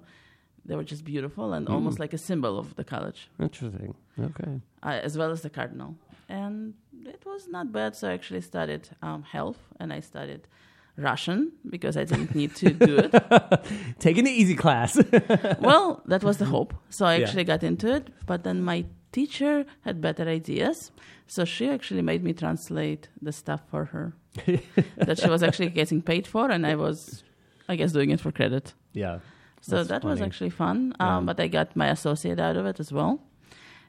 they 0.65 0.75
were 0.75 0.85
just 0.93 1.03
beautiful 1.03 1.53
and 1.53 1.67
Mm. 1.67 1.73
almost 1.73 1.99
like 1.99 2.13
a 2.13 2.17
symbol 2.17 2.57
of 2.57 2.75
the 2.75 2.83
college, 2.85 3.29
Interesting. 3.39 3.93
Okay. 4.29 4.61
uh, 4.81 4.99
as 5.07 5.17
well 5.17 5.31
as 5.31 5.41
the 5.41 5.49
cardinal. 5.49 5.95
And 6.29 6.73
it 7.05 7.21
was 7.25 7.47
not 7.49 7.71
bad, 7.73 7.95
so 7.97 8.07
I 8.09 8.13
actually 8.13 8.41
studied 8.41 8.87
um, 9.01 9.23
health 9.23 9.59
and 9.79 9.91
I 9.91 9.99
studied 9.99 10.47
Russian 10.95 11.51
because 11.69 11.97
I 11.97 12.05
didn't 12.05 12.33
need 12.35 12.55
to 12.55 12.69
do 12.69 12.97
it. 12.97 13.11
Taking 13.99 14.23
the 14.23 14.31
easy 14.31 14.55
class. 14.55 14.91
well, 15.59 16.01
that 16.05 16.23
was 16.23 16.37
the 16.37 16.45
hope. 16.45 16.73
So 16.89 17.05
I 17.05 17.15
Yeah. 17.15 17.25
actually 17.25 17.43
got 17.43 17.63
into 17.63 17.87
it, 17.93 18.07
but 18.25 18.43
then 18.43 18.61
my 18.63 18.85
teacher 19.13 19.65
had 19.81 20.01
better 20.01 20.25
ideas. 20.27 20.91
So 21.27 21.45
she 21.45 21.69
actually 21.69 22.01
made 22.01 22.23
me 22.23 22.33
translate 22.33 23.07
the 23.21 23.31
stuff 23.31 23.61
for 23.71 23.85
her 23.85 24.13
that 25.07 25.17
she 25.21 25.29
was 25.29 25.41
actually 25.41 25.69
getting 25.69 26.01
paid 26.01 26.27
for, 26.27 26.51
and 26.51 26.65
I 26.67 26.75
was, 26.75 27.23
I 27.69 27.75
guess, 27.77 27.91
doing 27.93 28.09
it 28.09 28.19
for 28.19 28.31
credit. 28.31 28.73
yeah. 28.93 29.19
So 29.61 29.81
that 29.85 30.03
was 30.03 30.19
actually 30.21 30.49
fun. 30.49 30.77
Yeah. 30.99 31.17
Um, 31.17 31.25
but 31.25 31.39
I 31.39 31.47
got 31.47 31.73
my 31.73 31.87
associate 31.87 32.37
out 32.37 32.57
of 32.57 32.65
it 32.65 32.81
as 32.81 32.91
well. 32.91 33.21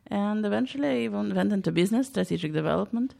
And 0.07 0.47
eventually 0.47 0.89
I 0.89 0.99
even 0.99 1.35
went 1.35 1.53
into 1.53 1.73
business, 1.73 2.07
strategic 2.07 2.53
development, 2.53 3.17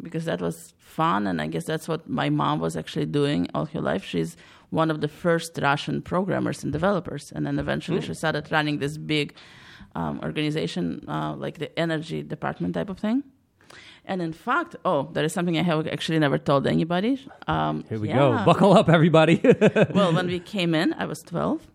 because 0.00 0.24
that 0.26 0.40
was 0.40 0.72
fun. 0.78 1.26
And 1.26 1.42
I 1.42 1.48
guess 1.48 1.64
that's 1.64 1.88
what 1.88 2.08
my 2.08 2.30
mom 2.30 2.60
was 2.60 2.76
actually 2.76 3.06
doing 3.06 3.48
all 3.54 3.66
her 3.66 3.80
life. 3.80 4.04
She's 4.04 4.36
one 4.70 4.88
of 4.88 5.00
the 5.00 5.08
first 5.08 5.58
Russian 5.60 6.00
programmers 6.00 6.62
and 6.62 6.72
developers. 6.72 7.32
And 7.34 7.44
then 7.44 7.58
eventually 7.58 8.00
she 8.02 8.14
started 8.14 8.52
running 8.52 8.78
this 8.78 8.96
big 8.96 9.34
um, 9.94 10.20
organization, 10.22 11.04
uh, 11.08 11.34
like 11.36 11.58
the 11.58 11.76
energy 11.78 12.22
department 12.22 12.74
type 12.74 12.90
of 12.90 12.98
thing. 12.98 13.22
And 14.06 14.20
in 14.20 14.32
fact, 14.32 14.76
oh, 14.84 15.08
there 15.12 15.24
is 15.24 15.32
something 15.32 15.56
I 15.58 15.62
have 15.62 15.86
actually 15.88 16.18
never 16.18 16.36
told 16.36 16.66
anybody. 16.66 17.26
Um, 17.46 17.84
Here 17.88 17.98
we 17.98 18.08
yeah. 18.08 18.16
go. 18.16 18.44
Buckle 18.44 18.76
up, 18.76 18.88
everybody. 18.88 19.40
well, 19.94 20.12
when 20.12 20.26
we 20.26 20.40
came 20.40 20.74
in, 20.74 20.92
I 20.94 21.06
was 21.06 21.20
12, 21.20 21.66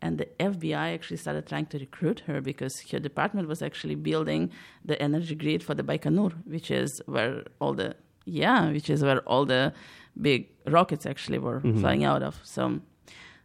and 0.00 0.16
the 0.16 0.26
FBI 0.40 0.94
actually 0.94 1.18
started 1.18 1.46
trying 1.46 1.66
to 1.66 1.78
recruit 1.78 2.20
her 2.26 2.40
because 2.40 2.72
her 2.90 2.98
department 2.98 3.48
was 3.48 3.60
actually 3.60 3.96
building 3.96 4.50
the 4.84 5.00
energy 5.00 5.34
grid 5.34 5.62
for 5.62 5.74
the 5.74 5.82
Baikonur, 5.82 6.32
which 6.46 6.70
is 6.70 7.02
where 7.06 7.44
all 7.60 7.74
the 7.74 7.96
yeah, 8.26 8.70
which 8.70 8.88
is 8.88 9.02
where 9.02 9.20
all 9.20 9.44
the 9.44 9.74
big 10.18 10.48
rockets 10.66 11.04
actually 11.04 11.38
were 11.38 11.60
flying 11.60 12.04
out 12.04 12.22
of. 12.22 12.40
So 12.42 12.80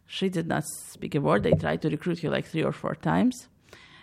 she 0.06 0.30
did 0.30 0.46
not 0.46 0.64
speak 0.66 1.14
a 1.14 1.20
word. 1.20 1.42
They 1.42 1.52
tried 1.52 1.82
to 1.82 1.90
recruit 1.90 2.20
her 2.20 2.30
like 2.30 2.46
three 2.46 2.64
or 2.64 2.72
four 2.72 2.94
times. 2.94 3.48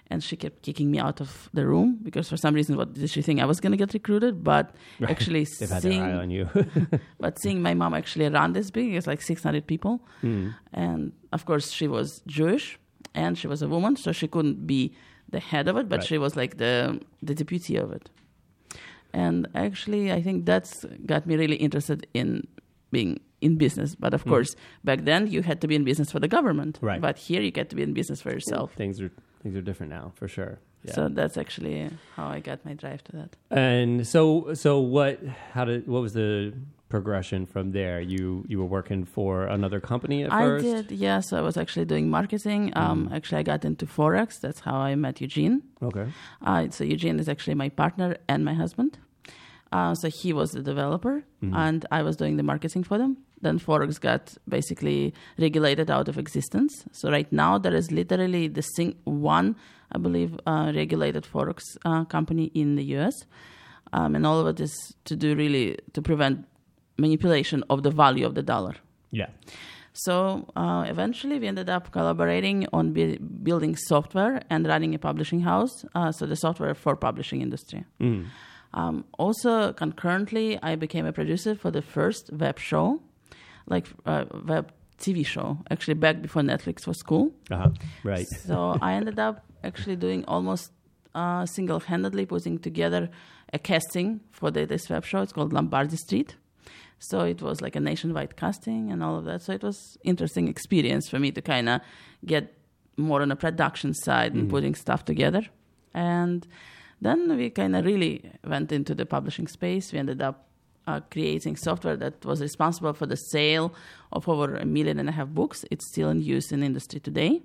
And 0.10 0.24
she 0.24 0.38
kept 0.38 0.62
kicking 0.64 0.90
me 0.90 1.00
out 1.00 1.20
of 1.20 1.50
the 1.54 1.66
room 1.66 2.00
because 2.02 2.30
for 2.30 2.38
some 2.38 2.54
reason, 2.56 2.78
what 2.78 2.94
did 2.94 3.10
she 3.10 3.22
think 3.22 3.42
I 3.42 3.46
was 3.46 3.60
going 3.60 3.72
to 3.72 3.78
get 3.78 3.94
recruited? 3.94 4.42
But 4.44 4.74
actually, 5.08 5.44
They've 5.44 5.70
had 5.70 5.82
seeing 5.82 6.02
on 6.02 6.30
you. 6.32 6.48
but 7.20 7.38
seeing 7.40 7.62
my 7.62 7.74
mom 7.74 7.94
actually 7.94 8.30
run 8.30 8.54
this 8.54 8.72
big, 8.72 8.94
it's 8.96 9.06
like 9.08 9.22
600 9.22 9.68
people. 9.68 10.02
Hmm. 10.22 10.50
And 10.72 11.12
of 11.34 11.46
course, 11.46 11.72
she 11.72 11.88
was 11.88 12.22
Jewish 12.26 12.80
and 13.14 13.38
she 13.38 13.48
was 13.48 13.62
a 13.62 13.68
woman, 13.68 13.98
so 13.98 14.12
she 14.14 14.28
couldn't 14.30 14.66
be 14.66 14.94
the 15.30 15.40
head 15.42 15.68
of 15.68 15.76
it, 15.76 15.90
but 15.90 15.98
Right. 16.00 16.08
she 16.08 16.18
was 16.18 16.38
like 16.38 16.56
the, 16.58 17.02
the 17.22 17.36
deputy 17.36 17.76
of 17.76 17.92
it. 17.92 18.10
And 19.14 19.48
actually, 19.56 20.12
I 20.12 20.22
think 20.22 20.46
that's 20.46 20.86
got 21.06 21.26
me 21.26 21.36
really 21.36 21.56
interested 21.58 22.08
in 22.14 22.48
being 22.92 23.20
in 23.42 23.58
business. 23.58 23.96
But 23.96 24.14
of 24.14 24.24
course, 24.26 24.56
back 24.84 25.06
then 25.06 25.28
you 25.28 25.42
had 25.42 25.60
to 25.62 25.68
be 25.68 25.76
in 25.76 25.84
business 25.84 26.12
for 26.12 26.20
the 26.20 26.28
government. 26.28 26.80
Right. 26.82 27.02
But 27.02 27.18
here 27.18 27.42
you 27.42 27.52
get 27.52 27.70
to 27.70 27.76
be 27.76 27.84
in 27.84 27.94
business 27.94 28.22
for 28.22 28.32
yourself. 28.32 28.74
things 28.74 29.02
are 29.02 29.12
things 29.42 29.56
are 29.56 29.62
different 29.62 29.92
now, 29.92 30.12
for 30.16 30.28
sure. 30.28 30.60
Yeah. 30.84 30.94
So 30.94 31.10
that's 31.10 31.38
actually 31.38 31.90
how 32.16 32.28
I 32.28 32.40
got 32.40 32.64
my 32.66 32.74
drive 32.74 33.04
to 33.06 33.12
that. 33.18 33.36
and 33.52 34.08
so 34.08 34.54
so 34.54 34.80
what 34.80 35.20
how 35.54 35.66
did 35.66 35.88
what 35.88 36.02
was 36.02 36.14
the 36.14 36.54
progression 36.90 37.46
from 37.46 37.72
there? 37.72 38.00
You 38.00 38.46
you 38.48 38.58
were 38.60 38.66
working 38.80 39.04
for 39.04 39.46
another 39.46 39.80
company 39.80 40.24
at 40.24 40.32
I 40.32 40.44
first? 40.46 40.66
did, 40.66 40.92
yeah. 40.92 41.20
So 41.20 41.38
I 41.38 41.42
was 41.42 41.58
actually 41.58 41.86
doing 41.86 42.10
marketing. 42.10 42.72
Um, 42.76 43.10
Actually, 43.12 43.40
I 43.40 43.44
got 43.44 43.66
into 43.66 43.86
Forex. 43.86 44.40
That's 44.40 44.62
how 44.62 44.76
I 44.76 44.96
met 44.96 45.20
Eugene. 45.20 45.64
Okay. 45.82 46.08
Uh, 46.46 46.70
so 46.70 46.84
Eugene 46.84 47.20
is 47.20 47.28
actually 47.28 47.56
my 47.56 47.70
partner 47.70 48.16
and 48.30 48.46
my 48.46 48.54
husband. 48.54 48.98
Uh, 49.72 49.94
so 49.96 50.10
he 50.10 50.32
was 50.34 50.52
the 50.52 50.62
developer, 50.62 51.24
and 51.42 51.86
I 51.92 52.02
was 52.02 52.16
doing 52.16 52.38
the 52.38 52.44
marketing 52.44 52.84
for 52.84 52.98
them. 52.98 53.18
Then 53.42 53.60
Forex 53.60 54.00
got 54.00 54.34
basically 54.50 55.14
regulated 55.38 55.92
out 55.92 56.08
of 56.08 56.18
existence. 56.18 56.86
So 56.92 57.12
right 57.12 57.32
now 57.32 57.58
there 57.60 57.76
is 57.76 57.92
literally 57.92 58.48
the 58.48 58.62
sing- 58.64 58.96
one, 59.04 59.56
I 59.92 59.98
believe, 60.00 60.40
uh, 60.48 60.72
regulated 60.76 61.24
Forex 61.26 61.62
uh, 61.86 62.06
company 62.06 62.46
in 62.56 62.76
the 62.76 62.84
U.S. 62.98 63.14
um, 63.94 64.16
and 64.16 64.26
all 64.26 64.40
of 64.40 64.48
it 64.48 64.60
is 64.60 64.74
to 65.06 65.16
do 65.16 65.36
really 65.36 65.78
to 65.94 66.02
prevent 66.02 66.46
manipulation 66.98 67.64
of 67.70 67.84
the 67.84 67.92
value 67.92 68.26
of 68.26 68.34
the 68.34 68.42
dollar. 68.42 68.76
Yeah. 69.12 69.28
So 69.94 70.48
uh, 70.56 70.86
eventually, 70.88 71.40
we 71.40 71.48
ended 71.48 71.70
up 71.70 71.92
collaborating 71.92 72.68
on 72.72 72.94
bu- 72.94 73.20
building 73.20 73.76
software 73.76 74.42
and 74.50 74.66
running 74.68 74.94
a 74.96 75.00
publishing 75.00 75.42
house. 75.42 75.86
Uh, 75.96 76.12
so 76.12 76.26
the 76.26 76.36
software 76.36 76.74
for 76.76 76.96
publishing 76.96 77.42
industry. 77.42 77.84
Mm. 78.00 78.28
Um, 78.78 79.06
also, 79.18 79.74
concurrently, 79.74 80.60
I 80.62 80.76
became 80.76 81.08
a 81.08 81.12
producer 81.12 81.56
for 81.56 81.72
the 81.72 81.82
first 81.82 82.32
web 82.32 82.60
show, 82.60 83.02
like 83.66 83.88
uh, 84.06 84.26
web 84.46 84.72
TV 85.00 85.26
show, 85.26 85.58
actually 85.72 85.96
back 85.96 86.22
before 86.22 86.44
Netflix 86.44 86.86
was 86.86 87.02
cool. 87.02 87.34
Uh-huh. 87.50 87.72
Right. 88.04 88.28
So 88.28 88.78
I 88.80 88.94
ended 88.94 89.18
up 89.18 89.44
actually 89.64 89.96
doing 89.96 90.24
almost 90.26 90.72
uh, 91.16 91.48
single-handedly 91.48 92.28
putting 92.28 92.60
together 92.60 93.10
a 93.52 93.58
casting 93.58 94.20
for 94.32 94.52
the, 94.52 94.66
this 94.66 94.88
web 94.90 95.06
show. 95.06 95.22
It's 95.24 95.34
called 95.34 95.54
Lombardi 95.54 95.98
Street. 95.98 96.36
So 97.00 97.22
it 97.22 97.42
was 97.42 97.62
like 97.62 97.76
a 97.76 97.80
nationwide 97.80 98.38
casting 98.38 98.92
and 98.92 99.04
all 99.04 99.18
of 99.18 99.26
that. 99.26 99.42
So 99.42 99.54
it 99.54 99.64
was 99.64 99.98
interesting 100.04 100.48
experience 100.48 101.10
for 101.10 101.18
me 101.18 101.32
to 101.32 101.42
kind 101.42 101.68
of 101.68 101.82
get 102.26 102.54
more 102.96 103.24
on 103.24 103.30
the 103.30 103.36
production 103.36 103.96
side 103.96 104.34
and 104.36 104.50
putting 104.50 104.76
stuff 104.76 105.06
together. 105.06 105.44
And 105.94 106.48
then 107.02 107.36
we 107.38 107.50
kind 107.50 107.76
of 107.76 107.86
really 107.86 108.32
went 108.46 108.72
into 108.72 108.96
the 108.96 109.06
publishing 109.06 109.48
space. 109.48 109.92
We 109.94 110.00
ended 110.00 110.22
up 110.22 110.48
uh, 110.88 111.02
creating 111.12 111.56
software 111.58 111.98
that 111.98 112.24
was 112.26 112.42
responsible 112.42 112.94
for 112.94 113.06
the 113.06 113.18
sale 113.18 113.74
of 114.12 114.28
over 114.30 114.56
a 114.56 114.66
million 114.66 115.00
and 115.00 115.10
a 115.10 115.12
half 115.12 115.28
books. 115.28 115.66
It's 115.70 115.86
still 115.88 116.10
in 116.10 116.22
use 116.22 116.52
in 116.52 116.64
industry 116.64 117.00
today. 117.00 117.42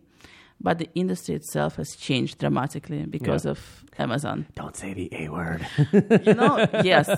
But 0.60 0.78
the 0.78 0.88
industry 0.94 1.34
itself 1.34 1.74
has 1.76 1.96
changed 1.96 2.38
dramatically 2.38 3.04
because 3.04 3.44
Yeah. 3.44 3.50
of 3.50 3.84
Amazon. 3.98 4.46
Don't 4.54 4.76
say 4.76 4.94
the 4.94 5.08
A 5.12 5.28
word. 5.28 5.66
You 5.92 6.34
know, 6.34 6.66
yes, 6.84 7.08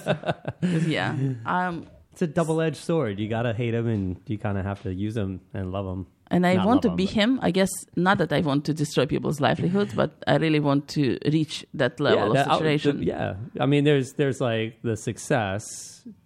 yeah. 0.86 1.14
Um, 1.44 1.86
It's 2.12 2.22
a 2.22 2.26
double-edged 2.26 2.76
sword. 2.76 3.18
You 3.18 3.28
gotta 3.28 3.52
hate 3.52 3.72
them, 3.72 3.86
and 3.88 4.16
you 4.26 4.38
kind 4.38 4.56
of 4.56 4.64
have 4.64 4.82
to 4.84 4.94
use 4.94 5.14
them 5.14 5.40
and 5.52 5.72
love 5.72 5.84
them. 5.84 6.06
And 6.30 6.46
I 6.46 6.64
want 6.64 6.82
to 6.82 6.90
be 6.90 7.06
him. 7.06 7.38
I 7.42 7.50
guess 7.50 7.70
not 7.96 8.18
that 8.18 8.32
I 8.32 8.40
want 8.40 8.64
to 8.66 8.74
destroy 8.74 9.06
people's 9.06 9.40
livelihoods, 9.40 9.94
but 9.94 10.10
I 10.26 10.36
really 10.36 10.60
want 10.60 10.88
to 10.88 11.18
reach 11.26 11.64
that 11.74 12.00
level 12.00 12.32
that- 12.32 12.46
of 12.48 12.52
saturation. 12.54 12.98
the- 12.98 13.04
yeah, 13.06 13.34
I 13.60 13.66
mean, 13.66 13.84
there's 13.84 14.14
there's 14.14 14.40
like 14.40 14.80
the 14.82 14.96
success, 14.96 15.64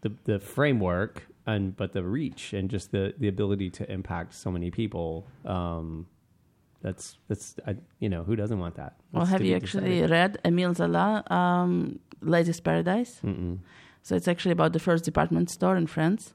the 0.02 0.12
the 0.24 0.38
framework, 0.38 1.26
and 1.46 1.76
but 1.76 1.92
the 1.92 2.02
reach 2.04 2.52
and 2.52 2.70
just 2.70 2.90
the 2.92 3.14
the 3.18 3.28
ability 3.28 3.70
to 3.70 3.90
impact 3.92 4.34
so 4.34 4.50
many 4.50 4.70
people. 4.70 5.26
Um, 5.44 6.06
that's 6.80 7.16
that's 7.28 7.56
I, 7.66 7.76
you 7.98 8.08
know 8.08 8.22
who 8.22 8.36
doesn't 8.36 8.58
want 8.58 8.76
that? 8.76 8.94
Well, 9.12 9.26
have 9.26 9.42
you 9.44 9.56
actually 9.56 10.00
decided. 10.00 10.10
read 10.10 10.38
Emile 10.44 10.74
Zola, 10.74 11.24
um, 11.30 11.98
Lady's 12.22 12.60
Paradise? 12.60 13.20
Mm-mm. 13.24 13.58
So 14.02 14.14
it's 14.14 14.28
actually 14.28 14.52
about 14.52 14.72
the 14.72 14.78
first 14.78 15.04
department 15.04 15.50
store 15.50 15.76
in 15.76 15.86
France, 15.86 16.32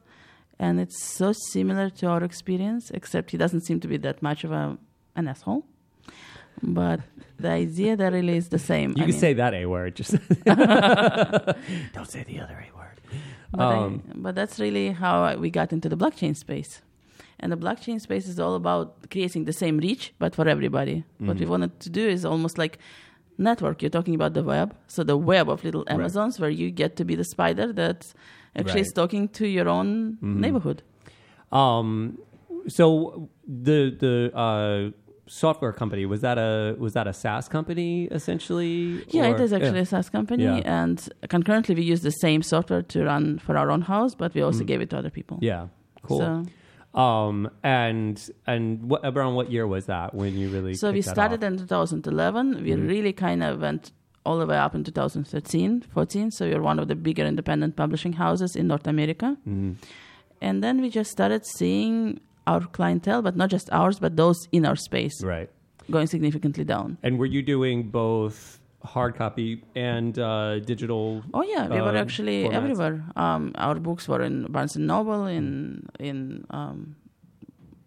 and 0.59 0.79
it's 0.79 1.03
so 1.03 1.33
similar 1.33 1.89
to 1.89 2.07
our 2.07 2.23
experience, 2.23 2.91
except 2.91 3.31
he 3.31 3.37
doesn't 3.37 3.61
seem 3.61 3.79
to 3.81 3.87
be 3.87 3.97
that 3.97 4.21
much 4.21 4.43
of 4.43 4.51
a 4.51 4.77
an 5.15 5.27
asshole. 5.27 5.65
But 6.61 7.01
the 7.39 7.49
idea 7.49 7.95
that 7.97 8.13
really 8.13 8.37
is 8.37 8.49
the 8.49 8.59
same. 8.59 8.91
You 8.91 9.03
I 9.03 9.05
can 9.05 9.11
mean, 9.11 9.19
say 9.19 9.33
that 9.33 9.53
A 9.53 9.65
word. 9.65 9.95
Just 9.95 10.15
don't 10.45 12.09
say 12.09 12.23
the 12.23 12.39
other 12.39 12.63
A 12.67 12.77
word. 12.77 12.97
But, 13.51 13.61
I- 13.61 13.77
Um, 13.77 14.01
but 14.15 14.35
that's 14.35 14.59
really 14.59 14.91
how 14.91 15.35
we 15.37 15.49
got 15.49 15.71
into 15.73 15.89
the 15.89 15.97
blockchain 15.97 16.35
space. 16.35 16.81
And 17.39 17.51
the 17.51 17.57
blockchain 17.57 17.99
space 17.99 18.27
is 18.27 18.39
all 18.39 18.55
about 18.55 19.09
creating 19.11 19.45
the 19.45 19.53
same 19.53 19.77
reach, 19.77 20.13
but 20.19 20.33
for 20.35 20.47
everybody. 20.47 21.03
What 21.17 21.35
Mm-hmm. 21.35 21.39
we 21.39 21.45
wanted 21.49 21.79
to 21.81 21.89
do 21.89 22.07
is 22.07 22.23
almost 22.25 22.57
like 22.57 22.77
network. 23.37 23.81
You're 23.81 23.89
talking 23.99 24.15
about 24.15 24.33
the 24.33 24.43
web, 24.43 24.75
so 24.87 25.03
the 25.03 25.17
web 25.17 25.49
of 25.49 25.63
little 25.63 25.83
Right. 25.83 25.95
Amazons, 25.95 26.39
where 26.39 26.49
you 26.49 26.71
get 26.71 26.95
to 26.97 27.03
be 27.05 27.15
the 27.15 27.23
spider 27.25 27.73
that 27.73 28.13
actually 28.55 28.81
Right. 28.81 28.85
Mm-hmm. 28.85 29.01
talking 29.01 29.27
to 29.29 29.47
your 29.47 29.67
own 29.69 30.17
neighborhood. 30.21 30.81
Um, 31.51 32.17
so 32.67 33.29
the 33.47 33.95
the 33.99 34.31
uh, 34.37 34.91
software 35.27 35.73
company 35.73 36.05
was 36.05 36.21
that 36.21 36.37
a 36.37 36.75
was 36.79 36.93
that 36.93 37.07
a 37.07 37.13
SaaS 37.13 37.47
company 37.47 38.05
essentially? 38.11 39.03
Yeah, 39.09 39.29
Or- 39.29 39.35
it 39.35 39.41
is 39.41 39.53
actually 39.53 39.79
a 39.79 39.85
SaaS 39.85 40.09
company, 40.09 40.43
Yeah. 40.43 40.61
and 40.83 40.97
concurrently 41.29 41.75
we 41.75 41.83
use 41.83 42.01
the 42.01 42.11
same 42.11 42.41
software 42.41 42.81
to 42.83 43.03
run 43.05 43.39
for 43.39 43.57
our 43.57 43.69
own 43.71 43.81
house, 43.81 44.15
but 44.15 44.33
we 44.33 44.41
also 44.41 44.63
Mm. 44.63 44.67
gave 44.67 44.81
it 44.81 44.89
to 44.91 44.97
other 44.97 45.09
people. 45.09 45.37
Yeah, 45.41 45.67
cool. 46.03 46.19
So, 46.19 46.43
Um, 46.95 47.49
and 47.63 48.15
and 48.45 48.83
what 48.83 49.01
around 49.03 49.33
what 49.33 49.51
year 49.51 49.65
was 49.65 49.85
that 49.87 50.13
when 50.13 50.37
you 50.37 50.49
really? 50.49 50.75
So 50.75 50.91
we 50.91 51.01
started 51.01 51.43
in 51.43 51.57
2011. 51.57 52.63
We 52.63 52.71
Mhm. 52.71 52.87
really 52.87 53.13
kind 53.13 53.41
of 53.43 53.61
went 53.61 53.91
all 54.25 54.37
the 54.39 54.45
way 54.45 54.57
up 54.57 54.73
in 54.75 54.83
2013, 54.83 55.81
14. 55.93 56.31
So 56.31 56.45
are 56.51 56.61
one 56.61 56.79
of 56.79 56.87
the 56.87 56.95
bigger 56.95 57.25
independent 57.25 57.75
publishing 57.75 58.13
houses 58.13 58.55
in 58.55 58.67
North 58.67 58.87
America. 58.87 59.35
Mhm. 59.47 59.75
And 60.41 60.63
then 60.63 60.81
we 60.81 60.89
just 60.89 61.11
started 61.11 61.45
seeing 61.45 62.19
our 62.47 62.61
clientele, 62.61 63.21
but 63.21 63.35
not 63.35 63.49
just 63.49 63.69
ours, 63.71 63.99
but 63.99 64.15
those 64.17 64.37
in 64.51 64.65
our 64.65 64.75
space, 64.75 65.23
right. 65.23 65.49
going 65.91 66.07
significantly 66.07 66.63
down. 66.63 66.97
And 67.03 67.17
were 67.19 67.25
you 67.25 67.41
doing 67.41 67.89
both 67.89 68.59
hard 68.83 69.15
copy 69.15 69.63
and 69.75 70.19
uh, 70.19 70.59
digital? 70.59 71.23
Oh 71.33 71.43
yeah, 71.43 71.67
we 71.69 71.79
were 71.81 71.89
Um, 71.89 71.95
actually 71.95 72.43
formats. 72.43 72.53
everywhere. 72.53 73.03
Um, 73.15 73.51
our 73.55 73.75
books 73.75 74.07
were 74.09 74.21
in 74.21 74.45
Barnes 74.51 74.75
and 74.75 74.87
Noble, 74.87 75.25
in 75.25 75.87
in 75.99 76.45
um, 76.49 76.95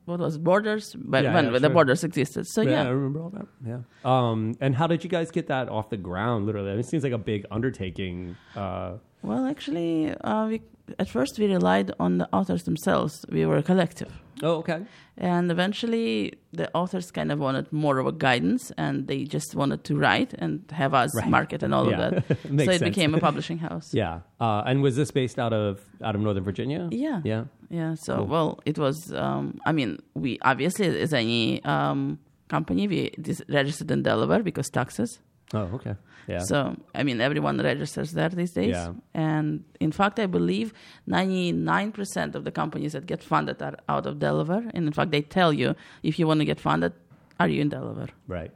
what 0.07 0.21
was 0.21 0.38
Borders, 0.38 0.95
but 0.99 1.25
Yeah, 1.25 1.35
when 1.35 1.45
yeah, 1.47 1.51
the 1.51 1.61
sure. 1.61 1.71
Borders 1.71 2.05
existed. 2.05 2.47
So 2.47 2.62
I 2.62 2.66
yeah, 2.66 2.83
i 2.85 2.88
remember 2.88 3.21
all 3.21 3.31
that. 3.31 3.47
Yeah. 3.66 3.81
Um, 4.05 4.57
and 4.61 4.75
how 4.75 4.87
did 4.87 5.05
you 5.05 5.11
guys 5.11 5.31
get 5.31 5.49
that 5.49 5.69
off 5.69 5.90
the 5.90 5.97
ground? 5.97 6.47
Literally, 6.47 6.69
I 6.69 6.73
mean, 6.73 6.81
it 6.81 6.87
seems 6.87 7.03
like 7.05 7.12
a 7.12 7.19
big 7.19 7.45
undertaking. 7.51 8.37
Uh, 8.55 8.95
Well, 9.26 9.44
actually, 9.46 10.14
uh, 10.30 10.46
we 10.50 10.62
at 11.02 11.08
first 11.08 11.32
we 11.40 11.46
relied 11.52 11.90
on 11.98 12.18
the 12.18 12.28
authors 12.32 12.62
themselves. 12.62 13.12
We 13.36 13.44
were 13.48 13.56
a 13.56 13.62
collective, 13.70 14.12
oh, 14.42 14.56
okay. 14.62 14.80
and 15.18 15.50
eventually 15.50 16.34
the 16.52 16.66
authors 16.80 17.10
kind 17.10 17.32
of 17.32 17.38
wanted 17.40 17.66
more 17.72 17.98
of 17.98 18.06
a 18.06 18.12
guidance, 18.12 18.70
and 18.78 18.94
they 19.08 19.24
just 19.24 19.50
wanted 19.56 19.80
to 19.88 19.92
write 19.96 20.32
and 20.42 20.52
have 20.70 20.94
us 20.94 21.10
Right. 21.16 21.28
market 21.38 21.62
and 21.64 21.74
all 21.74 21.86
Yeah. 21.90 22.00
of 22.08 22.14
that. 22.28 22.38
so 22.42 22.54
it 22.54 22.66
sense. 22.78 22.82
became 22.82 23.14
a 23.18 23.20
publishing 23.28 23.58
house. 23.58 23.88
Yeah. 23.92 24.20
Uh, 24.40 24.62
and 24.68 24.80
was 24.86 24.94
this 24.94 25.10
based 25.10 25.38
out 25.44 25.52
of 25.52 25.80
out 26.06 26.14
of 26.14 26.20
Northern 26.20 26.44
Virginia? 26.44 26.88
Yeah. 26.92 27.20
Yeah. 27.24 27.44
Yeah, 27.68 27.94
So 28.06 28.12
Cool. 28.18 28.26
well, 28.34 28.48
it 28.64 28.78
was. 28.78 28.96
Um, 29.12 29.58
I 29.66 29.72
mean, 29.72 29.98
we 30.14 30.38
obviously 30.42 30.86
as 31.04 31.12
any 31.12 31.64
um, 31.64 32.18
company, 32.48 32.86
we 32.86 33.00
registered 33.48 33.90
in 33.90 34.02
Delaware 34.04 34.42
because 34.44 34.68
taxes. 34.70 35.18
Oh, 35.54 35.68
okay. 35.74 35.94
Yeah. 36.26 36.40
So, 36.40 36.76
I 36.94 37.04
mean, 37.04 37.20
everyone 37.20 37.59
registers 37.59 38.12
there 38.12 38.28
these 38.28 38.52
days. 38.52 38.70
Yeah. 38.70 38.94
And 39.14 39.64
in 39.78 39.92
fact, 39.92 40.18
I 40.18 40.26
believe 40.26 40.72
99% 41.09 42.35
of 42.35 42.44
the 42.44 42.50
companies 42.50 42.94
that 42.94 43.06
get 43.06 43.22
funded 43.22 43.62
are 43.62 43.76
out 43.88 44.06
of 44.06 44.18
Delaware. 44.18 44.64
And 44.74 44.87
in 44.87 44.92
fact, 44.92 45.12
they 45.12 45.22
tell 45.22 45.52
you 45.52 45.76
if 46.02 46.18
you 46.18 46.26
want 46.26 46.40
to 46.40 46.44
get 46.44 46.59
funded, 46.59 46.94
are 47.38 47.48
you 47.48 47.61
in 47.61 47.68
Delaware? 47.68 48.09
right. 48.26 48.50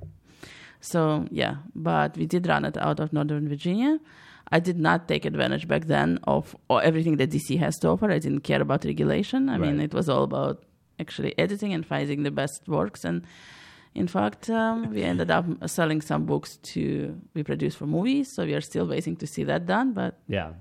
So, 0.82 1.26
yeah, 1.30 1.56
but 1.74 2.16
we 2.16 2.24
did 2.24 2.46
run 2.48 2.64
it 2.64 2.78
out 2.78 3.00
of 3.00 3.12
Northern 3.12 3.46
Virginia. 3.48 3.98
I 4.50 4.60
did 4.60 4.78
not 4.78 5.06
take 5.08 5.26
advantage 5.26 5.68
back 5.68 5.84
then 5.84 6.18
of 6.24 6.56
everything 6.70 7.18
that 7.18 7.30
DC 7.30 7.58
has 7.58 7.76
to 7.80 7.88
offer. 7.88 8.10
I 8.10 8.18
didn't 8.18 8.40
care 8.40 8.62
about 8.62 8.86
regulation. 8.86 9.50
I 9.50 9.58
mean, 9.58 9.78
it 9.78 9.92
was 9.92 10.08
all 10.08 10.24
about 10.24 10.64
actually 10.98 11.38
editing 11.38 11.74
and 11.74 11.84
finding 11.86 12.22
the 12.22 12.30
best 12.30 12.66
works. 12.66 13.04
And 13.04 13.22
in 13.94 14.06
fact, 14.06 14.48
um, 14.50 14.90
we 14.94 15.02
ended 15.02 15.30
up 15.30 15.44
selling 15.68 16.00
some 16.00 16.24
books 16.24 16.56
to 16.58 17.20
be 17.34 17.42
produced 17.42 17.76
for 17.78 17.86
movies. 17.86 18.30
So 18.30 18.44
we 18.44 18.54
are 18.54 18.60
still 18.60 18.86
waiting 18.86 19.16
to 19.16 19.26
see 19.26 19.44
that 19.44 19.66
done, 19.66 19.92
but 19.92 20.18
Yeah. 20.28 20.52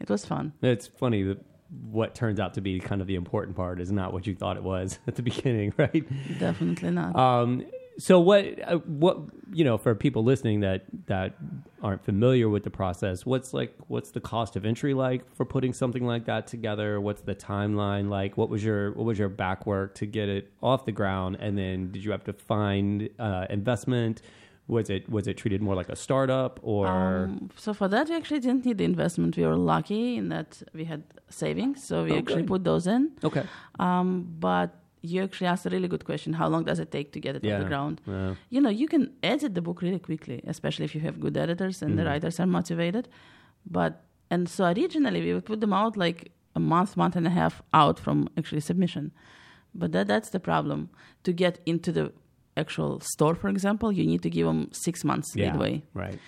it 0.00 0.08
was 0.08 0.24
fun. 0.24 0.52
It's 0.62 0.86
funny 0.86 1.22
that 1.24 1.44
what 1.90 2.14
turns 2.14 2.40
out 2.40 2.54
to 2.54 2.60
be 2.60 2.80
kind 2.80 3.00
of 3.00 3.06
the 3.06 3.14
important 3.14 3.56
part 3.56 3.80
is 3.80 3.92
not 3.92 4.12
what 4.12 4.26
you 4.26 4.34
thought 4.34 4.56
it 4.56 4.62
was 4.62 4.98
at 5.06 5.14
the 5.14 5.22
beginning, 5.22 5.72
right? 5.76 6.04
Definitely 6.38 6.90
not. 6.90 7.14
Um, 7.16 7.64
so 8.06 8.18
what 8.18 8.42
uh, 8.66 8.78
what 9.02 9.16
you 9.52 9.64
know 9.68 9.76
for 9.84 9.94
people 9.94 10.22
listening 10.24 10.60
that 10.60 10.84
that 11.06 11.34
aren't 11.82 12.04
familiar 12.04 12.48
with 12.48 12.64
the 12.64 12.70
process, 12.82 13.24
what's 13.26 13.52
like 13.58 13.72
what's 13.92 14.10
the 14.10 14.20
cost 14.20 14.56
of 14.56 14.64
entry 14.64 14.94
like 14.94 15.22
for 15.36 15.44
putting 15.44 15.72
something 15.72 16.04
like 16.12 16.24
that 16.26 16.46
together? 16.54 17.00
What's 17.00 17.22
the 17.30 17.34
timeline 17.34 18.08
like? 18.08 18.36
What 18.40 18.48
was 18.48 18.64
your 18.64 18.92
what 18.96 19.04
was 19.10 19.18
your 19.18 19.28
back 19.28 19.66
work 19.66 19.94
to 20.00 20.06
get 20.06 20.28
it 20.28 20.44
off 20.62 20.84
the 20.90 20.92
ground? 21.00 21.36
And 21.44 21.52
then 21.58 21.76
did 21.92 22.02
you 22.04 22.10
have 22.16 22.24
to 22.24 22.32
find 22.32 23.08
uh, 23.18 23.46
investment? 23.50 24.22
Was 24.66 24.88
it 24.88 25.02
was 25.10 25.26
it 25.26 25.36
treated 25.36 25.60
more 25.60 25.74
like 25.74 25.88
a 25.88 25.96
startup 25.96 26.60
or 26.62 26.86
Um, 26.86 27.50
so 27.56 27.74
for 27.74 27.88
that, 27.88 28.08
we 28.08 28.14
actually 28.16 28.40
didn't 28.40 28.64
need 28.64 28.78
the 28.78 28.84
investment. 28.84 29.36
We 29.36 29.44
were 29.44 29.56
lucky 29.74 30.16
in 30.16 30.28
that 30.28 30.62
we 30.72 30.84
had 30.84 31.02
savings, 31.28 31.82
so 31.82 32.04
we 32.04 32.12
Oh, 32.12 32.18
actually 32.18 32.42
good. 32.42 32.46
put 32.54 32.64
those 32.64 32.86
in. 32.86 33.10
okay? 33.24 33.44
Um, 33.80 34.08
but 34.38 34.68
you 35.02 35.22
actually 35.22 35.46
asked 35.46 35.64
a 35.66 35.70
really 35.70 35.88
good 35.88 36.04
question. 36.04 36.32
How 36.34 36.48
long 36.48 36.64
does 36.64 36.78
it 36.78 36.90
take 36.90 37.12
to 37.12 37.20
get 37.20 37.36
it 37.36 37.42
Yeah. 37.44 37.54
off 37.56 37.62
the 37.62 37.68
ground? 37.68 38.00
Uh, 38.06 38.34
You 38.50 38.60
know, 38.60 38.70
you 38.70 38.86
can 38.86 39.12
edit 39.22 39.54
the 39.54 39.62
book 39.62 39.80
really 39.82 39.98
quickly, 39.98 40.40
especially 40.46 40.84
if 40.84 40.94
you 40.94 41.00
have 41.00 41.18
good 41.20 41.36
editors 41.36 41.82
and 41.82 41.98
the 41.98 42.02
Mhm. 42.02 42.08
writers 42.08 42.38
are 42.40 42.46
motivated. 42.46 43.08
But 43.66 43.92
and 44.32 44.48
so 44.48 44.64
originally 44.66 45.20
we 45.26 45.32
would 45.34 45.44
put 45.44 45.60
them 45.60 45.72
out 45.72 45.96
like 45.96 46.30
a 46.54 46.60
month, 46.60 46.96
month 46.96 47.16
and 47.16 47.26
a 47.26 47.30
half 47.30 47.62
out 47.72 47.98
from 47.98 48.28
actually 48.38 48.60
submission. 48.60 49.10
But 49.74 49.90
that 49.92 50.06
that's 50.06 50.30
the 50.30 50.40
problem. 50.40 50.88
To 51.24 51.32
get 51.32 51.60
into 51.66 51.90
the 51.92 52.12
actual 52.56 53.00
store, 53.00 53.34
for 53.34 53.48
example, 53.48 53.90
you 53.92 54.04
need 54.06 54.22
to 54.22 54.30
give 54.30 54.46
them 54.46 54.68
six 54.72 55.04
months 55.04 55.28
yeah, 55.34 55.44
leadway. 55.46 55.82
right. 55.94 56.18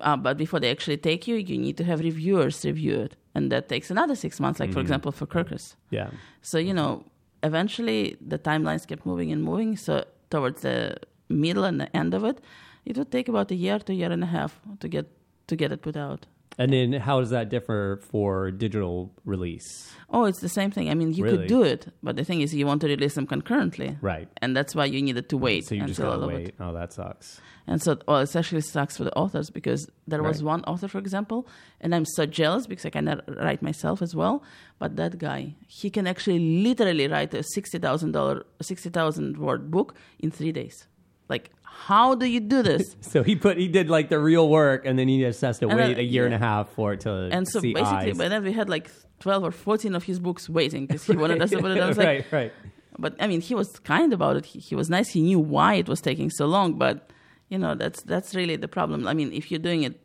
Uh, 0.00 0.16
but 0.16 0.36
before 0.36 0.58
they 0.60 0.70
actually 0.70 0.96
take 0.96 1.28
you, 1.28 1.36
you 1.36 1.58
need 1.58 1.76
to 1.76 1.84
have 1.84 2.00
reviewers 2.00 2.64
review 2.64 2.94
it, 3.06 3.16
and 3.34 3.52
that 3.52 3.68
takes 3.68 3.90
another 3.90 4.14
six 4.16 4.40
months. 4.40 4.58
Like 4.58 4.72
for 4.72 4.80
example, 4.80 5.12
for 5.12 5.26
Kirkus. 5.26 5.76
Yeah. 5.90 6.10
So 6.40 6.58
you 6.58 6.74
know, 6.74 7.04
eventually 7.42 8.16
the 8.20 8.38
timelines 8.38 8.86
kept 8.86 9.04
moving 9.04 9.32
and 9.32 9.42
moving. 9.42 9.76
So 9.76 10.04
towards 10.30 10.62
the 10.62 10.96
middle 11.28 11.64
and 11.64 11.80
the 11.80 11.94
end 11.96 12.14
of 12.14 12.24
it, 12.24 12.40
it 12.84 12.96
would 12.96 13.10
take 13.10 13.28
about 13.28 13.50
a 13.50 13.54
year 13.54 13.78
to 13.78 13.92
a 13.92 13.94
year 13.94 14.10
and 14.10 14.22
a 14.22 14.26
half 14.26 14.60
to 14.80 14.88
get 14.88 15.06
to 15.48 15.56
get 15.56 15.72
it 15.72 15.82
put 15.82 15.96
out. 15.96 16.26
And 16.58 16.72
then 16.72 16.92
how 16.92 17.20
does 17.20 17.30
that 17.30 17.48
differ 17.48 18.00
for 18.10 18.50
digital 18.50 19.10
release? 19.24 19.90
Oh, 20.10 20.24
it's 20.26 20.40
the 20.40 20.48
same 20.50 20.70
thing. 20.70 20.90
I 20.90 20.94
mean, 20.94 21.12
you 21.14 21.24
Really? 21.24 21.38
could 21.38 21.46
do 21.48 21.62
it, 21.62 21.86
but 22.02 22.16
the 22.16 22.24
thing 22.24 22.42
is, 22.42 22.54
you 22.54 22.66
want 22.66 22.82
to 22.82 22.88
release 22.88 23.14
them 23.14 23.26
concurrently, 23.26 23.96
Right. 24.02 24.28
and 24.42 24.54
that's 24.54 24.74
why 24.74 24.84
you 24.84 25.00
needed 25.00 25.30
to 25.30 25.38
wait 25.38 25.64
So 25.64 25.74
you 25.74 25.86
just 25.86 25.98
gotta 26.00 26.20
of 26.22 26.30
it. 26.30 26.34
wait. 26.34 26.54
Oh, 26.60 26.72
that 26.74 26.92
sucks. 26.92 27.40
And 27.66 27.80
so, 27.80 27.96
well, 28.06 28.18
it 28.18 28.36
actually 28.36 28.60
sucks 28.60 28.96
for 28.98 29.04
the 29.04 29.14
authors 29.16 29.48
because 29.48 29.88
there 30.06 30.22
was 30.22 30.42
Right. 30.42 30.48
one 30.54 30.64
author, 30.64 30.88
for 30.88 30.98
example, 30.98 31.46
and 31.80 31.94
I'm 31.94 32.04
so 32.04 32.26
jealous 32.26 32.66
because 32.66 32.84
I 32.84 32.90
cannot 32.90 33.20
write 33.38 33.62
myself 33.62 34.02
as 34.02 34.14
well. 34.14 34.42
But 34.78 34.96
that 34.96 35.18
guy, 35.18 35.54
he 35.68 35.88
can 35.88 36.06
actually 36.06 36.38
literally 36.62 37.06
write 37.08 37.32
a 37.34 37.42
sixty 37.42 37.78
thousand 37.78 38.12
dollar, 38.12 38.44
sixty 38.60 38.90
thousand 38.90 39.38
word 39.38 39.70
book 39.70 39.94
in 40.18 40.30
three 40.30 40.52
days. 40.52 40.86
Like, 41.28 41.50
how 41.86 42.14
do 42.14 42.26
you 42.26 42.40
do 42.40 42.62
this? 42.62 42.96
So 43.12 43.22
he 43.22 43.34
put 43.36 43.56
he 43.58 43.68
did 43.68 43.88
like 43.90 44.08
the 44.08 44.18
real 44.18 44.48
work, 44.48 44.86
and 44.86 44.98
then 44.98 45.08
he 45.08 45.20
just 45.20 45.40
has 45.40 45.58
to 45.60 45.68
And, 45.68 45.76
wait 45.78 45.98
a 45.98 46.02
year 46.04 46.24
and 46.26 46.34
a 46.34 46.38
half 46.38 46.68
for 46.70 46.92
it 46.94 47.00
to 47.00 47.28
see. 47.28 47.32
and 47.36 47.48
so 47.48 47.60
basically, 47.60 48.10
eyes. 48.10 48.18
by 48.18 48.28
then 48.28 48.42
we 48.44 48.52
had 48.52 48.68
like 48.68 48.90
twelve 49.20 49.42
or 49.44 49.50
fourteen 49.50 49.94
of 49.94 50.04
his 50.04 50.18
books 50.18 50.48
waiting 50.48 50.86
because 50.86 51.04
he 51.04 51.16
wanted 51.16 51.40
us 51.42 51.50
to 51.50 51.58
put 51.58 51.70
it. 51.72 51.80
I 51.82 51.88
was 51.88 51.96
like, 51.98 52.06
right, 52.08 52.32
right. 52.32 52.52
but 52.98 53.12
I 53.20 53.26
mean, 53.26 53.40
he 53.40 53.54
was 53.54 53.68
kind 53.80 54.12
about 54.12 54.36
it. 54.36 54.44
He, 54.46 54.58
he 54.60 54.74
was 54.74 54.88
nice. 54.90 55.08
He 55.10 55.22
knew 55.22 55.38
why 55.40 55.74
it 55.74 55.88
was 55.88 56.00
taking 56.00 56.30
so 56.30 56.46
long. 56.46 56.74
But 56.78 57.10
you 57.48 57.58
know, 57.58 57.74
that's 57.74 58.02
that's 58.02 58.34
really 58.34 58.56
the 58.56 58.68
problem. 58.68 59.06
I 59.06 59.14
mean, 59.14 59.32
if 59.32 59.50
you're 59.50 59.60
doing 59.70 59.82
it 59.82 60.00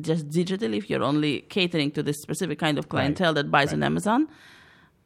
just 0.00 0.28
digitally, 0.28 0.76
if 0.78 0.88
you're 0.90 1.02
only 1.02 1.40
catering 1.56 1.90
to 1.92 2.02
this 2.02 2.16
specific 2.22 2.58
kind 2.58 2.78
of 2.78 2.88
clientele 2.88 3.34
that 3.34 3.50
buys 3.50 3.72
on 3.72 3.82
Amazon, 3.82 4.28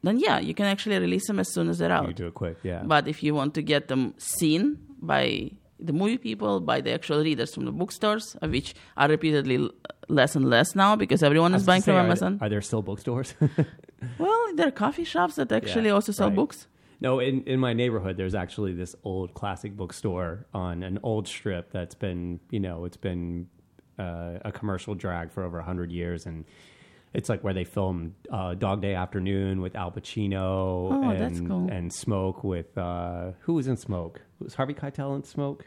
then 0.03 0.19
yeah, 0.19 0.39
you 0.39 0.53
can 0.53 0.65
actually 0.65 0.97
release 0.99 1.27
them 1.27 1.39
as 1.39 1.51
soon 1.53 1.69
as 1.69 1.77
they're 1.79 1.89
You 1.89 1.95
out. 2.09 2.15
do 2.15 2.27
it 2.27 2.33
quick, 2.33 2.57
yeah. 2.63 2.81
But 2.83 3.07
if 3.07 3.23
you 3.23 3.33
want 3.35 3.53
to 3.55 3.61
get 3.61 3.87
them 3.87 4.13
seen 4.17 4.77
by 5.01 5.51
the 5.79 5.93
movie 5.93 6.17
people, 6.17 6.59
by 6.59 6.81
the 6.81 6.91
actual 6.91 7.23
readers 7.23 7.53
from 7.53 7.65
the 7.65 7.71
bookstores, 7.71 8.35
which 8.41 8.73
are 8.97 9.07
repeatedly 9.09 9.69
less 10.07 10.35
and 10.35 10.49
less 10.49 10.75
now 10.75 10.95
because 10.95 11.23
everyone 11.23 11.53
is 11.53 11.65
buying 11.65 11.81
say, 11.81 11.91
from 11.91 11.95
are- 11.95 12.05
Amazon. 12.05 12.37
Are, 12.41 12.49
there 12.49 12.61
still 12.61 12.81
bookstores? 12.81 13.33
well, 14.19 14.55
there 14.55 14.67
are 14.67 14.71
coffee 14.71 15.03
shops 15.03 15.35
that 15.35 15.51
actually 15.51 15.89
also 15.89 16.11
sell 16.11 16.27
right. 16.27 16.35
books. 16.35 16.67
no, 17.01 17.19
in, 17.19 17.43
in 17.43 17.59
my 17.59 17.73
neighborhood, 17.73 18.17
there's 18.17 18.35
actually 18.35 18.73
this 18.73 18.95
old 19.03 19.33
classic 19.33 19.75
bookstore 19.75 20.45
on 20.53 20.83
an 20.83 20.99
old 21.03 21.27
strip 21.27 21.71
that's 21.71 21.95
been, 21.95 22.39
you 22.51 22.59
know, 22.59 22.85
it's 22.85 22.97
been 22.97 23.47
uh, 23.99 24.39
a 24.43 24.51
commercial 24.51 24.95
drag 24.95 25.31
for 25.31 25.43
over 25.43 25.57
100 25.57 25.91
years. 25.91 26.25
And 26.25 26.45
it's 27.15 27.29
like 27.29 27.43
where 27.43 27.53
they 27.53 27.63
filmed 27.63 28.13
uh, 28.31 28.53
Dog 28.53 28.81
Day 28.81 28.93
Afternoon 28.93 29.61
with 29.61 29.75
Al 29.75 29.91
Pacino 29.91 30.91
Oh, 30.91 31.09
and, 31.09 31.19
that's 31.21 31.39
cool. 31.39 31.67
and 31.71 31.91
Smoke 31.93 32.43
with, 32.43 32.77
uh, 32.77 33.31
who 33.41 33.53
was 33.53 33.67
in 33.67 33.77
Smoke? 33.77 34.21
Was 34.39 34.53
Harvey 34.53 34.73
Keitel 34.73 35.15
in 35.15 35.23
Smoke? 35.23 35.65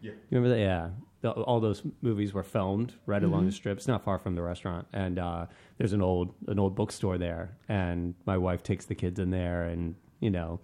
Yeah. 0.00 0.12
You 0.12 0.38
remember 0.38 0.54
that? 0.56 0.60
Yeah. 0.62 0.88
The, 1.22 1.30
all 1.32 1.58
those 1.60 1.82
movies 2.02 2.32
were 2.34 2.42
filmed 2.42 2.94
right 3.06 3.22
Mm-hmm. 3.22 3.32
along 3.32 3.46
the 3.46 3.52
strip. 3.52 3.78
It's 3.78 3.88
not 3.88 4.04
far 4.04 4.18
from 4.18 4.34
the 4.34 4.42
restaurant. 4.42 4.86
And 4.92 5.18
uh, 5.18 5.46
there's 5.78 5.92
an 5.94 6.02
old 6.02 6.34
an 6.46 6.58
old 6.58 6.74
bookstore 6.76 7.16
there, 7.18 7.56
and 7.68 8.14
my 8.26 8.36
wife 8.36 8.62
takes 8.62 8.84
the 8.84 8.94
kids 8.94 9.18
in 9.18 9.30
there, 9.30 9.64
and 9.64 9.94
you 10.20 10.30
know, 10.30 10.60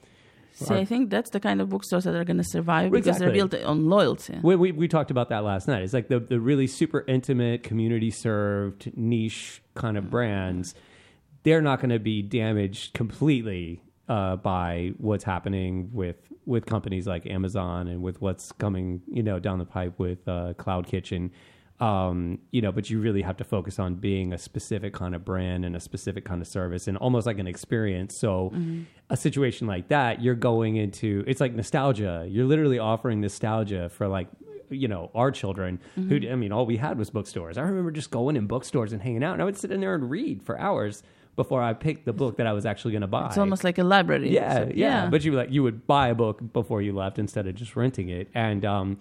See, 0.52 0.74
I 0.74 0.84
think 0.84 1.10
that's 1.10 1.30
the 1.30 1.40
kind 1.40 1.60
of 1.60 1.68
bookstores 1.68 2.04
that 2.04 2.14
are 2.14 2.24
going 2.24 2.36
to 2.36 2.44
survive 2.44 2.92
because 2.92 3.18
they're 3.18 3.32
built 3.32 3.54
on 3.54 3.88
loyalty. 3.88 4.38
we, 4.42 4.56
we 4.56 4.72
we 4.72 4.88
talked 4.88 5.10
about 5.10 5.28
that 5.30 5.44
last 5.44 5.68
night. 5.68 5.82
It's 5.82 5.92
like 5.94 6.08
the 6.08 6.20
the 6.20 6.40
really 6.40 6.66
super 6.66 7.04
intimate, 7.06 7.62
community 7.62 8.10
served, 8.10 8.92
niche 8.96 9.62
kind 9.74 9.96
of 9.96 10.10
brands. 10.10 10.74
They're 11.42 11.62
not 11.62 11.80
going 11.80 11.90
to 11.90 11.98
be 11.98 12.20
damaged 12.20 12.92
completely 12.92 13.82
uh, 14.08 14.36
by 14.36 14.92
what's 14.98 15.24
happening 15.24 15.90
with 15.92 16.16
with 16.44 16.66
companies 16.66 17.06
like 17.06 17.26
Amazon 17.26 17.86
and 17.86 18.02
with 18.02 18.20
what's 18.20 18.52
coming, 18.52 19.02
you 19.06 19.22
know, 19.22 19.38
down 19.38 19.58
the 19.58 19.64
pipe 19.64 19.98
with 19.98 20.26
uh, 20.28 20.52
Cloud 20.54 20.86
Kitchen. 20.86 21.30
Um, 21.80 22.38
you 22.50 22.60
know, 22.60 22.72
but 22.72 22.90
you 22.90 23.00
really 23.00 23.22
have 23.22 23.38
to 23.38 23.44
focus 23.44 23.78
on 23.78 23.94
being 23.94 24.34
a 24.34 24.38
specific 24.38 24.92
kind 24.92 25.14
of 25.14 25.24
brand 25.24 25.64
and 25.64 25.74
a 25.74 25.80
specific 25.80 26.26
kind 26.26 26.42
of 26.42 26.46
service 26.48 26.86
and 26.88 26.98
almost 26.98 27.26
like 27.26 27.38
an 27.38 27.46
experience. 27.46 28.14
So, 28.16 28.52
a 29.08 29.16
situation 29.16 29.66
like 29.66 29.88
that, 29.88 30.20
you're 30.20 30.34
going 30.34 30.76
into 30.76 31.24
it's 31.26 31.40
like 31.40 31.54
nostalgia. 31.54 32.26
You're 32.28 32.44
literally 32.44 32.78
offering 32.78 33.20
nostalgia 33.22 33.88
for 33.88 34.06
like 34.08 34.28
you 34.68 34.86
know 34.86 35.10
our 35.14 35.30
children 35.30 35.80
who 35.96 36.20
I 36.30 36.36
mean 36.36 36.52
all 36.52 36.66
we 36.66 36.76
had 36.76 36.98
was 36.98 37.10
bookstores. 37.10 37.56
I 37.58 37.62
remember 37.62 37.90
just 37.90 38.10
going 38.10 38.36
in 38.36 38.46
bookstores 38.46 38.92
and 38.92 39.00
hanging 39.00 39.24
out, 39.24 39.32
and 39.32 39.42
I 39.42 39.44
would 39.46 39.56
sit 39.56 39.70
in 39.70 39.80
there 39.80 39.94
and 39.94 40.10
read 40.10 40.42
for 40.42 40.58
hours 40.60 41.02
before 41.36 41.62
I 41.62 41.72
picked 41.72 42.04
the 42.04 42.12
book 42.12 42.36
that 42.36 42.46
I 42.46 42.52
was 42.52 42.66
actually 42.66 42.92
going 42.92 43.00
to 43.02 43.06
buy. 43.06 43.26
It's 43.26 43.38
almost 43.38 43.64
like 43.64 43.78
a 43.78 43.84
library. 43.84 44.28
Yeah, 44.30 44.54
So, 44.54 44.72
yeah, 44.74 45.08
But 45.08 45.24
you 45.24 45.32
like 45.32 45.50
you 45.50 45.62
would 45.62 45.86
buy 45.86 46.08
a 46.08 46.14
book 46.14 46.52
before 46.52 46.82
you 46.82 46.92
left 46.92 47.18
instead 47.18 47.46
of 47.46 47.54
just 47.54 47.76
renting 47.76 48.10
it, 48.10 48.28
and 48.34 48.64
um, 48.64 48.98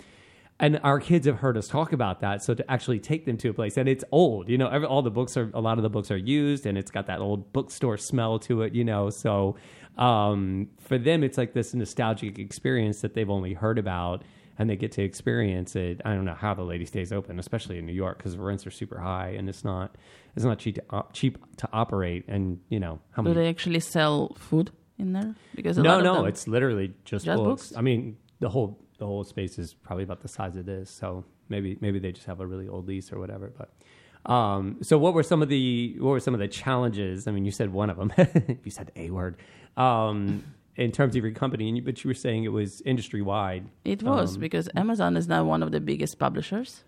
and 0.60 0.80
our 0.84 1.00
kids 1.00 1.26
have 1.26 1.38
heard 1.38 1.58
us 1.58 1.68
talk 1.68 1.94
about 1.94 2.20
that. 2.22 2.44
So 2.44 2.54
to 2.54 2.70
actually 2.72 3.00
take 3.00 3.26
them 3.26 3.38
to 3.38 3.50
a 3.50 3.54
place, 3.54 3.78
and 3.78 3.88
it's 3.88 4.04
old, 4.12 4.50
you 4.50 4.58
know, 4.58 4.68
every, 4.68 4.88
all 4.88 5.02
the 5.02 5.12
books 5.12 5.38
are 5.38 5.50
a 5.54 5.62
lot 5.62 5.78
of 5.78 5.84
the 5.84 5.90
books 5.90 6.12
are 6.12 6.18
used, 6.18 6.66
and 6.66 6.78
it's 6.78 6.92
got 6.92 7.08
that 7.08 7.20
old 7.20 7.54
bookstore 7.54 7.98
smell 7.98 8.40
to 8.40 8.64
it, 8.64 8.74
you 8.74 8.84
know. 8.84 9.10
So 9.10 9.56
um, 9.98 10.68
for 10.80 10.98
them, 10.98 11.24
it's 11.24 11.38
like 11.38 11.54
this 11.54 11.74
nostalgic 11.74 12.40
experience 12.40 13.02
that 13.02 13.14
they've 13.14 13.30
only 13.30 13.54
heard 13.54 13.78
about. 13.80 14.24
And 14.62 14.70
they 14.70 14.76
get 14.76 14.92
to 14.92 15.02
experience 15.02 15.78
it. 15.78 16.02
I 16.04 16.14
don't 16.14 16.26
know 16.26 16.34
how 16.34 16.54
the 16.54 16.64
lady 16.64 16.86
stays 16.86 17.14
open, 17.14 17.40
especially 17.40 17.78
in 17.78 17.86
New 17.86 17.94
York, 17.94 18.18
because 18.18 18.36
rents 18.36 18.68
are 18.68 18.72
super 18.72 19.00
high, 19.00 19.30
and 19.38 19.48
it's 19.48 19.64
not 19.64 19.96
it's 20.36 20.44
not 20.44 20.60
cheap 20.60 20.76
to 20.76 20.84
op- 20.90 21.14
cheap 21.14 21.38
to 21.60 21.70
operate. 21.72 22.26
And 22.28 22.60
you 22.68 22.82
know 22.82 23.00
how 23.12 23.24
Do 23.24 23.34
they 23.34 23.48
actually 23.48 23.80
sell 23.80 24.36
food 24.38 24.72
in 24.98 25.14
there? 25.14 25.34
Because 25.56 25.78
no, 25.78 26.02
no, 26.02 26.26
it's 26.26 26.46
literally 26.46 26.94
just, 27.06 27.24
Just 27.24 27.42
books. 27.42 27.70
books? 27.70 27.78
I 27.78 27.82
mean, 27.82 28.18
the 28.42 28.50
whole 28.50 28.78
the 29.00 29.06
whole 29.06 29.24
space 29.24 29.58
is 29.58 29.74
probably 29.74 30.04
about 30.04 30.22
the 30.22 30.28
size 30.28 30.56
of 30.56 30.66
this, 30.66 30.90
so 30.90 31.26
maybe 31.50 31.78
maybe 31.82 32.00
they 32.00 32.12
just 32.12 32.28
have 32.28 32.40
a 32.40 32.46
really 32.46 32.68
old 32.68 32.88
lease 32.88 33.12
or 33.12 33.20
whatever. 33.20 33.52
But 33.58 34.32
um, 34.32 34.78
so, 34.82 34.98
what 34.98 35.14
were 35.14 35.24
some 35.24 35.42
of 35.42 35.50
the 35.50 35.96
what 36.00 36.12
were 36.12 36.20
some 36.20 36.34
of 36.34 36.40
the 36.40 36.48
challenges? 36.48 37.28
I 37.28 37.32
mean, 37.32 37.46
you 37.46 37.52
said 37.52 37.72
one 37.74 37.90
of 37.90 37.98
them. 37.98 38.12
you 38.64 38.72
said 38.72 38.92
a 38.96 39.10
word 39.10 39.38
um, 39.78 40.44
in 40.76 40.92
terms 40.92 41.16
of 41.16 41.24
your 41.24 41.34
company, 41.34 41.68
and 41.68 41.78
you, 41.78 41.84
but 41.84 42.04
you 42.04 42.10
were 42.10 42.14
saying 42.14 42.44
it 42.44 42.52
was 42.52 42.82
industry 42.82 43.22
wide. 43.22 43.66
It 43.86 44.04
was 44.04 44.36
Um, 44.36 44.42
because 44.42 44.70
Amazon 44.76 45.18
is 45.18 45.28
now 45.28 45.44
one 45.44 45.64
of 45.64 45.72
the 45.72 45.80
biggest 45.80 46.20
publishers. 46.20 46.84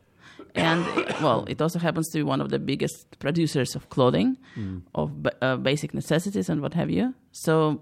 And 0.55 0.85
well, 1.21 1.45
it 1.47 1.61
also 1.61 1.79
happens 1.79 2.09
to 2.09 2.17
be 2.19 2.23
one 2.23 2.41
of 2.41 2.49
the 2.49 2.59
biggest 2.59 3.19
producers 3.19 3.75
of 3.75 3.89
clothing, 3.89 4.37
of 4.93 5.11
uh, 5.41 5.55
basic 5.57 5.93
necessities, 5.93 6.49
and 6.49 6.61
what 6.61 6.73
have 6.73 6.89
you. 6.89 7.13
So, 7.31 7.81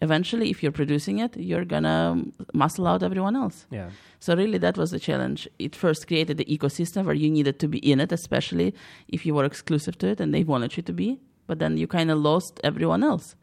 eventually, 0.00 0.50
if 0.50 0.62
you're 0.62 0.72
producing 0.72 1.18
it, 1.18 1.36
you're 1.36 1.64
gonna 1.64 2.24
muscle 2.54 2.86
out 2.86 3.02
everyone 3.02 3.36
else. 3.36 3.66
Yeah, 3.70 3.90
So 4.18 4.34
really, 4.36 4.58
that 4.58 4.76
was 4.76 4.90
the 4.90 4.98
challenge. 4.98 5.48
It 5.58 5.76
first 5.76 6.06
created 6.06 6.36
the 6.38 6.44
ecosystem 6.46 7.04
where 7.04 7.14
you 7.14 7.30
needed 7.30 7.58
to 7.60 7.68
be 7.68 7.78
in 7.78 8.00
it, 8.00 8.12
especially 8.12 8.74
if 9.08 9.24
you 9.26 9.34
were 9.34 9.44
exclusive 9.44 9.96
to 9.98 10.06
it 10.08 10.20
and 10.20 10.32
they 10.34 10.44
wanted 10.44 10.76
you 10.76 10.82
to 10.82 10.92
be. 10.92 11.18
But 11.46 11.58
then 11.58 11.76
you 11.76 11.86
kind 11.86 12.10
of 12.10 12.18
lost 12.18 12.60
everyone 12.62 13.02
else. 13.02 13.34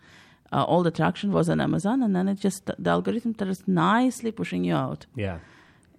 Uh, 0.54 0.63
all 0.63 0.82
the 0.84 0.91
traction 0.91 1.32
was 1.34 1.50
on 1.50 1.60
Amazon, 1.60 2.02
and 2.02 2.15
then 2.15 2.28
it 2.30 2.39
just 2.39 2.65
the 2.65 2.89
algorithm 2.89 3.34
starts 3.34 3.63
nicely 3.67 4.32
pushing 4.32 4.63
you 4.63 4.76
out. 4.76 5.06
yeah, 5.15 5.39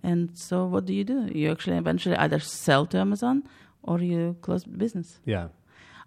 And 0.03 0.31
so, 0.38 0.64
what 0.64 0.87
do 0.87 0.92
you 0.94 1.05
do? 1.05 1.18
You 1.40 1.51
actually 1.51 1.77
eventually 1.77 2.16
either 2.16 2.38
sell 2.40 2.87
to 2.87 2.99
Amazon 2.99 3.42
or 3.83 3.99
you 4.01 4.37
close 4.40 4.64
business. 4.64 5.18
yeah. 5.27 5.49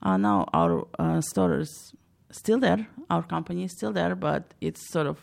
Uh, 0.04 0.18
now 0.18 0.48
our 0.54 0.88
uh, 0.98 1.22
store 1.22 1.60
is 1.60 1.94
still 2.32 2.60
there. 2.60 2.88
Our 3.10 3.24
company 3.24 3.63
is 3.63 3.72
still 3.72 3.94
there, 3.94 4.15
but 4.15 4.54
it's 4.62 4.89
sort 4.89 5.08
of 5.08 5.20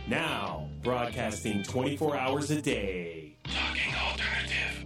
Now, 0.08 0.69
broadcasting 0.84 1.63
24 1.63 2.17
hours 2.17 2.52
a 2.52 2.62
day. 2.62 3.36
Talking 3.43 3.95
Alternative. 3.95 4.86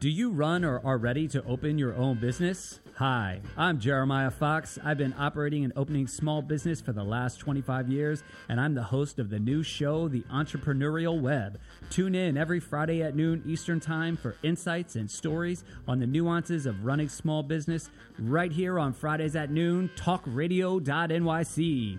Do 0.00 0.08
you 0.08 0.30
run 0.30 0.64
or 0.64 0.80
are 0.84 0.98
ready 0.98 1.28
to 1.28 1.44
open 1.44 1.78
your 1.78 1.94
own 1.94 2.18
business? 2.20 2.80
Hi, 2.98 3.40
I'm 3.56 3.78
Jeremiah 3.78 4.30
Fox. 4.32 4.76
I've 4.84 4.98
been 4.98 5.14
operating 5.16 5.62
and 5.62 5.72
opening 5.76 6.08
small 6.08 6.42
business 6.42 6.80
for 6.80 6.92
the 6.92 7.04
last 7.04 7.38
25 7.38 7.88
years, 7.88 8.24
and 8.48 8.60
I'm 8.60 8.74
the 8.74 8.82
host 8.82 9.20
of 9.20 9.30
the 9.30 9.38
new 9.38 9.62
show, 9.62 10.08
The 10.08 10.22
Entrepreneurial 10.22 11.20
Web. 11.20 11.60
Tune 11.90 12.16
in 12.16 12.36
every 12.36 12.58
Friday 12.58 13.04
at 13.04 13.14
noon 13.14 13.44
Eastern 13.46 13.78
Time 13.78 14.16
for 14.16 14.34
insights 14.42 14.96
and 14.96 15.08
stories 15.08 15.62
on 15.86 16.00
the 16.00 16.08
nuances 16.08 16.66
of 16.66 16.84
running 16.84 17.08
small 17.08 17.44
business 17.44 17.88
right 18.18 18.50
here 18.50 18.80
on 18.80 18.92
Fridays 18.92 19.36
at 19.36 19.52
noon, 19.52 19.92
talkradio.nyc. 19.94 21.98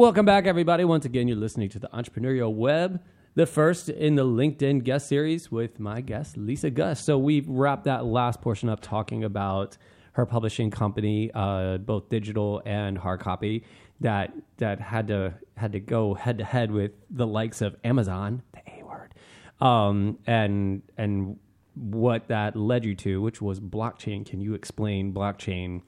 Welcome 0.00 0.24
back, 0.24 0.46
everybody. 0.46 0.82
Once 0.82 1.04
again, 1.04 1.28
you're 1.28 1.36
listening 1.36 1.68
to 1.68 1.78
the 1.78 1.88
Entrepreneurial 1.88 2.54
Web, 2.54 3.02
the 3.34 3.44
first 3.44 3.90
in 3.90 4.14
the 4.14 4.24
LinkedIn 4.24 4.82
guest 4.82 5.06
series 5.06 5.52
with 5.52 5.78
my 5.78 6.00
guest, 6.00 6.38
Lisa 6.38 6.70
Gus. 6.70 7.04
So 7.04 7.18
we've 7.18 7.46
wrapped 7.46 7.84
that 7.84 8.06
last 8.06 8.40
portion 8.40 8.70
up 8.70 8.80
talking 8.80 9.24
about 9.24 9.76
her 10.12 10.24
publishing 10.24 10.70
company, 10.70 11.30
uh, 11.34 11.76
both 11.76 12.08
digital 12.08 12.62
and 12.64 12.96
hard 12.96 13.20
copy, 13.20 13.66
that 14.00 14.32
that 14.56 14.80
had 14.80 15.08
to 15.08 15.34
had 15.58 15.72
to 15.72 15.80
go 15.80 16.14
head 16.14 16.38
to 16.38 16.44
head 16.44 16.70
with 16.70 16.92
the 17.10 17.26
likes 17.26 17.60
of 17.60 17.76
Amazon, 17.84 18.40
the 18.52 18.62
A 18.80 18.82
word, 18.82 19.12
um, 19.60 20.18
and 20.26 20.80
and 20.96 21.38
what 21.74 22.28
that 22.28 22.56
led 22.56 22.86
you 22.86 22.94
to, 22.94 23.20
which 23.20 23.42
was 23.42 23.60
blockchain. 23.60 24.24
Can 24.24 24.40
you 24.40 24.54
explain 24.54 25.12
blockchain? 25.12 25.82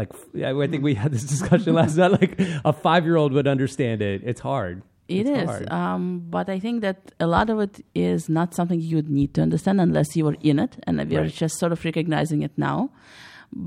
Like, 0.00 0.10
I 0.48 0.50
I 0.64 0.66
think 0.70 0.82
we 0.90 0.94
had 1.02 1.10
this 1.16 1.24
discussion 1.34 1.70
last 1.80 1.94
night. 2.00 2.12
Like, 2.20 2.34
a 2.64 2.72
five 2.86 3.02
year 3.08 3.16
old 3.22 3.32
would 3.36 3.48
understand 3.56 3.98
it. 4.10 4.18
It's 4.30 4.42
hard. 4.52 4.76
It 5.08 5.26
It's 5.26 5.52
is, 5.62 5.66
um, 5.80 6.02
but 6.36 6.46
I 6.56 6.58
think 6.64 6.76
that 6.86 6.98
a 7.26 7.28
lot 7.36 7.46
of 7.52 7.56
it 7.66 7.74
is 7.94 8.20
not 8.38 8.48
something 8.58 8.78
you'd 8.90 9.10
need 9.20 9.30
to 9.36 9.40
understand 9.46 9.76
unless 9.88 10.08
you 10.16 10.24
were 10.28 10.36
in 10.50 10.58
it, 10.66 10.72
and 10.86 10.94
we 11.10 11.16
are 11.16 11.22
Right. 11.22 11.42
just 11.44 11.54
sort 11.62 11.72
of 11.76 11.78
recognizing 11.90 12.40
it 12.48 12.52
now. 12.70 12.78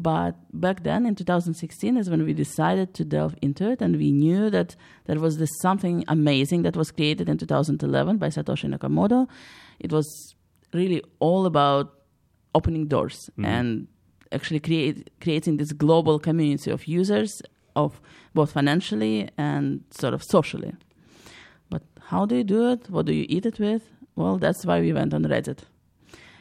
But 0.07 0.35
back 0.65 0.77
then, 0.83 1.01
in 1.09 1.15
2016, 1.15 1.97
is 2.01 2.07
when 2.11 2.23
we 2.27 2.33
decided 2.45 2.87
to 2.99 3.03
delve 3.15 3.35
into 3.47 3.63
it, 3.73 3.79
and 3.81 3.91
we 4.03 4.09
knew 4.23 4.51
that 4.57 4.75
there 5.07 5.19
was 5.25 5.33
this 5.41 5.49
something 5.65 5.97
amazing 6.17 6.61
that 6.65 6.75
was 6.81 6.91
created 6.91 7.27
in 7.31 7.37
2011 7.39 8.17
by 8.23 8.27
Satoshi 8.35 8.67
Nakamoto. 8.73 9.27
It 9.79 9.91
was 9.91 10.07
really 10.79 11.01
all 11.19 11.43
about 11.47 11.85
opening 12.53 12.85
doors 12.95 13.17
and 13.55 13.87
actually 14.31 14.59
create, 14.59 15.09
creating 15.19 15.57
this 15.57 15.71
global 15.71 16.19
community 16.19 16.71
of 16.71 16.87
users, 16.87 17.41
of 17.75 18.01
both 18.33 18.51
financially 18.51 19.29
and 19.37 19.83
sort 19.91 20.13
of 20.13 20.23
socially. 20.23 20.73
But 21.69 21.83
how 22.09 22.25
do 22.25 22.35
you 22.35 22.43
do 22.43 22.69
it? 22.71 22.89
What 22.89 23.05
do 23.05 23.13
you 23.13 23.25
eat 23.29 23.45
it 23.45 23.59
with? 23.59 23.83
Well, 24.15 24.37
that's 24.37 24.65
why 24.65 24.81
we 24.81 24.93
went 24.93 25.13
on 25.13 25.23
Reddit. 25.23 25.59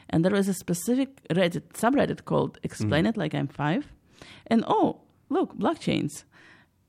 And 0.09 0.24
there 0.24 0.33
was 0.33 0.48
a 0.48 0.55
specific 0.55 1.22
Reddit 1.29 1.72
subreddit 1.72 2.24
called 2.24 2.59
Explain 2.62 3.05
mm-hmm. 3.05 3.11
It 3.11 3.16
Like 3.16 3.35
I'm 3.35 3.46
Five. 3.46 3.92
And 4.48 4.64
oh, 4.66 5.00
look, 5.29 5.57
blockchains. 5.57 6.24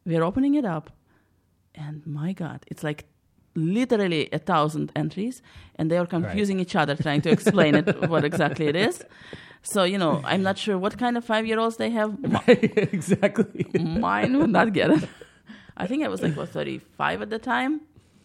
We're 0.05 0.23
opening 0.23 0.55
it 0.55 0.65
up. 0.65 0.91
And 1.75 2.05
my 2.05 2.33
God, 2.33 2.65
it's 2.67 2.83
like 2.83 3.05
literally 3.55 4.27
a 4.33 4.39
thousand 4.39 4.91
entries. 4.95 5.41
And 5.75 5.91
they 5.91 5.97
are 5.97 6.07
confusing 6.07 6.59
each 6.59 6.75
other 6.75 6.95
trying 6.95 7.21
to 7.21 7.29
explain 7.29 7.75
it, 7.75 8.09
what 8.09 8.25
exactly 8.25 8.67
it 8.67 8.75
is. 8.75 9.03
So, 9.63 9.83
you 9.83 9.97
know, 9.97 10.21
I'm 10.23 10.41
not 10.41 10.57
sure 10.57 10.77
what 10.77 10.97
kind 10.97 11.17
of 11.17 11.25
five 11.25 11.45
year 11.45 11.59
olds 11.59 11.77
they 11.77 11.89
have. 11.91 12.17
exactly. 12.47 13.65
Mine 13.79 14.37
would 14.39 14.49
not 14.49 14.73
get 14.73 14.89
it. 14.89 15.07
I 15.77 15.87
think 15.87 16.03
I 16.03 16.07
was 16.07 16.21
like, 16.21 16.35
what, 16.35 16.49
35 16.49 17.21
at 17.21 17.29
the 17.29 17.39
time? 17.39 17.81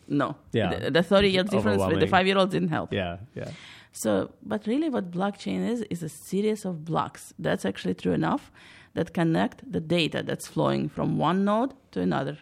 No. 0.09 0.37
Yeah. 0.53 0.79
The, 0.79 0.91
the 0.91 1.03
30 1.03 1.29
year 1.29 1.43
difference 1.43 1.83
with 1.85 2.01
the 2.01 2.07
five 2.07 2.27
year 2.27 2.39
olds 2.39 2.53
didn't 2.53 2.69
help. 2.69 2.93
Yeah, 2.93 3.19
yeah. 3.35 3.51
So, 3.93 4.33
but 4.43 4.67
really, 4.67 4.91
what 4.91 5.11
blockchain 5.11 5.67
is, 5.69 5.81
is 5.89 6.03
a 6.03 6.09
series 6.09 6.65
of 6.65 6.85
blocks. 6.85 7.33
That's 7.39 7.65
actually 7.65 7.95
true 7.95 8.13
enough 8.13 8.53
that 8.95 9.15
connect 9.15 9.71
the 9.71 9.81
data 9.81 10.23
that's 10.23 10.47
flowing 10.47 10.89
from 10.89 11.19
one 11.19 11.45
node 11.45 11.75
to 11.93 12.01
another. 12.01 12.39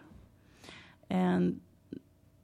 And 1.11 1.61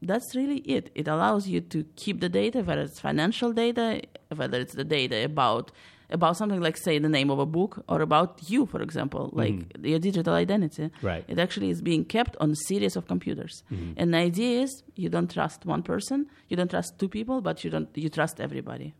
that's 0.02 0.34
really 0.34 0.58
it. 0.58 0.90
It 0.94 1.08
allows 1.08 1.48
you 1.48 1.60
to 1.60 1.84
keep 1.96 2.20
the 2.20 2.28
data, 2.28 2.62
whether 2.62 2.82
it's 2.82 3.00
financial 3.00 3.52
data, 3.52 4.02
whether 4.34 4.60
it's 4.60 4.74
the 4.74 4.84
data 4.84 5.24
about 5.24 5.70
about 6.12 6.36
something 6.36 6.60
like, 6.60 6.76
say, 6.76 6.98
the 6.98 7.08
name 7.08 7.30
of 7.30 7.38
a 7.38 7.46
book, 7.46 7.84
or 7.88 8.00
about 8.00 8.40
you, 8.48 8.66
for 8.66 8.82
example, 8.82 9.28
mm-hmm. 9.28 9.38
like 9.38 9.86
your 9.86 9.98
digital 9.98 10.34
identity. 10.34 10.90
Right. 11.02 11.24
It 11.28 11.38
actually 11.38 11.70
is 11.70 11.82
being 11.82 12.04
kept 12.04 12.36
on 12.40 12.50
a 12.50 12.56
series 12.56 12.96
of 12.96 13.06
computers. 13.06 13.62
Mm-hmm. 13.72 13.92
And 13.96 14.14
the 14.14 14.18
idea 14.18 14.62
is 14.62 14.82
you 14.96 15.08
don't 15.08 15.30
trust 15.30 15.64
one 15.64 15.82
person, 15.82 16.26
you 16.48 16.56
don't 16.56 16.70
trust 16.70 16.98
two 16.98 17.08
people, 17.08 17.40
but 17.40 17.64
you 17.64 17.70
don't 17.70 17.88
you 17.94 18.08
trust 18.08 18.40
everybody. 18.40 18.94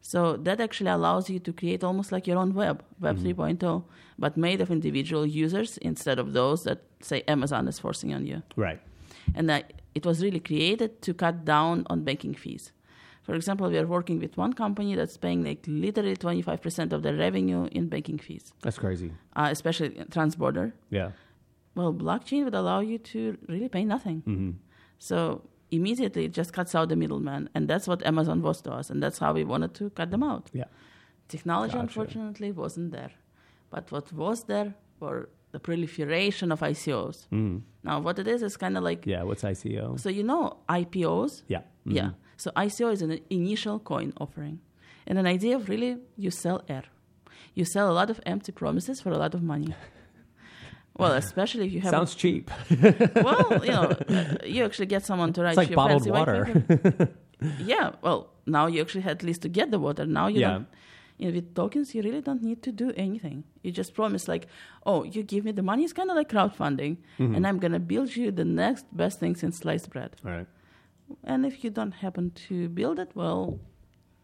So 0.00 0.36
that 0.36 0.60
actually 0.60 0.90
allows 0.90 1.28
you 1.28 1.38
to 1.40 1.52
create 1.52 1.82
almost 1.82 2.12
like 2.12 2.26
your 2.26 2.38
own 2.38 2.54
web, 2.54 2.82
Web 3.00 3.18
mm-hmm. 3.18 3.40
3.0, 3.40 3.84
but 4.18 4.36
made 4.36 4.60
of 4.60 4.70
individual 4.70 5.26
users 5.26 5.76
instead 5.78 6.18
of 6.18 6.32
those 6.32 6.62
that 6.62 6.82
say 7.00 7.22
Amazon 7.26 7.68
is 7.68 7.78
forcing 7.78 8.14
on 8.14 8.26
you. 8.26 8.42
Right. 8.56 8.80
And 9.34 9.50
that 9.50 9.72
it 9.94 10.06
was 10.06 10.22
really 10.22 10.40
created 10.40 11.02
to 11.02 11.14
cut 11.14 11.44
down 11.44 11.84
on 11.90 12.04
banking 12.04 12.34
fees. 12.34 12.72
For 13.28 13.34
example, 13.34 13.68
we 13.68 13.76
are 13.76 13.86
working 13.86 14.18
with 14.20 14.38
one 14.38 14.54
company 14.54 14.94
that's 14.94 15.18
paying 15.18 15.44
like 15.44 15.62
literally 15.66 16.16
25% 16.16 16.94
of 16.94 17.02
their 17.02 17.14
revenue 17.14 17.68
in 17.72 17.90
banking 17.90 18.16
fees, 18.18 18.54
That's 18.62 18.78
crazy. 18.78 19.12
uh, 19.36 19.48
especially 19.50 19.90
transborder. 20.16 20.72
Yeah. 20.88 21.10
Well, 21.74 21.92
blockchain 21.92 22.44
would 22.44 22.54
allow 22.54 22.80
you 22.80 22.96
to 23.12 23.36
really 23.46 23.68
pay 23.68 23.84
nothing. 23.84 24.22
Mm-hmm. 24.22 24.50
So 24.98 25.42
immediately 25.70 26.24
it 26.24 26.32
just 26.32 26.54
cuts 26.54 26.74
out 26.74 26.88
the 26.88 26.96
middleman. 26.96 27.50
And 27.54 27.68
that's 27.68 27.86
what 27.86 28.00
Amazon 28.06 28.40
was 28.40 28.62
to 28.62 28.72
us. 28.72 28.88
And 28.88 29.02
that's 29.02 29.18
how 29.18 29.34
we 29.34 29.44
wanted 29.44 29.74
to 29.74 29.90
cut 29.90 30.10
them 30.10 30.22
out. 30.22 30.48
Yeah. 30.54 30.64
Technology, 31.28 31.72
Gotcha. 31.74 31.82
unfortunately, 31.82 32.50
wasn't 32.52 32.92
there. 32.92 33.12
But 33.68 33.92
what 33.92 34.10
was 34.10 34.44
there 34.44 34.72
were 35.00 35.28
the 35.52 35.60
proliferation 35.60 36.50
of 36.50 36.60
ICOs. 36.60 37.26
Mm. 37.30 37.60
Now, 37.84 38.00
what 38.00 38.18
it 38.18 38.26
is 38.26 38.42
is 38.42 38.56
kind 38.56 38.78
of 38.78 38.82
like 38.84 39.04
Yeah. 39.04 39.22
What's 39.24 39.42
ICO? 39.42 40.00
so 40.00 40.08
you 40.08 40.22
know 40.22 40.56
IPOs. 40.70 41.42
Yeah. 41.46 41.64
Yeah. 41.84 42.10
So 42.38 42.50
ICO 42.56 42.90
is 42.92 43.02
an 43.02 43.18
initial 43.30 43.78
coin 43.78 44.12
offering. 44.18 44.60
And 45.06 45.18
an 45.18 45.26
idea 45.26 45.56
of 45.56 45.68
really 45.68 45.98
you 46.16 46.30
sell 46.30 46.62
air. 46.68 46.84
You 47.54 47.64
sell 47.64 47.90
a 47.90 47.94
lot 48.00 48.08
of 48.10 48.20
empty 48.24 48.52
promises 48.52 49.00
for 49.02 49.10
a 49.10 49.18
lot 49.18 49.34
of 49.34 49.42
money. 49.42 49.74
Well, 51.00 51.12
especially 51.12 51.66
if 51.66 51.72
you 51.72 51.80
have 51.82 51.90
Sounds 51.92 52.14
cheap. 52.16 52.50
well, 53.14 53.64
you 53.64 53.70
know, 53.70 53.94
uh, 54.08 54.24
you 54.44 54.64
actually 54.64 54.86
get 54.86 55.06
someone 55.06 55.32
to 55.34 55.42
write 55.42 55.50
It's 55.50 55.56
like 55.56 55.68
you 55.70 55.74
a 55.74 55.76
bottled 55.76 56.08
water. 56.10 56.44
paper. 56.44 57.08
yeah, 57.60 57.92
well, 58.02 58.30
now 58.46 58.66
you 58.66 58.80
actually 58.80 59.02
had 59.02 59.18
at 59.18 59.22
least 59.22 59.42
to 59.42 59.48
get 59.48 59.70
the 59.70 59.78
water. 59.78 60.04
Now 60.06 60.26
you 60.26 60.40
Yeah. 60.40 60.50
don't. 60.54 60.66
You 61.18 61.28
know, 61.28 61.34
with 61.36 61.54
tokens, 61.54 61.94
you 61.94 62.02
really 62.02 62.20
don't 62.20 62.42
need 62.42 62.62
to 62.64 62.72
do 62.72 62.92
anything. 62.96 63.44
You 63.62 63.70
just 63.70 63.94
promise, 63.94 64.26
like, 64.26 64.48
oh, 64.86 65.04
you 65.04 65.22
give 65.22 65.44
me 65.44 65.52
the 65.52 65.62
money. 65.62 65.84
It's 65.84 65.92
kind 65.92 66.10
of 66.10 66.16
like 66.16 66.28
crowdfunding, 66.30 66.96
Mm-hmm. 67.20 67.34
and 67.36 67.46
I'm 67.46 67.58
gonna 67.60 67.78
build 67.92 68.16
you 68.16 68.32
the 68.32 68.44
next 68.44 68.84
best 68.96 69.20
thing 69.20 69.36
since 69.36 69.58
sliced 69.58 69.90
bread. 69.90 70.10
All 70.24 70.32
right. 70.32 70.46
And 71.24 71.46
if 71.46 71.62
you 71.64 71.70
don't 71.70 71.92
happen 71.92 72.30
to 72.48 72.68
build 72.68 72.98
it, 72.98 73.10
well, 73.14 73.58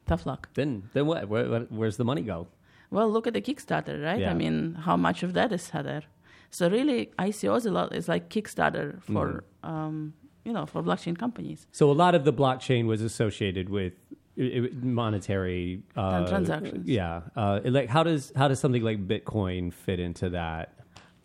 tough 0.07 0.27
luck. 0.27 0.49
Then 0.55 0.89
then 0.93 1.07
what? 1.07 1.29
Where, 1.29 1.49
where, 1.49 1.61
where's 1.71 1.97
the 1.97 2.05
money 2.05 2.23
go? 2.23 2.47
Well, 2.91 3.11
look 3.11 3.27
at 3.27 3.33
the 3.35 3.41
Kickstarter, 3.41 4.03
right? 4.05 4.21
Yeah. 4.21 4.31
I 4.31 4.35
mean, 4.35 4.75
how 4.75 4.97
much 4.97 5.23
of 5.23 5.33
that 5.35 5.53
is 5.53 5.71
there? 5.71 6.03
So 6.51 6.69
really, 6.71 7.11
ICOs 7.19 7.67
a 7.67 7.71
lot 7.71 7.95
is 7.95 8.09
like 8.09 8.29
Kickstarter 8.29 9.03
for, 9.03 9.45
Mm-hmm. 9.65 9.71
um, 9.71 10.15
you 10.45 10.53
know, 10.53 10.67
for 10.67 10.83
blockchain 10.83 11.19
companies. 11.19 11.67
So 11.73 11.91
a 11.91 11.97
lot 12.05 12.15
of 12.15 12.25
the 12.25 12.33
blockchain 12.33 12.87
was 12.87 13.01
associated 13.03 13.69
with 13.71 13.95
monetary 14.83 15.83
uh, 15.97 16.27
transactions. 16.29 16.89
Yeah. 16.89 17.23
Uh, 17.37 17.61
like 17.65 17.89
how 17.89 18.03
does 18.03 18.33
how 18.37 18.49
does 18.49 18.61
something 18.61 18.83
like 18.83 19.07
Bitcoin 19.07 19.73
fit 19.73 19.99
into 20.01 20.29
that? 20.31 20.75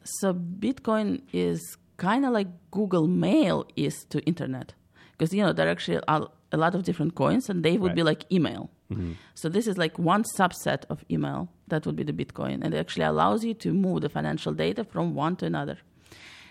So 0.03 0.33
Bitcoin 0.33 1.21
is 1.33 1.77
kind 1.97 2.25
of 2.25 2.31
like 2.31 2.47
Google 2.71 3.07
Mail 3.07 3.65
is 3.75 4.05
to 4.05 4.19
internet, 4.21 4.73
because 5.19 5.33
you 5.33 5.43
know 5.43 5.51
there 5.53 5.67
are 5.67 5.71
actually 5.71 5.99
a, 6.07 6.21
a 6.51 6.57
lot 6.57 6.73
of 6.75 6.83
different 6.83 7.13
coins, 7.15 7.49
and 7.49 7.63
they 7.63 7.77
would 7.77 7.93
be 7.93 8.03
like 8.03 8.25
email. 8.31 8.69
Mm-hmm. 8.91 9.11
So 9.35 9.49
this 9.49 9.67
is 9.67 9.77
like 9.77 9.99
one 9.99 10.23
subset 10.37 10.85
of 10.89 11.03
email 11.11 11.49
that 11.67 11.85
would 11.85 11.95
be 11.95 12.03
the 12.03 12.13
Bitcoin, 12.13 12.63
and 12.63 12.73
it 12.73 12.77
actually 12.77 13.03
allows 13.05 13.43
you 13.43 13.53
to 13.55 13.73
move 13.73 14.01
the 14.01 14.09
financial 14.09 14.53
data 14.53 14.83
from 14.83 15.13
one 15.13 15.35
to 15.37 15.45
another. 15.45 15.77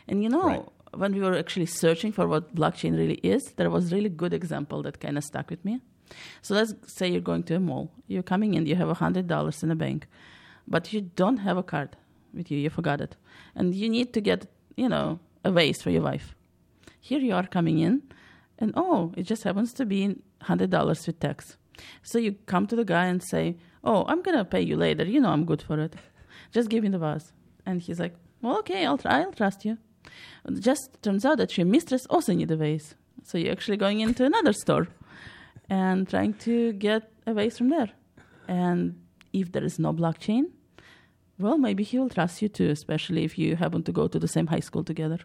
And 0.06 0.22
you 0.22 0.28
know, 0.28 0.46
Right. 0.46 0.64
when 1.00 1.14
we 1.14 1.20
were 1.20 1.36
actually 1.36 1.66
searching 1.66 2.12
for 2.12 2.28
what 2.28 2.54
blockchain 2.54 2.96
really 2.96 3.18
is, 3.22 3.42
there 3.56 3.70
was 3.70 3.92
really 3.92 4.08
good 4.10 4.32
example 4.32 4.82
that 4.82 5.00
kind 5.00 5.16
of 5.18 5.24
stuck 5.24 5.50
with 5.50 5.64
me. 5.64 5.80
So 6.42 6.54
let's 6.54 6.74
say 6.86 7.08
you're 7.08 7.20
going 7.20 7.42
to 7.44 7.56
a 7.56 7.60
mall. 7.60 7.90
You're 8.06 8.22
coming 8.22 8.54
in, 8.54 8.66
you 8.66 8.76
have 8.76 8.90
hundred 8.96 9.26
dollars 9.26 9.62
in 9.64 9.70
a 9.70 9.76
bank, 9.76 10.06
but 10.66 10.92
you 10.92 11.00
don't 11.22 11.38
have 11.38 11.56
a 11.56 11.62
card 11.62 11.96
with 12.32 12.50
you. 12.50 12.58
You 12.58 12.70
forgot 12.70 13.00
it, 13.00 13.16
and 13.56 13.74
you 13.74 13.88
need 13.88 14.12
to 14.12 14.20
get 14.20 14.46
you 14.76 14.88
know 14.88 15.18
a 15.44 15.50
vase 15.50 15.82
for 15.82 15.90
your 15.90 16.02
wife. 16.02 16.34
Here 17.00 17.20
you 17.20 17.34
are 17.34 17.46
coming 17.46 17.78
in, 17.78 18.02
and 18.58 18.72
oh, 18.76 19.12
it 19.16 19.22
just 19.22 19.44
happens 19.44 19.72
to 19.74 19.86
be 19.86 20.16
hundred 20.42 20.70
dollars 20.70 21.06
with 21.06 21.20
tax. 21.20 21.56
So 22.02 22.18
you 22.18 22.32
come 22.46 22.66
to 22.66 22.76
the 22.76 22.84
guy 22.84 23.06
and 23.06 23.22
say, 23.22 23.56
"Oh, 23.84 24.04
I'm 24.08 24.22
gonna 24.22 24.44
pay 24.44 24.60
you 24.60 24.76
later. 24.76 25.04
You 25.04 25.20
know 25.20 25.30
I'm 25.30 25.44
good 25.44 25.62
for 25.62 25.78
it. 25.78 25.94
Just 26.52 26.68
give 26.68 26.82
me 26.82 26.90
the 26.90 26.98
vase." 26.98 27.32
And 27.66 27.80
he's 27.80 28.00
like, 28.00 28.14
"Well, 28.42 28.58
okay, 28.58 28.84
I'll. 28.84 29.00
I'll 29.04 29.32
trust 29.32 29.64
you." 29.64 29.78
Just 30.58 31.02
turns 31.02 31.24
out 31.24 31.38
that 31.38 31.56
your 31.56 31.66
mistress 31.66 32.06
also 32.06 32.32
needs 32.32 32.50
a 32.50 32.56
vase. 32.56 32.94
So 33.24 33.38
you're 33.38 33.52
actually 33.52 33.76
going 33.76 34.00
into 34.00 34.24
another 34.24 34.52
store 34.52 34.88
and 35.68 36.08
trying 36.08 36.34
to 36.34 36.72
get 36.72 37.10
a 37.26 37.34
vase 37.34 37.58
from 37.58 37.68
there. 37.68 37.90
And 38.46 39.00
if 39.32 39.52
there 39.52 39.64
is 39.64 39.78
no 39.78 39.92
blockchain, 39.92 40.44
well, 41.38 41.58
maybe 41.58 41.84
he 41.84 41.98
will 41.98 42.08
trust 42.08 42.42
you 42.42 42.48
too, 42.48 42.70
especially 42.70 43.24
if 43.24 43.38
you 43.38 43.56
happen 43.56 43.82
to 43.84 43.92
go 43.92 44.08
to 44.08 44.18
the 44.18 44.28
same 44.28 44.46
high 44.46 44.60
school 44.60 44.82
together. 44.82 45.18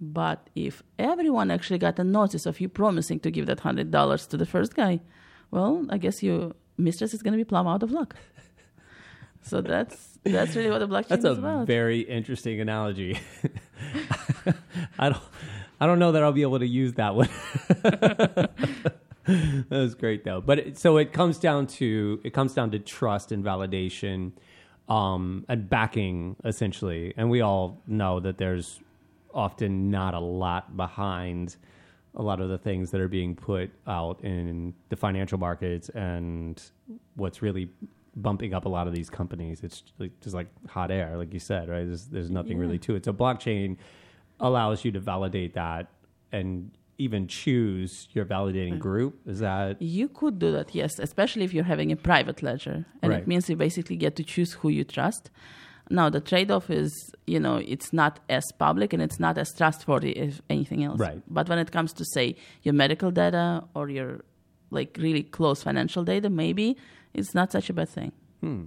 But 0.00 0.48
if 0.54 0.82
everyone 0.98 1.50
actually 1.50 1.78
got 1.78 1.98
a 1.98 2.04
notice 2.04 2.46
of 2.46 2.60
you 2.60 2.68
promising 2.68 3.20
to 3.20 3.30
give 3.30 3.46
that 3.46 3.60
hundred 3.60 3.90
dollars 3.90 4.26
to 4.28 4.36
the 4.36 4.46
first 4.46 4.74
guy, 4.74 5.00
well, 5.50 5.84
I 5.90 5.98
guess 5.98 6.22
your 6.22 6.52
mistress 6.78 7.12
is 7.12 7.22
going 7.22 7.32
to 7.32 7.38
be 7.38 7.44
plumb 7.44 7.66
out 7.66 7.82
of 7.82 7.90
luck. 7.92 8.16
So 9.42 9.62
that's 9.62 10.18
that's 10.22 10.54
really 10.54 10.70
what 10.70 10.80
the 10.80 10.86
blockchain 10.86 11.08
That's 11.08 11.24
is 11.24 11.38
a 11.38 11.40
about. 11.40 11.66
very 11.66 12.00
interesting 12.00 12.60
analogy. 12.60 13.18
I 14.98 15.08
don't 15.08 15.22
I 15.80 15.86
don't 15.86 15.98
know 15.98 16.12
that 16.12 16.22
I'll 16.22 16.32
be 16.32 16.42
able 16.42 16.58
to 16.58 16.66
use 16.66 16.92
that 16.94 17.14
one. 17.14 17.28
that 19.24 19.66
was 19.70 19.94
great 19.94 20.24
though. 20.24 20.40
But 20.40 20.58
it, 20.58 20.78
so 20.78 20.98
it 20.98 21.12
comes 21.12 21.38
down 21.38 21.66
to 21.68 22.20
it 22.22 22.34
comes 22.34 22.52
down 22.52 22.70
to 22.72 22.78
trust 22.78 23.32
and 23.32 23.42
validation 23.42 24.32
um, 24.88 25.46
and 25.48 25.68
backing 25.70 26.36
essentially. 26.44 27.14
And 27.16 27.30
we 27.30 27.40
all 27.40 27.80
know 27.86 28.20
that 28.20 28.36
there's 28.38 28.80
often 29.34 29.90
not 29.90 30.14
a 30.14 30.20
lot 30.20 30.76
behind 30.76 31.56
a 32.16 32.22
lot 32.22 32.40
of 32.40 32.48
the 32.48 32.58
things 32.58 32.90
that 32.90 33.00
are 33.00 33.08
being 33.08 33.36
put 33.36 33.70
out 33.86 34.22
in 34.24 34.74
the 34.88 34.96
financial 34.96 35.38
markets 35.38 35.88
and 35.90 36.60
what's 37.14 37.40
really 37.40 37.70
bumping 38.16 38.52
up 38.52 38.64
a 38.64 38.68
lot 38.68 38.88
of 38.88 38.92
these 38.92 39.08
companies. 39.08 39.60
It's 39.62 39.84
just 40.20 40.34
like 40.34 40.48
hot 40.68 40.90
air, 40.90 41.16
like 41.16 41.32
you 41.32 41.38
said, 41.38 41.68
right? 41.68 41.86
There's, 41.86 42.06
there's 42.06 42.30
nothing 42.30 42.58
really 42.58 42.78
to 42.80 42.96
it. 42.96 43.04
So 43.04 43.12
blockchain 43.12 43.76
allows 44.40 44.84
you 44.84 44.90
to 44.92 45.00
validate 45.00 45.54
that 45.54 45.86
and 46.32 46.72
even 46.98 47.26
choose 47.28 48.08
your 48.12 48.24
validating 48.24 48.74
uh, 48.74 48.76
group. 48.76 49.20
Is 49.26 49.38
that 49.40 49.80
You 49.80 50.08
could 50.08 50.38
do 50.38 50.50
that, 50.52 50.74
yes, 50.74 50.98
especially 50.98 51.44
if 51.44 51.54
you're 51.54 51.64
having 51.64 51.92
a 51.92 51.96
private 51.96 52.42
ledger. 52.42 52.84
And 53.02 53.12
Right. 53.12 53.22
it 53.22 53.26
means 53.28 53.48
you 53.48 53.56
basically 53.56 53.96
get 53.96 54.16
to 54.16 54.24
choose 54.24 54.54
who 54.54 54.68
you 54.68 54.84
trust. 54.84 55.30
Now, 55.92 56.08
the 56.08 56.20
trade 56.20 56.50
off 56.52 56.70
is, 56.70 56.92
you 57.26 57.40
know, 57.40 57.56
it's 57.56 57.92
not 57.92 58.20
as 58.28 58.44
public 58.58 58.92
and 58.92 59.02
it's 59.02 59.18
not 59.18 59.36
as 59.36 59.52
trustworthy 59.52 60.16
as 60.16 60.40
anything 60.48 60.84
else. 60.84 61.00
Right. 61.00 61.20
But 61.28 61.48
when 61.48 61.58
it 61.58 61.72
comes 61.72 61.92
to, 61.94 62.04
say, 62.04 62.36
your 62.62 62.74
medical 62.74 63.10
data 63.10 63.64
or 63.74 63.88
your, 63.90 64.24
like, 64.70 64.96
really 65.00 65.24
close 65.24 65.64
financial 65.64 66.04
data, 66.04 66.30
maybe 66.30 66.76
it's 67.12 67.34
not 67.34 67.50
such 67.50 67.70
a 67.70 67.72
bad 67.72 67.88
thing. 67.88 68.12
Hmm. 68.40 68.66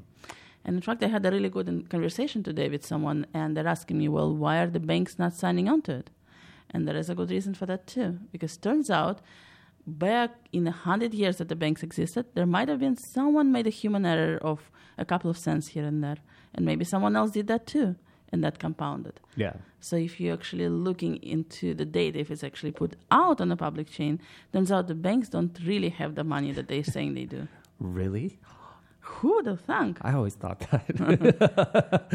And 0.66 0.76
in 0.76 0.82
fact, 0.82 1.02
I 1.04 1.08
had 1.08 1.26
a 1.26 1.32
really 1.32 1.50
good 1.50 1.90
conversation 1.90 2.44
today 2.44 2.70
with 2.70 2.86
someone, 2.86 3.26
and 3.34 3.56
they're 3.56 3.68
asking 3.68 3.98
me, 3.98 4.08
well, 4.10 4.36
why 4.36 4.58
are 4.60 4.70
the 4.70 4.80
banks 4.80 5.18
not 5.18 5.34
signing 5.34 5.70
on 5.70 5.82
to 5.84 5.94
it? 6.00 6.10
And 6.72 6.88
there 6.88 6.98
is 6.98 7.10
a 7.10 7.16
good 7.16 7.30
reason 7.32 7.54
for 7.54 7.66
that 7.68 7.88
too, 7.88 8.20
because 8.32 8.58
turns 8.58 8.90
out 8.90 9.22
back 9.86 10.32
in 10.52 10.64
the 10.64 10.72
hundred 10.72 11.14
years 11.14 11.38
that 11.38 11.50
the 11.50 11.56
banks 11.56 11.84
existed, 11.84 12.26
there 12.34 12.46
might 12.46 12.70
have 12.70 12.80
been 12.80 12.98
someone 12.98 13.52
made 13.52 13.68
a 13.68 13.70
human 13.70 14.06
error 14.06 14.38
of 14.42 14.72
a 14.98 15.06
couple 15.06 15.30
of 15.30 15.38
cents 15.38 15.68
here 15.68 15.86
and 15.86 16.04
there, 16.04 16.18
and 16.56 16.66
maybe 16.66 16.86
someone 16.86 17.16
else 17.16 17.32
did 17.32 17.48
that 17.48 17.66
too, 17.68 17.96
and 18.32 18.44
that 18.44 18.60
compounded. 18.60 19.20
yeah? 19.36 19.54
So 19.80 19.98
if 19.98 20.20
you're 20.20 20.34
actually 20.34 20.70
looking 20.70 21.18
into 21.18 21.74
the 21.74 21.84
data, 21.86 22.20
if 22.20 22.32
it's 22.32 22.44
actually 22.44 22.72
put 22.72 22.96
out 23.12 23.42
on 23.42 23.52
a 23.52 23.58
public 23.58 23.90
chain, 23.90 24.20
turns 24.54 24.72
out 24.72 24.88
the 24.88 24.96
banks 24.96 25.28
don't 25.30 25.58
really 25.66 25.90
have 25.90 26.16
the 26.16 26.24
money 26.24 26.54
that 26.54 26.68
they're 26.70 26.84
saying 26.86 27.14
they 27.16 27.26
do. 27.26 27.48
Really? 27.80 28.40
Who 29.02 29.36
would 29.36 29.48
have 29.48 29.60
thunk? 29.60 29.98
I 30.02 30.14
always 30.14 30.36
thought 30.36 30.60
that. 30.72 32.06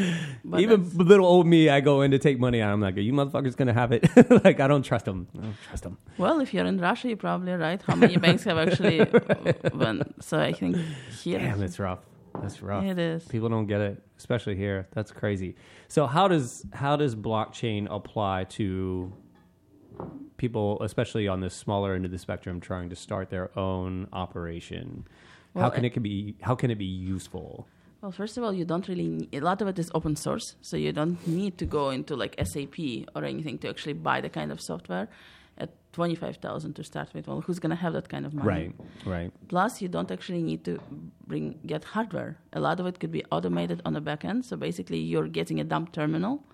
Even 0.59 0.89
little 0.97 1.27
old 1.27 1.47
me, 1.47 1.69
I 1.69 1.81
go 1.81 2.01
in 2.01 2.11
to 2.13 2.19
take 2.19 2.39
money 2.39 2.63
out. 2.63 2.73
I'm 2.73 2.81
like, 2.81 2.97
are 2.97 3.01
you 3.01 3.13
motherfuckers 3.13 3.55
gonna 3.55 3.75
have 3.75 3.93
it? 3.93 4.09
like, 4.45 4.59
I 4.61 4.67
don't 4.67 4.83
trust 4.83 5.05
them. 5.05 5.29
I 5.37 5.43
don't 5.43 5.57
trust 5.69 5.83
them. 5.83 5.99
Well, 6.17 6.41
if 6.41 6.55
you're 6.55 6.65
in 6.65 6.79
Russia, 6.79 7.09
you're 7.09 7.19
probably 7.19 7.53
right. 7.53 7.83
How 7.83 7.95
many 7.95 8.17
banks 8.17 8.45
have 8.45 8.57
actually? 8.57 9.01
When, 9.73 10.15
so 10.21 10.39
I 10.41 10.53
think 10.55 10.77
here 11.23 11.39
Damn, 11.39 11.63
it's 11.63 11.79
rough. 11.79 12.01
That's 12.43 12.63
rough. 12.63 12.85
it 12.85 12.99
is. 12.99 13.25
People 13.25 13.49
don't 13.49 13.67
get 13.67 13.81
it, 13.81 14.03
especially 14.19 14.57
here. 14.57 14.87
That's 14.93 15.11
crazy. 15.13 15.57
So 15.89 16.07
how 16.07 16.29
does 16.29 16.65
how 16.73 16.97
does 16.97 17.15
blockchain 17.17 17.87
apply 17.91 18.45
to 18.59 19.13
people, 20.37 20.81
especially 20.83 21.27
on 21.29 21.41
the 21.41 21.51
smaller 21.51 21.95
end 21.95 22.05
of 22.05 22.11
the 22.11 22.19
spectrum, 22.19 22.61
trying 22.61 22.89
to 22.91 22.97
start 22.97 23.31
their 23.31 23.57
own 23.59 24.09
operation? 24.13 25.05
how 25.57 25.71
can 25.71 25.85
it- 25.85 25.89
it 25.89 25.93
can 25.95 26.03
be 26.03 26.37
how 26.43 26.55
can 26.55 26.71
it 26.71 26.79
be 26.79 26.85
useful? 26.85 27.67
Well, 28.01 28.13
first 28.13 28.37
of 28.39 28.45
all, 28.45 28.53
you 28.53 28.65
don't 28.65 28.87
really. 28.87 29.09
Need, 29.09 29.35
a 29.35 29.41
lot 29.41 29.61
of 29.61 29.67
it 29.67 29.77
is 29.79 29.91
open 29.93 30.15
source, 30.15 30.55
so 30.61 30.77
you 30.77 30.93
don't 30.93 31.19
need 31.27 31.59
to 31.59 31.67
go 31.67 31.91
into 31.91 32.15
like 32.15 32.37
SAP 32.39 33.07
or 33.17 33.25
anything 33.25 33.59
to 33.59 33.69
actually 33.69 33.95
buy 33.95 34.21
the 34.21 34.29
kind 34.29 34.53
of 34.53 34.61
software. 34.61 35.09
At 35.61 35.71
twenty 35.93 36.15
five 36.15 36.37
thousand 36.37 36.75
to 36.75 36.85
start 36.85 37.09
with, 37.15 37.27
well, 37.27 37.41
who's 37.41 37.59
going 37.59 37.71
to 37.71 37.83
have 37.85 37.93
that 37.93 38.09
kind 38.09 38.25
of 38.25 38.33
money? 38.33 38.49
Right, 38.49 38.73
right. 39.05 39.33
Plus, 39.49 39.83
you 39.83 39.89
don't 39.89 40.11
actually 40.11 40.43
need 40.43 40.65
to 40.65 40.79
bring 41.27 41.59
get 41.67 41.83
hardware. 41.85 42.39
A 42.53 42.61
lot 42.61 42.79
of 42.81 42.87
it 42.87 43.01
could 43.01 43.11
be 43.11 43.25
automated 43.33 43.83
on 43.85 43.93
the 43.93 44.01
back 44.01 44.25
end. 44.25 44.45
So 44.45 44.57
basically, 44.57 44.99
you're 44.99 45.27
getting 45.27 45.59
a 45.59 45.65
dumb 45.65 45.89
terminal, 45.89 46.45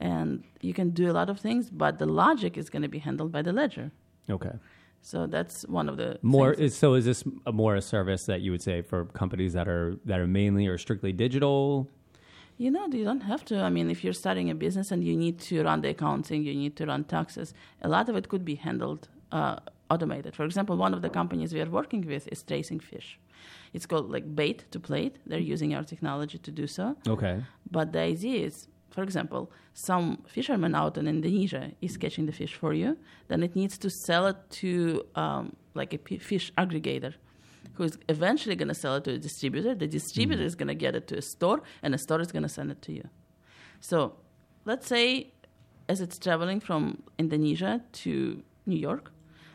and 0.00 0.44
you 0.60 0.74
can 0.74 0.90
do 0.90 1.10
a 1.10 1.14
lot 1.20 1.30
of 1.30 1.40
things, 1.40 1.70
but 1.70 1.98
the 1.98 2.06
logic 2.06 2.58
is 2.58 2.68
going 2.68 2.82
to 2.82 2.88
be 2.88 2.98
handled 2.98 3.32
by 3.32 3.40
the 3.40 3.52
ledger. 3.52 3.90
Okay. 4.28 4.52
So 5.00 5.26
that's 5.26 5.62
one 5.68 5.88
of 5.88 5.96
the 5.96 6.18
More 6.22 6.52
is 6.52 6.76
so 6.76 6.94
is 6.94 7.04
this 7.04 7.22
a 7.46 7.52
more 7.52 7.76
a 7.76 7.80
service 7.80 8.26
that 8.26 8.40
you 8.40 8.50
would 8.50 8.62
say 8.62 8.82
for 8.82 9.04
companies 9.22 9.52
that 9.52 9.68
are 9.68 9.96
that 10.04 10.18
are 10.18 10.26
mainly 10.26 10.66
or 10.66 10.78
strictly 10.78 11.12
digital? 11.12 11.88
You 12.58 12.70
know, 12.70 12.86
you 12.86 13.04
don't 13.04 13.22
have 13.22 13.44
to. 13.46 13.60
I 13.60 13.68
mean, 13.68 13.90
if 13.90 14.02
you're 14.02 14.14
starting 14.14 14.48
a 14.50 14.54
business 14.54 14.90
and 14.90 15.04
you 15.04 15.16
need 15.16 15.38
to 15.40 15.62
run 15.62 15.82
the 15.82 15.90
accounting, 15.90 16.44
you 16.44 16.54
need 16.54 16.76
to 16.76 16.86
run 16.86 17.04
taxes, 17.04 17.52
a 17.82 17.88
lot 17.88 18.08
of 18.08 18.16
it 18.16 18.28
could 18.28 18.44
be 18.44 18.54
handled 18.54 19.08
uh, 19.30 19.56
automated. 19.90 20.34
For 20.34 20.44
example, 20.44 20.76
one 20.76 20.94
of 20.94 21.02
the 21.02 21.10
companies 21.10 21.52
we 21.52 21.60
are 21.60 21.68
working 21.68 22.06
with 22.06 22.28
is 22.32 22.42
tracing 22.42 22.80
fish. 22.80 23.18
It's 23.74 23.84
called 23.84 24.10
like 24.10 24.34
bait 24.34 24.64
to 24.70 24.80
plate. 24.80 25.16
They're 25.26 25.38
using 25.38 25.74
our 25.74 25.84
technology 25.84 26.38
to 26.38 26.50
do 26.50 26.66
so. 26.66 26.96
Okay. 27.06 27.42
But 27.70 27.92
the 27.92 28.00
idea 28.00 28.46
is, 28.46 28.68
for 28.90 29.02
example, 29.02 29.52
some 29.74 30.22
fisherman 30.26 30.74
out 30.74 30.96
in 30.96 31.06
Indonesia 31.06 31.72
is 31.82 31.98
catching 31.98 32.24
the 32.24 32.32
fish 32.32 32.54
for 32.54 32.72
you. 32.72 32.96
Then 33.28 33.42
it 33.42 33.54
needs 33.54 33.76
to 33.78 33.90
sell 33.90 34.26
it 34.26 34.38
to 34.62 35.02
um, 35.14 35.54
like 35.74 35.92
a 35.92 35.98
p- 35.98 36.18
fish 36.18 36.50
aggregator, 36.56 37.14
who 37.76 37.84
is 37.84 37.98
eventually 38.08 38.56
going 38.56 38.68
to 38.68 38.74
sell 38.74 38.96
it 38.96 39.04
to 39.04 39.12
a 39.12 39.18
distributor. 39.18 39.74
The 39.74 39.86
distributor 39.86 40.42
mm. 40.42 40.46
is 40.46 40.54
going 40.54 40.68
to 40.68 40.74
get 40.74 40.94
it 40.94 41.06
to 41.08 41.18
a 41.18 41.22
store, 41.22 41.62
and 41.82 41.94
the 41.94 41.98
store 41.98 42.20
is 42.20 42.32
going 42.32 42.42
to 42.42 42.48
send 42.48 42.70
it 42.70 42.82
to 42.82 42.92
you. 42.92 43.08
So 43.80 44.16
let's 44.64 44.86
say, 44.86 45.32
as 45.88 46.00
it's 46.00 46.18
traveling 46.18 46.60
from 46.60 47.02
Indonesia 47.18 47.82
to 47.92 48.42
New 48.66 48.76
York, 48.76 49.12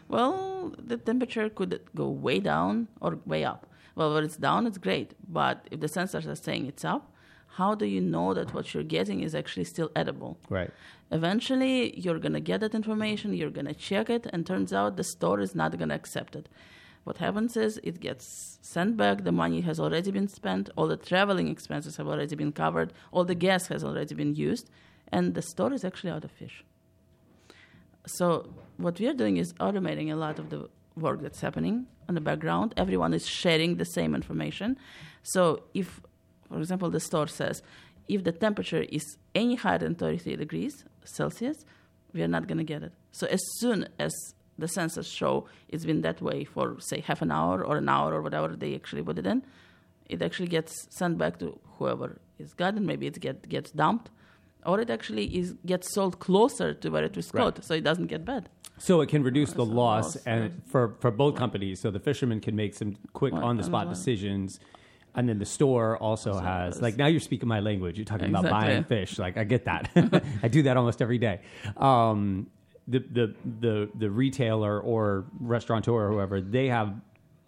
well, 0.08 0.74
the 0.78 0.98
temperature 0.98 1.50
could 1.50 1.80
go 1.96 2.10
way 2.10 2.40
down 2.40 2.88
or 3.00 3.20
way 3.26 3.44
up. 3.44 3.68
Well, 3.96 4.14
when 4.14 4.24
it's 4.24 4.38
down, 4.38 4.68
it's 4.68 4.78
great. 4.78 5.14
But 5.28 5.68
if 5.72 5.80
the 5.80 5.88
sensors 5.88 6.28
are 6.28 6.36
saying 6.36 6.66
it's 6.66 6.86
up, 6.86 7.12
how 7.56 7.76
do 7.76 7.86
you 7.86 8.00
know 8.00 8.34
that 8.34 8.54
what 8.54 8.74
you're 8.74 8.84
getting 8.84 9.22
is 9.22 9.36
actually 9.36 9.66
still 9.66 9.92
edible? 9.96 10.38
Right. 10.50 10.72
Eventually, 11.12 12.00
you're 12.00 12.20
going 12.20 12.34
to 12.34 12.40
get 12.40 12.62
that 12.62 12.74
information, 12.74 13.34
you're 13.34 13.50
going 13.50 13.66
to 13.66 13.74
check 13.74 14.10
it, 14.10 14.26
and 14.32 14.46
turns 14.46 14.72
out 14.72 14.96
the 14.96 15.04
store 15.04 15.42
is 15.42 15.54
not 15.54 15.78
going 15.78 15.90
to 15.90 15.96
accept 15.96 16.36
it. 16.36 16.48
What 17.04 17.18
happens 17.18 17.58
is 17.58 17.80
it 17.84 18.00
gets 18.00 18.60
sent 18.62 18.96
back, 18.96 19.24
the 19.24 19.32
money 19.32 19.62
has 19.62 19.80
already 19.80 20.12
been 20.12 20.28
spent, 20.28 20.70
all 20.76 20.88
the 20.88 20.98
traveling 20.98 21.48
expenses 21.48 21.98
have 21.98 22.08
already 22.08 22.36
been 22.36 22.52
covered, 22.52 22.94
all 23.12 23.26
the 23.26 23.36
gas 23.36 23.68
has 23.68 23.84
already 23.84 24.14
been 24.14 24.36
used, 24.36 24.70
and 25.12 25.34
the 25.34 25.42
store 25.42 25.74
is 25.74 25.84
actually 25.84 26.12
out 26.12 26.24
of 26.24 26.32
fish. 26.32 26.64
So, 28.06 28.54
what 28.78 29.00
we 29.00 29.08
are 29.08 29.14
doing 29.14 29.38
is 29.38 29.54
automating 29.54 30.12
a 30.12 30.16
lot 30.16 30.40
of 30.40 30.50
the 30.50 30.70
work 30.96 31.22
that's 31.22 31.42
happening 31.42 31.88
on 32.08 32.16
the 32.16 32.22
background. 32.22 32.74
Everyone 32.78 33.14
is 33.14 33.28
sharing 33.28 33.78
the 33.78 33.86
same 33.86 34.16
information. 34.16 34.78
So, 35.24 35.64
if, 35.74 36.02
for 36.50 36.60
example, 36.60 36.90
the 36.90 37.00
store 37.00 37.28
says, 37.28 37.62
if 38.08 38.24
the 38.24 38.32
temperature 38.32 38.86
is 38.90 39.18
any 39.36 39.56
higher 39.56 39.78
than 39.78 39.96
33 39.96 40.36
degrees 40.36 40.84
Celsius, 41.04 41.66
we 42.14 42.22
are 42.22 42.28
not 42.28 42.48
going 42.48 42.58
to 42.58 42.64
get 42.64 42.84
it. 42.84 42.94
So, 43.12 43.28
as 43.28 43.42
soon 43.58 43.88
as 44.00 44.14
the 44.58 44.68
sensors 44.68 45.12
show 45.16 45.46
it's 45.70 45.86
been 45.86 46.02
that 46.02 46.22
way 46.22 46.44
for, 46.44 46.80
say, 46.80 47.00
half 47.02 47.22
an 47.22 47.32
hour 47.32 47.64
or 47.64 47.78
an 47.78 47.90
hour 47.90 48.14
or 48.14 48.22
whatever 48.22 48.50
they 48.56 48.76
actually 48.76 49.04
put 49.04 49.18
it 49.18 49.26
in, 49.26 49.44
it 50.08 50.22
actually 50.22 50.48
gets 50.48 50.74
sent 50.90 51.18
back 51.18 51.40
to 51.40 51.60
whoever 51.78 52.20
is 52.38 52.54
got 52.54 52.76
it. 52.76 52.82
Maybe 52.82 53.08
it 53.08 53.20
get, 53.20 53.48
gets 53.50 53.72
dumped 53.72 54.10
or 54.66 54.80
it 54.80 54.90
actually 54.90 55.26
is 55.38 55.54
gets 55.66 55.92
sold 55.94 56.20
closer 56.20 56.74
to 56.74 56.90
where 56.90 57.04
it 57.04 57.16
was 57.16 57.34
Right. 57.34 57.42
caught, 57.42 57.64
so 57.64 57.74
it 57.74 57.84
doesn't 57.84 58.08
get 58.08 58.24
bad. 58.26 58.50
So 58.78 59.02
it 59.02 59.10
can 59.10 59.24
reduce 59.24 59.54
the 59.54 59.66
loss 59.66 60.16
loss, 60.16 60.26
and 60.26 60.62
for, 60.68 60.96
for 61.00 61.12
both 61.12 61.36
companies. 61.36 61.80
So 61.82 61.92
the 61.92 62.00
fishermen 62.00 62.40
can 62.42 62.56
make 62.56 62.74
some 62.76 62.96
quick 63.14 63.34
Right, 63.34 63.44
on 63.44 63.58
the 63.58 63.64
spot 63.64 63.88
uh, 63.88 63.90
decisions. 63.92 64.60
And 65.14 65.28
then 65.28 65.40
the 65.40 65.46
store 65.46 65.98
also 65.98 66.32
Also 66.32 66.42
has 66.44 66.74
has- 66.76 66.82
like 66.82 66.98
now 66.98 67.08
you're 67.08 67.20
speaking 67.20 67.48
my 67.48 67.60
language. 67.60 67.98
You're 67.98 68.06
talking 68.06 68.30
about 68.30 68.50
buying 68.50 68.84
fish. 68.86 69.18
Like 69.20 69.38
I 69.38 69.44
get 69.44 69.66
that. 69.66 69.90
I 70.44 70.48
do 70.48 70.64
that 70.64 70.78
almost 70.78 71.02
every 71.02 71.18
day. 71.18 71.42
Um, 71.78 72.48
the, 72.92 73.00
the 73.00 73.36
the 73.60 73.90
the 73.96 74.10
retailer 74.10 74.80
or 74.80 75.26
restaurateur 75.40 75.92
or 76.08 76.12
whoever 76.12 76.42
they 76.42 76.68
have 76.68 76.94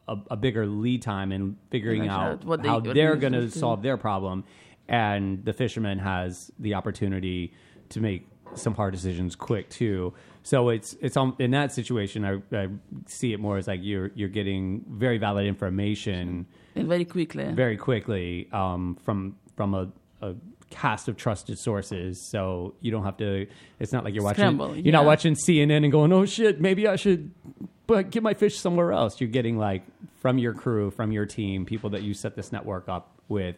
a, 0.07 0.17
a 0.31 0.35
bigger 0.37 0.65
lead 0.65 1.01
time 1.01 1.31
in 1.31 1.57
figuring 1.69 2.07
out 2.07 2.41
they- 2.61 2.67
how 2.67 2.79
they're 2.79 3.15
going 3.15 3.33
to 3.33 3.49
solve 3.51 3.81
their 3.83 3.97
problem, 3.97 4.43
and 4.87 5.43
the 5.45 5.53
fisherman 5.53 5.99
has 5.99 6.51
the 6.59 6.73
opportunity 6.73 7.53
to 7.89 7.99
make 8.01 8.27
some 8.55 8.73
hard 8.75 8.93
decisions 8.93 9.35
quick 9.35 9.69
too. 9.69 10.13
So 10.43 10.69
it's 10.69 10.95
it's 11.01 11.15
um, 11.17 11.35
in 11.39 11.51
that 11.51 11.71
situation. 11.71 12.25
I, 12.25 12.33
I 12.55 12.67
see 13.07 13.33
it 13.33 13.39
more 13.39 13.57
as 13.57 13.67
like 13.67 13.79
you're 13.81 14.11
you're 14.15 14.29
getting 14.29 14.83
very 14.89 15.17
valid 15.17 15.45
information 15.45 16.45
And 16.75 16.87
very 16.87 17.05
quickly. 17.05 17.45
very 17.53 17.77
quickly 17.77 18.49
um, 18.51 18.97
from 19.03 19.37
from 19.55 19.73
a, 19.73 19.89
a 20.21 20.35
cast 20.73 21.07
of 21.07 21.15
trusted 21.15 21.59
sources. 21.59 22.29
So 22.29 22.73
you 22.81 22.91
don't 22.91 23.03
have 23.03 23.17
to. 23.17 23.47
It's 23.79 23.93
not 23.93 24.03
like 24.03 24.13
you're 24.13 24.23
watching. 24.23 24.43
Scramble, 24.43 24.75
You're 24.75 24.91
not 24.91 25.05
watching 25.05 25.35
CNN 25.35 25.83
and 25.83 25.91
going, 25.91 26.11
"Oh 26.11 26.25
shit, 26.25 26.59
maybe 26.59 26.87
I 26.87 26.95
should." 26.95 27.31
But 27.85 28.09
get 28.09 28.23
my 28.23 28.33
fish 28.33 28.57
somewhere 28.57 28.91
else. 28.91 29.19
You're 29.21 29.29
getting 29.29 29.57
like 29.57 29.83
from 30.15 30.37
your 30.37 30.53
crew, 30.53 30.89
from 30.89 31.11
your 31.11 31.25
team, 31.25 31.65
people 31.65 31.91
that 31.91 32.01
you 32.01 32.13
set 32.13 32.35
this 32.35 32.51
network 32.51 32.89
up 32.89 33.19
with. 33.27 33.55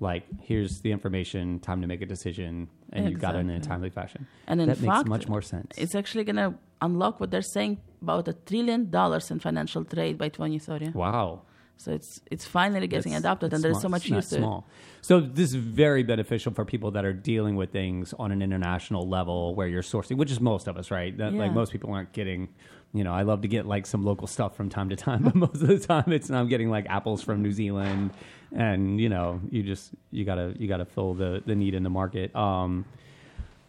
Like, 0.00 0.24
here's 0.42 0.80
the 0.80 0.90
information. 0.90 1.60
Time 1.60 1.80
to 1.82 1.86
make 1.86 2.02
a 2.02 2.06
decision, 2.06 2.68
and 2.92 3.08
you 3.08 3.16
got 3.16 3.36
it 3.36 3.40
in 3.40 3.50
a 3.50 3.60
timely 3.60 3.90
fashion. 3.90 4.26
And 4.46 4.60
that 4.60 4.80
makes 4.80 5.04
much 5.06 5.28
more 5.28 5.42
sense. 5.42 5.72
It's 5.76 5.94
actually 5.94 6.24
going 6.24 6.36
to 6.36 6.54
unlock 6.80 7.20
what 7.20 7.30
they're 7.30 7.42
saying 7.42 7.80
about 8.02 8.26
a 8.28 8.32
trillion 8.32 8.90
dollars 8.90 9.30
in 9.30 9.38
financial 9.38 9.84
trade 9.84 10.18
by 10.18 10.28
2030. 10.28 10.90
Wow. 10.90 11.42
So 11.76 11.92
it's 11.92 12.20
it's 12.30 12.44
finally 12.46 12.86
getting 12.86 13.12
That's- 13.12 13.20
adopted, 13.20 13.50
that's 13.50 13.58
and 13.58 13.64
there's 13.64 13.74
small- 13.74 13.82
so 13.82 13.88
much 13.90 14.02
it's 14.06 14.10
use 14.10 14.28
to 14.30 14.36
it. 14.36 14.38
small. 14.38 14.66
So 15.02 15.20
this 15.20 15.50
is 15.50 15.56
very 15.56 16.02
beneficial 16.02 16.52
for 16.54 16.64
people 16.64 16.92
that 16.92 17.04
are 17.04 17.12
dealing 17.12 17.56
with 17.56 17.70
things 17.72 18.14
on 18.18 18.32
an 18.32 18.40
international 18.42 19.06
level 19.08 19.54
where 19.54 19.66
you're 19.68 19.82
sourcing, 19.82 20.16
which 20.16 20.30
is 20.30 20.40
most 20.40 20.66
of 20.66 20.76
us, 20.78 20.90
right? 20.90 21.16
That, 21.18 21.34
Like 21.34 21.52
most 21.52 21.72
people 21.72 21.92
aren't 21.92 22.12
getting, 22.12 22.48
you 22.94 23.04
know, 23.04 23.12
I 23.12 23.20
love 23.22 23.42
to 23.42 23.48
get 23.48 23.66
like 23.66 23.84
some 23.86 24.02
local 24.02 24.26
stuff 24.26 24.56
from 24.56 24.70
time 24.70 24.88
to 24.88 24.96
time, 24.96 25.22
but 25.28 25.34
most 25.34 25.60
of 25.62 25.68
the 25.68 25.78
time 25.78 26.10
it's 26.10 26.30
I'm 26.30 26.48
getting 26.48 26.70
like 26.70 26.86
apples 26.88 27.22
from 27.22 27.42
New 27.42 27.52
Zealand, 27.52 28.12
and 28.52 28.98
you 29.00 29.08
know, 29.10 29.40
you 29.50 29.62
just 29.62 29.90
you 30.10 30.24
gotta 30.24 30.54
you 30.58 30.68
gotta 30.68 30.86
fill 30.86 31.12
the 31.12 31.42
the 31.44 31.54
need 31.54 31.74
in 31.74 31.82
the 31.82 31.90
market. 31.90 32.34
Um, 32.34 32.86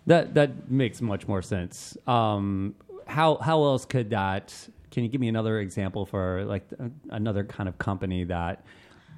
that 0.06 0.36
that 0.36 0.70
makes 0.72 1.02
much 1.02 1.28
more 1.28 1.42
sense. 1.42 1.98
Um, 2.08 2.76
how 3.08 3.38
how 3.38 3.64
else 3.64 3.84
could 3.86 4.12
that? 4.12 4.70
Can 4.96 5.04
you 5.04 5.10
give 5.10 5.20
me 5.20 5.28
another 5.28 5.60
example 5.60 6.06
for 6.06 6.46
like 6.46 6.66
uh, 6.80 6.88
another 7.10 7.44
kind 7.44 7.68
of 7.68 7.78
company 7.78 8.24
that 8.24 8.64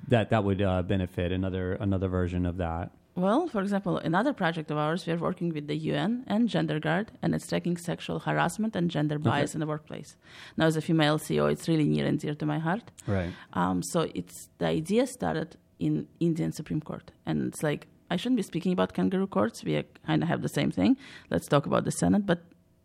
that 0.07 0.31
that 0.31 0.43
would 0.43 0.59
uh, 0.59 0.81
benefit 0.81 1.31
another 1.31 1.73
another 1.73 2.07
version 2.07 2.47
of 2.47 2.57
that? 2.57 2.89
Well, 3.13 3.47
for 3.47 3.61
example, 3.61 3.97
another 3.99 4.33
project 4.33 4.71
of 4.71 4.77
ours, 4.79 5.05
we 5.05 5.13
are 5.13 5.17
working 5.17 5.49
with 5.53 5.67
the 5.67 5.75
UN 5.91 6.23
and 6.25 6.49
Gender 6.49 6.79
Guard, 6.79 7.11
and 7.21 7.35
it's 7.35 7.45
tracking 7.45 7.77
sexual 7.77 8.17
harassment 8.27 8.75
and 8.75 8.89
gender 8.89 9.19
bias 9.19 9.53
in 9.53 9.59
the 9.59 9.67
workplace. 9.67 10.15
Now, 10.57 10.65
as 10.65 10.77
a 10.77 10.81
female 10.81 11.19
CEO, 11.19 11.51
it's 11.51 11.67
really 11.67 11.87
near 11.95 12.07
and 12.07 12.17
dear 12.19 12.33
to 12.33 12.45
my 12.47 12.57
heart. 12.57 12.85
Right. 13.05 13.31
Um, 13.53 13.83
so 13.83 13.99
it's 14.15 14.49
the 14.57 14.65
idea 14.65 15.05
started 15.05 15.57
in 15.77 16.07
Indian 16.19 16.51
Supreme 16.53 16.81
Court, 16.81 17.11
and 17.27 17.35
it's 17.49 17.61
like 17.61 17.85
I 18.09 18.15
shouldn't 18.15 18.37
be 18.37 18.47
speaking 18.51 18.73
about 18.73 18.93
kangaroo 18.93 19.27
courts. 19.27 19.63
We 19.63 19.83
kind 20.07 20.23
of 20.23 20.27
have 20.27 20.41
the 20.41 20.53
same 20.59 20.71
thing. 20.71 20.97
Let's 21.29 21.47
talk 21.47 21.67
about 21.67 21.85
the 21.85 21.91
Senate, 21.91 22.25
but 22.25 22.39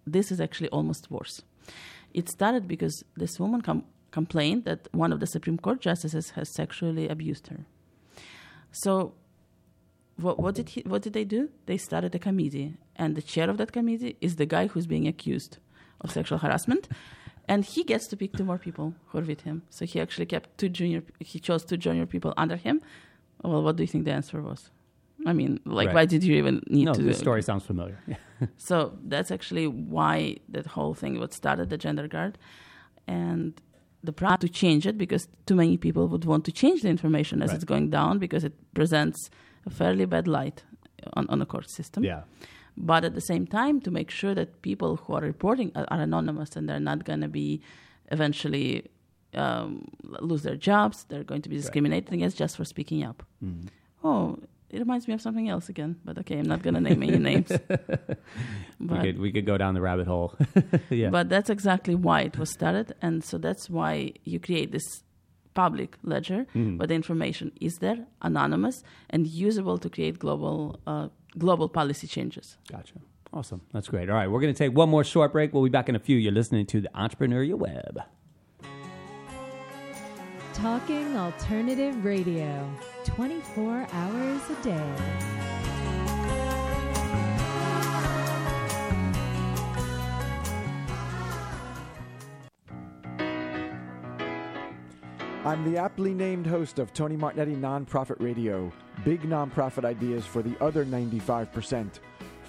this 0.06 0.30
is 0.30 0.42
actually 0.42 0.68
almost 0.68 1.10
worse. 1.10 1.40
It 2.14 2.28
started 2.28 2.68
because 2.68 3.04
this 3.16 3.38
woman 3.40 3.62
com- 3.62 3.84
complained 4.10 4.64
that 4.64 4.88
one 4.92 5.12
of 5.12 5.20
the 5.20 5.26
Supreme 5.26 5.58
Court 5.58 5.80
justices 5.80 6.30
has 6.30 6.54
sexually 6.54 7.08
abused 7.08 7.48
her. 7.48 7.64
So, 8.70 9.14
what, 10.16 10.38
what 10.38 10.54
did 10.54 10.70
he, 10.70 10.82
what 10.82 11.02
did 11.02 11.14
they 11.14 11.24
do? 11.24 11.48
They 11.66 11.78
started 11.78 12.14
a 12.14 12.18
committee, 12.18 12.74
and 12.96 13.16
the 13.16 13.22
chair 13.22 13.50
of 13.50 13.56
that 13.58 13.72
committee 13.72 14.16
is 14.20 14.36
the 14.36 14.46
guy 14.46 14.66
who's 14.66 14.86
being 14.86 15.08
accused 15.08 15.58
of 16.00 16.12
sexual 16.12 16.38
harassment, 16.38 16.88
and 17.48 17.64
he 17.64 17.82
gets 17.82 18.06
to 18.08 18.16
pick 18.16 18.32
two 18.34 18.44
more 18.44 18.58
people 18.58 18.94
who 19.06 19.18
are 19.18 19.22
with 19.22 19.42
him. 19.42 19.62
So 19.70 19.84
he 19.84 20.00
actually 20.00 20.26
kept 20.26 20.58
two 20.58 20.68
junior. 20.68 21.02
He 21.18 21.38
chose 21.38 21.64
two 21.64 21.76
junior 21.76 22.06
people 22.06 22.34
under 22.36 22.56
him. 22.56 22.80
Well, 23.42 23.62
what 23.62 23.76
do 23.76 23.82
you 23.82 23.88
think 23.88 24.04
the 24.04 24.12
answer 24.12 24.40
was? 24.40 24.70
I 25.26 25.32
mean, 25.32 25.60
like, 25.64 25.86
Right. 25.88 25.94
why 25.94 26.04
did 26.06 26.22
you 26.24 26.34
even 26.36 26.62
need 26.68 26.84
No, 26.86 26.94
to? 26.94 27.02
this 27.02 27.18
story 27.18 27.42
sounds 27.42 27.64
familiar. 27.64 27.98
So 28.56 28.98
that's 29.04 29.30
actually 29.30 29.66
why 29.68 30.38
that 30.48 30.66
whole 30.66 30.94
thing 30.94 31.20
what 31.20 31.32
started 31.32 31.70
the 31.70 31.78
gender 31.78 32.08
guard, 32.08 32.38
and 33.06 33.52
the 34.02 34.12
plan 34.12 34.38
to 34.38 34.48
change 34.48 34.84
it 34.90 34.98
because 34.98 35.28
too 35.46 35.54
many 35.54 35.76
people 35.76 36.08
would 36.08 36.24
want 36.24 36.44
to 36.46 36.52
change 36.52 36.82
the 36.82 36.88
information 36.88 37.40
as 37.42 37.48
Right. 37.50 37.54
it's 37.56 37.64
going 37.64 37.90
down 37.90 38.18
because 38.18 38.42
it 38.42 38.54
presents 38.74 39.30
a 39.64 39.70
fairly 39.70 40.06
bad 40.06 40.26
light 40.26 40.64
on, 41.16 41.26
on 41.28 41.38
the 41.38 41.46
court 41.46 41.70
system. 41.70 42.02
yeah. 42.04 42.22
But 42.76 43.04
at 43.04 43.14
the 43.14 43.20
same 43.20 43.46
time, 43.46 43.80
to 43.82 43.90
make 43.90 44.10
sure 44.10 44.34
that 44.34 44.48
people 44.62 44.96
who 44.96 45.12
are 45.14 45.20
reporting 45.20 45.70
are, 45.76 45.86
are 45.92 46.00
anonymous 46.00 46.56
and 46.56 46.68
they're 46.68 46.80
not 46.90 47.04
going 47.04 47.20
to 47.20 47.28
be 47.28 47.60
eventually 48.10 48.88
um, 49.34 49.86
lose 50.20 50.42
their 50.42 50.56
jobs, 50.56 51.04
they're 51.08 51.24
going 51.24 51.42
to 51.42 51.48
be 51.48 51.56
discriminated 51.56 52.12
against 52.12 52.36
just 52.38 52.56
for 52.56 52.64
speaking 52.64 53.02
up. 53.04 53.22
Mm. 53.44 53.68
Oh, 54.02 54.38
it 54.72 54.78
reminds 54.78 55.06
me 55.06 55.14
of 55.14 55.20
something 55.20 55.48
else 55.48 55.68
again, 55.68 55.96
but 56.04 56.18
okay, 56.18 56.38
I'm 56.38 56.46
not 56.46 56.62
going 56.62 56.74
to 56.74 56.80
name 56.80 57.02
any 57.02 57.18
names. 57.18 57.50
We 58.80 58.98
could 58.98 59.18
we 59.20 59.30
could 59.30 59.46
go 59.46 59.56
down 59.56 59.74
the 59.74 59.80
rabbit 59.80 60.08
hole. 60.08 60.34
yeah. 60.90 61.10
but 61.10 61.28
that's 61.28 61.50
exactly 61.50 61.94
why 61.94 62.22
it 62.22 62.36
was 62.36 62.50
started, 62.50 62.94
and 63.00 63.22
so 63.22 63.38
that's 63.38 63.70
why 63.70 64.12
you 64.24 64.40
create 64.40 64.72
this 64.72 65.04
public 65.54 65.90
ledger, 66.02 66.46
Mhm. 66.54 66.78
but 66.78 66.88
the 66.88 66.94
information 66.94 67.52
is 67.60 67.74
there, 67.78 68.06
anonymous, 68.22 68.82
and 69.10 69.26
usable 69.28 69.78
to 69.78 69.88
create 69.88 70.18
global 70.18 70.80
uh, 70.86 71.08
global 71.38 71.68
policy 71.68 72.06
changes. 72.08 72.56
Gotcha. 72.70 72.94
Awesome. 73.32 73.60
That's 73.72 73.88
great. 73.88 74.10
All 74.10 74.16
right, 74.16 74.28
we're 74.30 74.40
going 74.40 74.52
to 74.52 74.58
take 74.64 74.76
one 74.76 74.88
more 74.90 75.04
short 75.04 75.30
break. 75.32 75.52
We'll 75.54 75.62
be 75.62 75.70
back 75.70 75.88
in 75.88 75.94
a 75.96 76.00
few. 76.00 76.16
You're 76.18 76.32
listening 76.40 76.66
to 76.66 76.80
the 76.80 76.90
Entrepreneurial 76.94 77.56
Web. 77.68 78.00
Talking 80.54 81.16
Alternative 81.16 82.04
Radio, 82.04 82.68
24 83.04 83.86
hours 83.92 84.40
a 84.50 84.62
day. 84.62 84.94
I'm 95.44 95.64
the 95.64 95.76
aptly 95.76 96.14
named 96.14 96.46
host 96.46 96.78
of 96.78 96.92
Tony 96.94 97.16
Martignetti 97.16 97.56
Nonprofit 97.58 98.20
Radio. 98.20 98.72
Big 99.04 99.22
nonprofit 99.22 99.84
ideas 99.84 100.24
for 100.24 100.40
the 100.40 100.56
other 100.60 100.84
95%. 100.84 101.98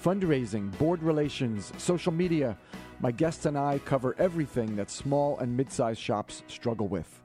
Fundraising, 0.00 0.78
board 0.78 1.02
relations, 1.02 1.72
social 1.76 2.12
media. 2.12 2.56
My 3.00 3.10
guests 3.10 3.46
and 3.46 3.58
I 3.58 3.80
cover 3.80 4.14
everything 4.18 4.76
that 4.76 4.90
small 4.90 5.38
and 5.40 5.56
mid 5.56 5.72
sized 5.72 6.00
shops 6.00 6.44
struggle 6.46 6.86
with. 6.86 7.23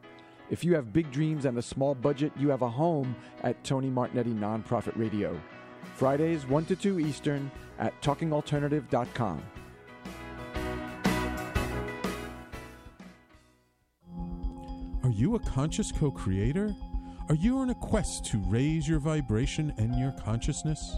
If 0.50 0.64
you 0.64 0.74
have 0.74 0.92
big 0.92 1.12
dreams 1.12 1.46
and 1.46 1.58
a 1.58 1.62
small 1.62 1.94
budget, 1.94 2.32
you 2.36 2.50
have 2.50 2.64
a 2.64 2.70
home 2.70 3.16
at 3.44 3.64
Tony 3.64 3.90
Martignetti 3.90 4.34
Nonprofit 4.38 4.98
Radio. 4.98 5.40
Fridays 5.96 6.48
1 6.48 6.66
to 6.66 6.76
2 6.76 7.00
Eastern 7.00 7.52
at 7.78 8.00
talkingalternative.com. 8.02 9.44
Are 15.04 15.12
you 15.12 15.36
a 15.36 15.40
conscious 15.40 15.92
co 15.92 16.10
creator? 16.10 16.74
Are 17.30 17.36
you 17.36 17.60
on 17.60 17.70
a 17.70 17.76
quest 17.76 18.26
to 18.26 18.40
raise 18.48 18.88
your 18.88 19.00
vibration 19.00 19.72
and 19.78 19.94
your 20.00 20.12
consciousness? 20.14 20.98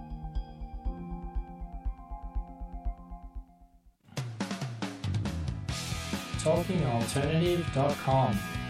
talkingalternative.com. 6.43 8.60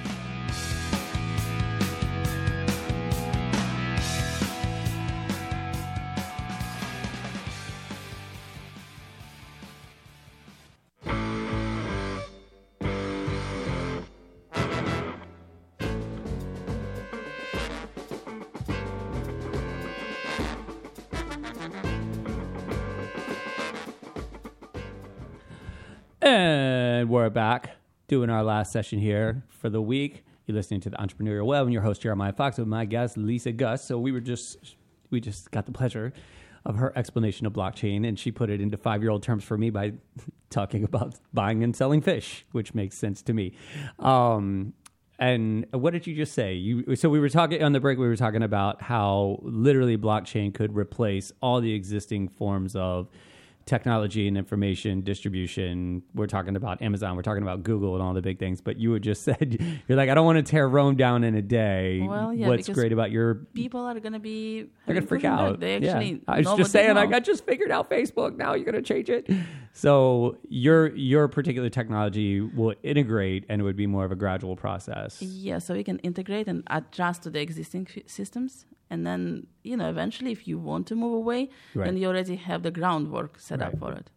we're 27.21 27.29
back 27.29 27.77
doing 28.07 28.31
our 28.31 28.43
last 28.43 28.71
session 28.71 28.97
here 28.97 29.43
for 29.47 29.69
the 29.69 29.79
week. 29.79 30.23
You're 30.47 30.55
listening 30.55 30.81
to 30.81 30.89
the 30.89 30.97
Entrepreneurial 30.97 31.45
Web, 31.45 31.65
and 31.65 31.71
your 31.71 31.83
host 31.83 32.01
Jeremiah 32.01 32.33
Fox 32.33 32.57
with 32.57 32.67
my 32.67 32.83
guest 32.83 33.15
Lisa 33.15 33.51
Gus. 33.51 33.85
So 33.85 33.99
we 33.99 34.11
were 34.11 34.19
just 34.19 34.75
we 35.11 35.21
just 35.21 35.51
got 35.51 35.67
the 35.67 35.71
pleasure 35.71 36.13
of 36.65 36.77
her 36.77 36.91
explanation 36.97 37.45
of 37.45 37.53
blockchain, 37.53 38.07
and 38.07 38.17
she 38.17 38.31
put 38.31 38.49
it 38.49 38.59
into 38.59 38.75
five 38.75 39.03
year 39.03 39.11
old 39.11 39.21
terms 39.21 39.43
for 39.43 39.55
me 39.55 39.69
by 39.69 39.93
talking 40.49 40.83
about 40.83 41.13
buying 41.31 41.63
and 41.63 41.75
selling 41.75 42.01
fish, 42.01 42.43
which 42.53 42.73
makes 42.73 42.97
sense 42.97 43.21
to 43.21 43.33
me. 43.33 43.53
Um, 43.99 44.73
and 45.19 45.67
what 45.69 45.93
did 45.93 46.07
you 46.07 46.15
just 46.15 46.33
say? 46.33 46.55
You 46.55 46.95
so 46.95 47.07
we 47.07 47.19
were 47.19 47.29
talking 47.29 47.61
on 47.61 47.71
the 47.71 47.79
break. 47.79 47.99
We 47.99 48.07
were 48.07 48.15
talking 48.15 48.41
about 48.41 48.81
how 48.81 49.37
literally 49.43 49.95
blockchain 49.95 50.55
could 50.55 50.75
replace 50.75 51.31
all 51.39 51.61
the 51.61 51.75
existing 51.75 52.29
forms 52.29 52.75
of 52.75 53.09
technology 53.65 54.27
and 54.27 54.37
information 54.37 55.01
distribution. 55.01 56.03
We're 56.13 56.27
talking 56.27 56.55
about 56.55 56.81
Amazon. 56.81 57.15
We're 57.15 57.21
talking 57.21 57.43
about 57.43 57.63
Google 57.63 57.93
and 57.95 58.03
all 58.03 58.13
the 58.13 58.21
big 58.21 58.39
things. 58.39 58.61
But 58.61 58.77
you 58.77 58.93
had 58.93 59.01
just 59.03 59.23
said 59.25 59.57
you're 59.87 59.97
like, 59.97 60.09
I 60.09 60.13
don't 60.13 60.25
want 60.25 60.37
to 60.37 60.49
tear 60.49 60.67
Rome 60.67 60.95
down 60.95 61.23
in 61.23 61.35
a 61.35 61.41
day. 61.41 62.01
Well, 62.01 62.33
yeah, 62.33 62.47
What's 62.47 62.69
great 62.69 62.91
about 62.91 63.11
your 63.11 63.35
People 63.53 63.81
are 63.81 63.99
going 63.99 64.13
to 64.13 64.19
be. 64.19 64.61
they're 64.61 64.69
gonna 64.87 64.95
having 64.95 65.07
freak 65.07 65.25
out. 65.25 65.59
They 65.59 65.77
Yeah. 65.79 65.91
actually. 65.95 66.21
I 66.27 66.39
was 66.39 66.57
just 66.57 66.71
saying, 66.71 66.95
like. 66.95 67.13
I 67.13 67.19
just 67.19 67.45
figured 67.45 67.71
out 67.71 67.89
Facebook. 67.89 68.35
Now 68.35 68.55
you're 68.55 68.65
gonna 68.65 68.81
change 68.81 69.09
it. 69.09 69.29
So 69.73 70.37
your 70.49 70.93
your 70.95 71.27
particular 71.27 71.69
technology 71.69 72.41
will 72.41 72.73
integrate, 72.83 73.45
and 73.49 73.61
it 73.61 73.63
would 73.63 73.75
be 73.77 73.87
more 73.87 74.03
of 74.05 74.11
a 74.11 74.15
gradual 74.15 74.55
process. 74.55 75.21
Yeah, 75.21 75.59
so 75.59 75.73
we 75.73 75.83
can 75.83 75.99
integrate 75.99 76.47
and 76.47 76.63
adjust 76.67 77.23
to 77.23 77.29
the 77.29 77.39
existing 77.41 77.87
f- 77.95 78.03
systems. 78.07 78.65
And 78.89 79.07
then, 79.07 79.47
you 79.63 79.77
know, 79.77 79.89
eventually, 79.89 80.33
if 80.33 80.47
you 80.49 80.59
want 80.59 80.85
to 80.87 80.95
move 80.95 81.13
away, 81.13 81.49
Right. 81.73 81.85
then 81.85 81.95
you 81.95 82.07
already 82.07 82.35
have 82.35 82.61
the 82.63 82.71
groundwork 82.71 83.39
set 83.39 83.59
Right. 83.61 83.73
up 83.73 83.79
for 83.79 83.93
it. 83.93 84.09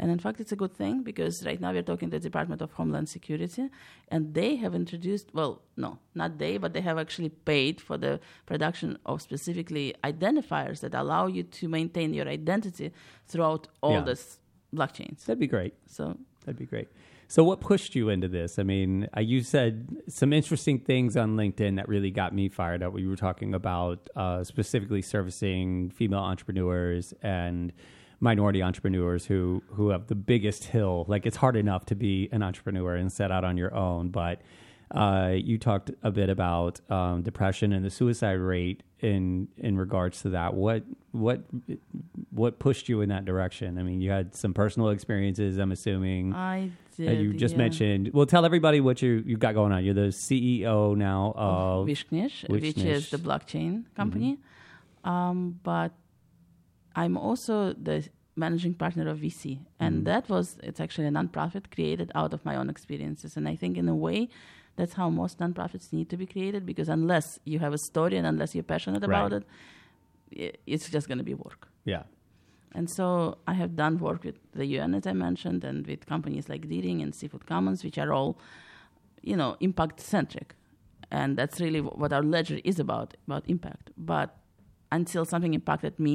And 0.00 0.10
in 0.12 0.18
fact, 0.18 0.38
it's 0.40 0.52
a 0.52 0.56
good 0.56 0.74
thing 0.74 1.02
because 1.02 1.44
right 1.46 1.60
now 1.60 1.72
we're 1.72 1.82
talking 1.82 2.10
to 2.10 2.18
the 2.18 2.22
Department 2.30 2.60
of 2.62 2.70
Homeland 2.72 3.08
Security, 3.08 3.68
and 4.08 4.34
they 4.34 4.56
have 4.56 4.74
introduced, 4.74 5.32
well, 5.34 5.62
no, 5.76 5.98
not 6.14 6.38
they, 6.38 6.56
but 6.58 6.72
they 6.74 6.82
have 6.82 6.98
actually 6.98 7.30
paid 7.30 7.80
for 7.80 7.96
the 7.98 8.20
production 8.46 8.98
of 9.06 9.22
specifically 9.22 9.94
identifiers 10.04 10.80
that 10.80 10.94
allow 10.94 11.26
you 11.26 11.42
to 11.42 11.68
maintain 11.68 12.12
your 12.14 12.28
identity 12.28 12.92
throughout 13.26 13.66
all 13.80 13.92
Yeah. 13.92 14.02
this 14.04 14.38
blockchains. 14.74 15.24
That'd 15.24 15.40
be 15.40 15.46
great. 15.46 15.74
So 15.86 16.16
That'd 16.48 16.58
be 16.58 16.64
great. 16.64 16.88
So, 17.30 17.44
what 17.44 17.60
pushed 17.60 17.94
you 17.94 18.08
into 18.08 18.26
this? 18.26 18.58
I 18.58 18.62
mean, 18.62 19.06
uh, 19.14 19.20
you 19.20 19.42
said 19.42 19.86
some 20.08 20.32
interesting 20.32 20.78
things 20.78 21.14
on 21.14 21.36
LinkedIn 21.36 21.76
that 21.76 21.86
really 21.86 22.10
got 22.10 22.34
me 22.34 22.48
fired 22.48 22.82
up. 22.82 22.94
We 22.94 23.06
were 23.06 23.16
talking 23.16 23.52
about 23.52 24.08
uh, 24.16 24.44
specifically 24.44 25.02
servicing 25.02 25.90
female 25.90 26.20
entrepreneurs 26.20 27.12
and 27.22 27.74
minority 28.20 28.62
entrepreneurs 28.62 29.26
who 29.26 29.62
who 29.72 29.90
have 29.90 30.06
the 30.06 30.14
biggest 30.14 30.64
hill. 30.64 31.04
Like, 31.06 31.26
it's 31.26 31.36
hard 31.36 31.56
enough 31.56 31.84
to 31.86 31.94
be 31.94 32.30
an 32.32 32.42
entrepreneur 32.42 32.94
and 32.94 33.12
set 33.12 33.30
out 33.30 33.44
on 33.44 33.58
your 33.58 33.74
own, 33.74 34.08
but 34.08 34.40
uh, 34.90 35.32
you 35.34 35.58
talked 35.58 35.90
a 36.02 36.10
bit 36.10 36.30
about 36.30 36.80
um, 36.90 37.22
depression 37.22 37.72
and 37.72 37.84
the 37.84 37.90
suicide 37.90 38.40
rate 38.40 38.82
in 39.00 39.48
in 39.58 39.76
regards 39.76 40.22
to 40.22 40.30
that. 40.30 40.54
What 40.54 40.82
what 41.12 41.42
what 42.30 42.58
pushed 42.58 42.88
you 42.88 43.02
in 43.02 43.10
that 43.10 43.24
direction? 43.24 43.78
I 43.78 43.82
mean, 43.82 44.00
you 44.00 44.10
had 44.10 44.34
some 44.34 44.54
personal 44.54 44.88
experiences. 44.88 45.58
I'm 45.58 45.72
assuming 45.72 46.34
I 46.34 46.70
did. 46.96 47.20
you 47.20 47.34
just 47.34 47.52
yeah. 47.52 47.58
mentioned. 47.58 48.10
Well, 48.14 48.26
tell 48.26 48.46
everybody 48.46 48.80
what 48.80 49.02
you 49.02 49.22
you've 49.26 49.40
got 49.40 49.54
going 49.54 49.72
on. 49.72 49.84
You're 49.84 49.94
the 49.94 50.12
CEO 50.12 50.96
now 50.96 51.32
of 51.36 51.86
WishKnish, 51.86 52.48
which 52.48 52.78
is 52.78 53.10
the 53.10 53.18
blockchain 53.18 53.84
company. 53.94 54.38
Um, 55.04 55.60
but 55.62 55.92
I'm 56.96 57.16
also 57.16 57.74
the 57.74 58.08
managing 58.36 58.72
partner 58.74 59.08
of 59.08 59.18
VeeSee, 59.18 59.58
and 59.78 60.06
that 60.06 60.28
was 60.28 60.58
it's 60.62 60.80
actually 60.80 61.06
a 61.06 61.10
nonprofit 61.10 61.70
created 61.74 62.10
out 62.14 62.32
of 62.32 62.44
my 62.44 62.56
own 62.56 62.70
experiences. 62.70 63.36
And 63.36 63.46
I 63.48 63.54
think 63.54 63.76
in 63.76 63.88
a 63.88 63.94
way, 63.94 64.28
that's 64.78 64.94
how 65.00 65.06
most 65.22 65.34
nonprofits 65.44 65.86
need 65.96 66.08
to 66.12 66.16
be 66.22 66.26
created 66.34 66.62
because 66.70 66.88
unless 66.98 67.26
you 67.52 67.58
have 67.64 67.72
a 67.80 67.82
story 67.90 68.16
and 68.20 68.26
unless 68.32 68.50
you're 68.54 68.70
passionate 68.74 69.02
about 69.10 69.30
Right. 69.32 69.44
it, 70.44 70.52
it's 70.74 70.86
just 70.96 71.06
going 71.10 71.18
to 71.24 71.28
be 71.32 71.36
work. 71.46 71.62
yeah. 71.94 72.04
And 72.78 72.86
so 72.98 73.06
I 73.52 73.54
have 73.62 73.72
done 73.84 73.94
work 74.08 74.20
with 74.28 74.38
the 74.60 74.66
UN, 74.76 74.90
as 74.98 75.04
I 75.12 75.14
mentioned, 75.26 75.60
and 75.70 75.78
with 75.90 76.00
companies 76.14 76.44
like 76.52 76.62
Deering 76.72 76.98
and 77.04 77.10
Seafood 77.18 77.44
Commons, 77.52 77.78
which 77.86 77.98
are 78.02 78.12
all, 78.16 78.30
you 79.30 79.36
know, 79.40 79.50
impact 79.68 79.96
centric. 80.14 80.48
And 81.10 81.28
that's 81.38 81.56
really 81.64 81.80
what 81.80 82.10
our 82.16 82.22
ledger 82.34 82.58
is 82.70 82.78
about, 82.78 83.08
about 83.26 83.44
impact. 83.54 83.84
But 83.96 84.28
until 84.98 85.24
something 85.32 85.54
impacted 85.60 85.94
me 86.08 86.14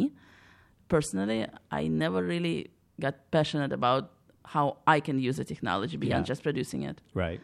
personally, 0.94 1.48
I 1.72 1.88
never 1.88 2.22
really 2.24 2.58
got 3.02 3.16
passionate 3.32 3.74
about 3.74 4.12
how 4.46 4.66
I 4.86 5.00
can 5.00 5.18
use 5.20 5.38
the 5.38 5.46
technology 5.54 5.98
beyond 5.98 6.24
Yeah. 6.24 6.32
just 6.34 6.44
producing 6.44 6.84
it. 6.84 7.02
Right. 7.16 7.42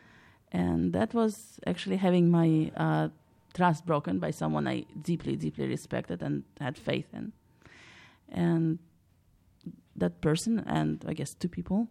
And 0.52 0.94
that 0.94 1.14
was 1.14 1.60
actually 1.68 1.98
having 1.98 2.30
my 2.32 2.72
uh, 2.76 3.10
trust 3.54 3.86
broken 3.86 4.20
by 4.20 4.32
someone 4.32 4.68
I 4.68 4.86
deeply, 5.02 5.36
deeply 5.36 5.68
respected 5.68 6.22
and 6.22 6.44
had 6.60 6.78
faith 6.78 7.08
in. 7.14 7.34
And 8.30 8.80
that 9.96 10.22
person, 10.22 10.60
and 10.66 11.04
I 11.08 11.14
guess 11.14 11.34
two 11.34 11.50
people, 11.50 11.88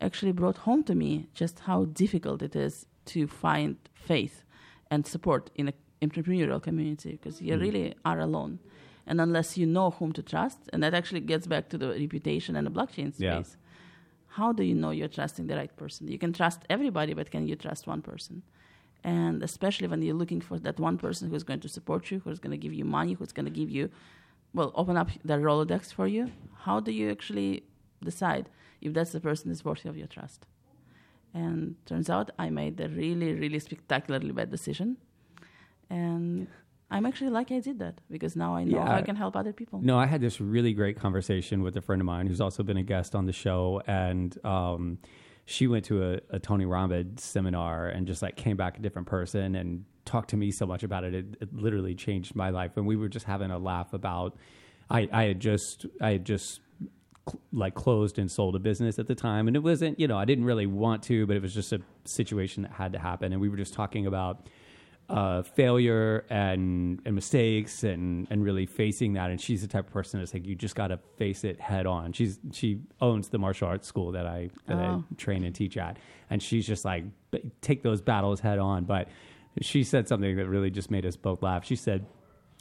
actually 0.00 0.32
brought 0.32 0.58
home 0.58 0.84
to 0.84 0.94
me 0.94 1.28
just 1.34 1.60
how 1.60 1.86
difficult 1.86 2.42
it 2.42 2.54
is 2.54 2.86
to 3.06 3.26
find 3.26 3.76
faith 3.94 4.44
and 4.90 5.06
support 5.06 5.50
in 5.54 5.68
an 5.68 5.74
entrepreneurial 6.00 6.62
community 6.62 7.12
because 7.12 7.42
you 7.42 7.54
Mm. 7.54 7.60
really 7.60 7.94
are 8.04 8.20
alone. 8.20 8.58
And 9.06 9.20
unless 9.20 9.56
you 9.56 9.66
know 9.66 9.90
whom 9.90 10.12
to 10.12 10.22
trust, 10.22 10.58
and 10.72 10.82
that 10.82 10.94
actually 10.94 11.20
gets 11.20 11.46
back 11.46 11.68
to 11.70 11.78
the 11.78 11.88
reputation 11.88 12.56
and 12.56 12.66
the 12.66 12.70
blockchain 12.70 13.12
Yeah. 13.18 13.42
How 14.38 14.52
do 14.52 14.62
you 14.62 14.74
know 14.82 14.90
you're 14.90 15.16
trusting 15.18 15.46
the 15.48 15.56
right 15.56 15.74
person? 15.82 16.02
You 16.14 16.18
can 16.24 16.32
trust 16.32 16.60
everybody, 16.70 17.12
but 17.12 17.30
can 17.34 17.46
you 17.48 17.56
trust 17.56 17.86
one 17.94 18.02
person? 18.10 18.42
And 19.02 19.42
especially 19.42 19.88
when 19.88 20.00
you're 20.02 20.20
looking 20.22 20.40
for 20.48 20.56
that 20.60 20.78
one 20.88 20.96
person 20.96 21.28
who's 21.28 21.46
going 21.50 21.62
to 21.66 21.68
support 21.68 22.10
you, 22.10 22.20
who's 22.24 22.38
going 22.38 22.56
to 22.58 22.62
give 22.64 22.74
you 22.80 22.84
money, 22.84 23.12
who's 23.14 23.32
going 23.32 23.50
to 23.52 23.56
give 23.60 23.70
you, 23.70 23.90
well, 24.54 24.70
open 24.74 24.96
up 24.96 25.08
the 25.24 25.34
Rolodex 25.34 25.92
for 25.92 26.06
you, 26.06 26.30
how 26.66 26.78
do 26.86 26.92
you 26.92 27.10
actually 27.10 27.64
decide 28.10 28.48
if 28.80 28.94
that's 28.94 29.12
the 29.12 29.20
person 29.20 29.50
that's 29.50 29.64
worthy 29.64 29.88
of 29.88 29.96
your 29.96 30.06
trust? 30.06 30.46
And 31.34 31.74
turns 31.84 32.08
out 32.08 32.30
I 32.38 32.48
made 32.50 32.80
a 32.80 32.88
really, 32.88 33.34
really 33.34 33.58
spectacularly 33.58 34.32
bad 34.32 34.50
decision. 34.50 34.98
And 35.90 36.46
I'm 36.90 37.04
actually 37.04 37.30
lucky 37.30 37.56
I 37.56 37.60
did 37.60 37.78
that 37.80 38.00
because 38.10 38.34
now 38.34 38.54
I 38.54 38.64
know 38.64 38.78
Yeah. 38.78 38.94
I 38.94 39.02
can 39.02 39.14
help 39.16 39.36
other 39.36 39.52
people. 39.52 39.80
No, 39.82 39.98
I 39.98 40.06
had 40.06 40.20
this 40.20 40.40
really 40.40 40.72
great 40.72 40.98
conversation 40.98 41.62
with 41.62 41.76
a 41.76 41.82
friend 41.82 42.00
of 42.00 42.06
mine 42.06 42.26
who's 42.26 42.40
also 42.40 42.62
been 42.62 42.78
a 42.78 42.82
guest 42.82 43.14
on 43.14 43.26
the 43.26 43.32
show, 43.32 43.82
and 43.86 44.36
um, 44.44 44.98
she 45.44 45.66
went 45.66 45.84
to 45.86 46.12
a, 46.14 46.20
a 46.30 46.38
Tony 46.38 46.64
Robbins 46.64 47.22
seminar 47.22 47.88
and 47.88 48.06
just 48.06 48.22
like 48.22 48.36
came 48.36 48.56
back 48.56 48.78
a 48.78 48.80
different 48.80 49.06
person 49.06 49.54
and 49.54 49.84
talked 50.06 50.30
to 50.30 50.36
me 50.38 50.50
so 50.50 50.64
much 50.66 50.82
about 50.82 51.04
it. 51.04 51.14
It, 51.14 51.26
it 51.40 51.54
literally 51.54 51.94
changed 51.94 52.34
my 52.34 52.48
life, 52.50 52.76
and 52.76 52.86
we 52.86 52.96
were 52.96 53.08
just 53.08 53.26
having 53.26 53.50
a 53.50 53.58
laugh 53.58 53.92
about. 53.92 54.36
I, 54.90 55.08
I 55.12 55.24
had 55.24 55.40
just 55.40 55.84
I 56.00 56.12
had 56.12 56.24
just 56.24 56.60
cl- 57.28 57.40
like 57.52 57.74
closed 57.74 58.18
and 58.18 58.30
sold 58.30 58.56
a 58.56 58.58
business 58.58 58.98
at 58.98 59.06
the 59.06 59.14
time, 59.14 59.46
and 59.46 59.56
it 59.56 59.62
wasn't 59.62 60.00
you 60.00 60.08
know 60.08 60.16
I 60.16 60.24
didn't 60.24 60.46
really 60.46 60.64
want 60.66 61.02
to, 61.04 61.26
but 61.26 61.36
it 61.36 61.42
was 61.42 61.52
just 61.54 61.74
a 61.74 61.82
situation 62.06 62.62
that 62.62 62.72
had 62.72 62.94
to 62.94 62.98
happen, 62.98 63.32
and 63.32 63.42
we 63.42 63.50
were 63.50 63.58
just 63.58 63.74
talking 63.74 64.06
about 64.06 64.48
uh, 65.08 65.42
failure 65.42 66.24
and 66.28 67.00
and 67.04 67.14
mistakes 67.14 67.82
and 67.82 68.26
and 68.30 68.44
really 68.44 68.66
facing 68.66 69.14
that. 69.14 69.30
And 69.30 69.40
she's 69.40 69.62
the 69.62 69.68
type 69.68 69.86
of 69.86 69.92
person 69.92 70.20
that's 70.20 70.34
like 70.34 70.46
you 70.46 70.54
just 70.54 70.74
got 70.74 70.88
to 70.88 70.98
face 71.16 71.44
it 71.44 71.60
head 71.60 71.86
on. 71.86 72.12
She's 72.12 72.38
she 72.52 72.80
owns 73.00 73.28
the 73.30 73.38
martial 73.38 73.68
arts 73.68 73.88
school 73.88 74.12
that 74.12 74.26
I 74.26 74.50
that 74.66 74.76
Oh. 74.76 75.04
I 75.10 75.14
train 75.16 75.44
and 75.44 75.54
teach 75.54 75.76
at, 75.76 75.98
and 76.28 76.42
she's 76.42 76.66
just 76.66 76.84
like 76.84 77.04
"B- 77.30 77.50
take 77.62 77.82
those 77.82 78.00
battles 78.02 78.40
head 78.40 78.58
on. 78.58 78.84
But 78.84 79.08
she 79.62 79.82
said 79.82 80.06
something 80.08 80.36
that 80.36 80.46
really 80.46 80.70
just 80.70 80.90
made 80.90 81.06
us 81.06 81.16
both 81.16 81.42
laugh. 81.42 81.64
She 81.64 81.76
said. 81.76 82.06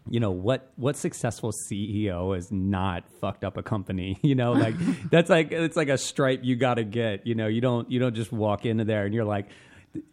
You 0.10 0.22
know 0.22 0.32
what? 0.32 0.72
What 0.78 0.96
successful 0.96 1.52
CEO 1.52 2.34
has 2.34 2.50
not 2.50 3.04
fucked 3.20 3.44
up 3.44 3.58
a 3.58 3.62
company? 3.62 4.18
You 4.24 4.36
know, 4.36 4.54
like 4.54 4.76
that's 5.12 5.30
like 5.30 5.52
it's 5.52 5.76
like 5.76 5.90
a 5.90 5.98
stripe 5.98 6.40
you 6.44 6.56
got 6.56 6.76
to 6.76 6.86
get. 6.86 7.28
You 7.28 7.36
know, 7.36 7.48
you 7.48 7.60
don't 7.60 7.92
you 7.92 8.00
don't 8.00 8.16
just 8.16 8.32
walk 8.32 8.66
into 8.66 8.86
there 8.86 9.04
and 9.04 9.14
you're 9.14 9.26
like, 9.26 9.50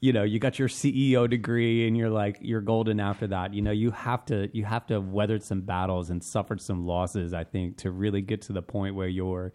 you 0.01 0.13
know 0.13 0.23
you 0.23 0.39
got 0.39 0.59
your 0.59 0.69
CEO 0.69 1.29
degree 1.29 1.87
and 1.87 1.97
you're 1.97 2.11
like 2.11 2.39
you're 2.41 2.61
golden 2.61 3.01
after 3.01 3.27
that. 3.29 3.55
You 3.55 3.63
know 3.63 3.71
you 3.71 3.91
have 3.91 4.25
to 4.27 4.49
you 4.53 4.65
have 4.65 4.87
to 4.87 4.95
have 4.95 5.09
weathered 5.09 5.43
some 5.43 5.61
battles 5.63 6.11
and 6.11 6.23
suffered 6.23 6.61
some 6.61 6.87
losses. 6.87 7.33
I 7.35 7.45
think 7.45 7.77
to 7.79 7.91
really 7.91 8.21
get 8.21 8.43
to 8.43 8.53
the 8.53 8.63
point 8.63 8.95
where 8.95 9.09
you're 9.09 9.53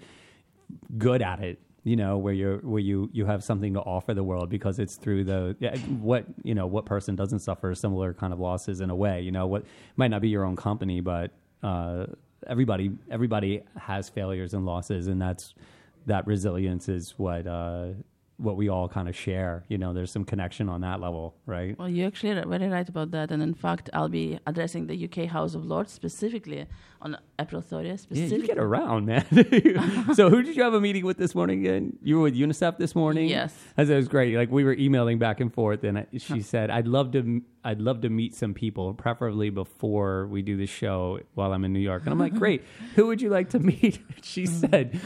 good 0.98 1.22
at 1.22 1.42
it. 1.42 1.60
You 1.84 1.96
know 1.96 2.18
where 2.18 2.34
you're 2.34 2.58
where 2.58 2.82
you 2.82 3.10
you 3.14 3.26
have 3.26 3.44
something 3.44 3.74
to 3.74 3.80
offer 3.80 4.14
the 4.14 4.24
world 4.24 4.50
because 4.50 4.80
it's 4.80 4.96
through 4.96 5.24
the 5.24 5.56
what 6.02 6.26
you 6.44 6.54
know 6.54 6.68
what 6.68 6.86
person 6.86 7.16
doesn't 7.16 7.40
suffer 7.40 7.74
similar 7.74 8.14
kind 8.14 8.34
of 8.34 8.40
losses 8.40 8.82
in 8.82 8.90
a 8.90 8.96
way. 8.96 9.22
You 9.22 9.32
know 9.32 9.48
what 9.48 9.66
might 9.96 10.10
not 10.10 10.22
be 10.22 10.30
your 10.30 10.46
own 10.46 10.56
company, 10.56 11.00
but 11.00 11.32
uh, 11.64 12.08
everybody 12.48 12.92
everybody 13.10 13.64
has 13.78 14.10
failures 14.10 14.54
and 14.54 14.66
losses, 14.66 15.08
and 15.08 15.22
that's 15.22 15.54
that 16.06 16.28
resilience 16.28 16.90
is 16.90 17.14
what 17.18 17.48
uh, 17.48 17.90
what 18.40 18.56
we 18.56 18.70
all 18.70 18.88
kind 18.88 19.10
of 19.10 19.16
share. 19.16 19.66
You 19.68 19.78
know, 19.78 19.94
there's 19.94 20.12
some 20.12 20.24
connection 20.24 20.70
on 20.70 20.82
that 20.82 21.02
level, 21.02 21.36
right? 21.46 21.78
Well, 21.78 21.90
you're 21.90 22.08
actually 22.08 22.34
very 22.34 22.68
right 22.68 22.88
about 22.88 23.12
that. 23.12 23.32
And 23.32 23.44
in 23.44 23.54
fact, 23.54 23.90
I'll 23.94 24.10
be 24.10 24.40
addressing 24.48 24.88
the 24.88 25.06
UK 25.06 25.30
House 25.30 25.56
of 25.56 25.66
Lords 25.66 25.92
specifically 25.92 26.66
on 27.02 27.18
April 27.38 27.62
30th. 27.62 28.08
Yeah, 28.10 28.26
you 28.26 28.48
get 28.48 28.58
around, 28.58 29.06
man. 29.06 29.26
so, 30.14 30.30
who 30.30 30.42
did 30.42 30.56
you 30.56 30.64
have 30.64 30.74
a 30.74 30.82
meeting 30.82 31.06
with 31.06 31.18
this 31.18 31.36
morning 31.36 31.60
again? 31.60 31.98
You 32.02 32.18
were 32.18 32.24
with 32.24 32.36
UNICEF 32.36 32.78
this 32.78 32.96
morning. 32.96 33.28
Yes. 33.28 33.54
That 33.76 33.90
was 33.90 34.08
great. 34.08 34.36
Like 34.36 34.50
we 34.50 34.64
were 34.64 34.74
emailing 34.74 35.20
back 35.20 35.40
and 35.42 35.54
forth, 35.54 35.84
and 35.84 36.06
she 36.18 36.42
said, 36.42 36.70
"I'd 36.70 36.88
love 36.88 37.12
to, 37.12 37.42
I'd 37.64 37.82
love 37.82 38.02
to 38.02 38.10
meet 38.10 38.36
some 38.36 38.54
people, 38.54 38.94
preferably 38.94 39.50
before 39.50 40.28
we 40.28 40.42
do 40.42 40.56
the 40.56 40.66
show 40.66 41.20
while 41.36 41.54
I'm 41.54 41.66
in 41.66 41.74
New 41.74 41.80
York." 41.80 42.04
And 42.04 42.12
I'm 42.12 42.20
like, 42.20 42.36
"Great. 42.40 42.64
Who 42.96 43.08
would 43.08 43.22
you 43.22 43.30
like 43.30 43.50
to 43.52 43.60
meet?" 43.60 44.00
She 44.22 44.46
hmm. 44.46 44.54
said. 44.54 45.02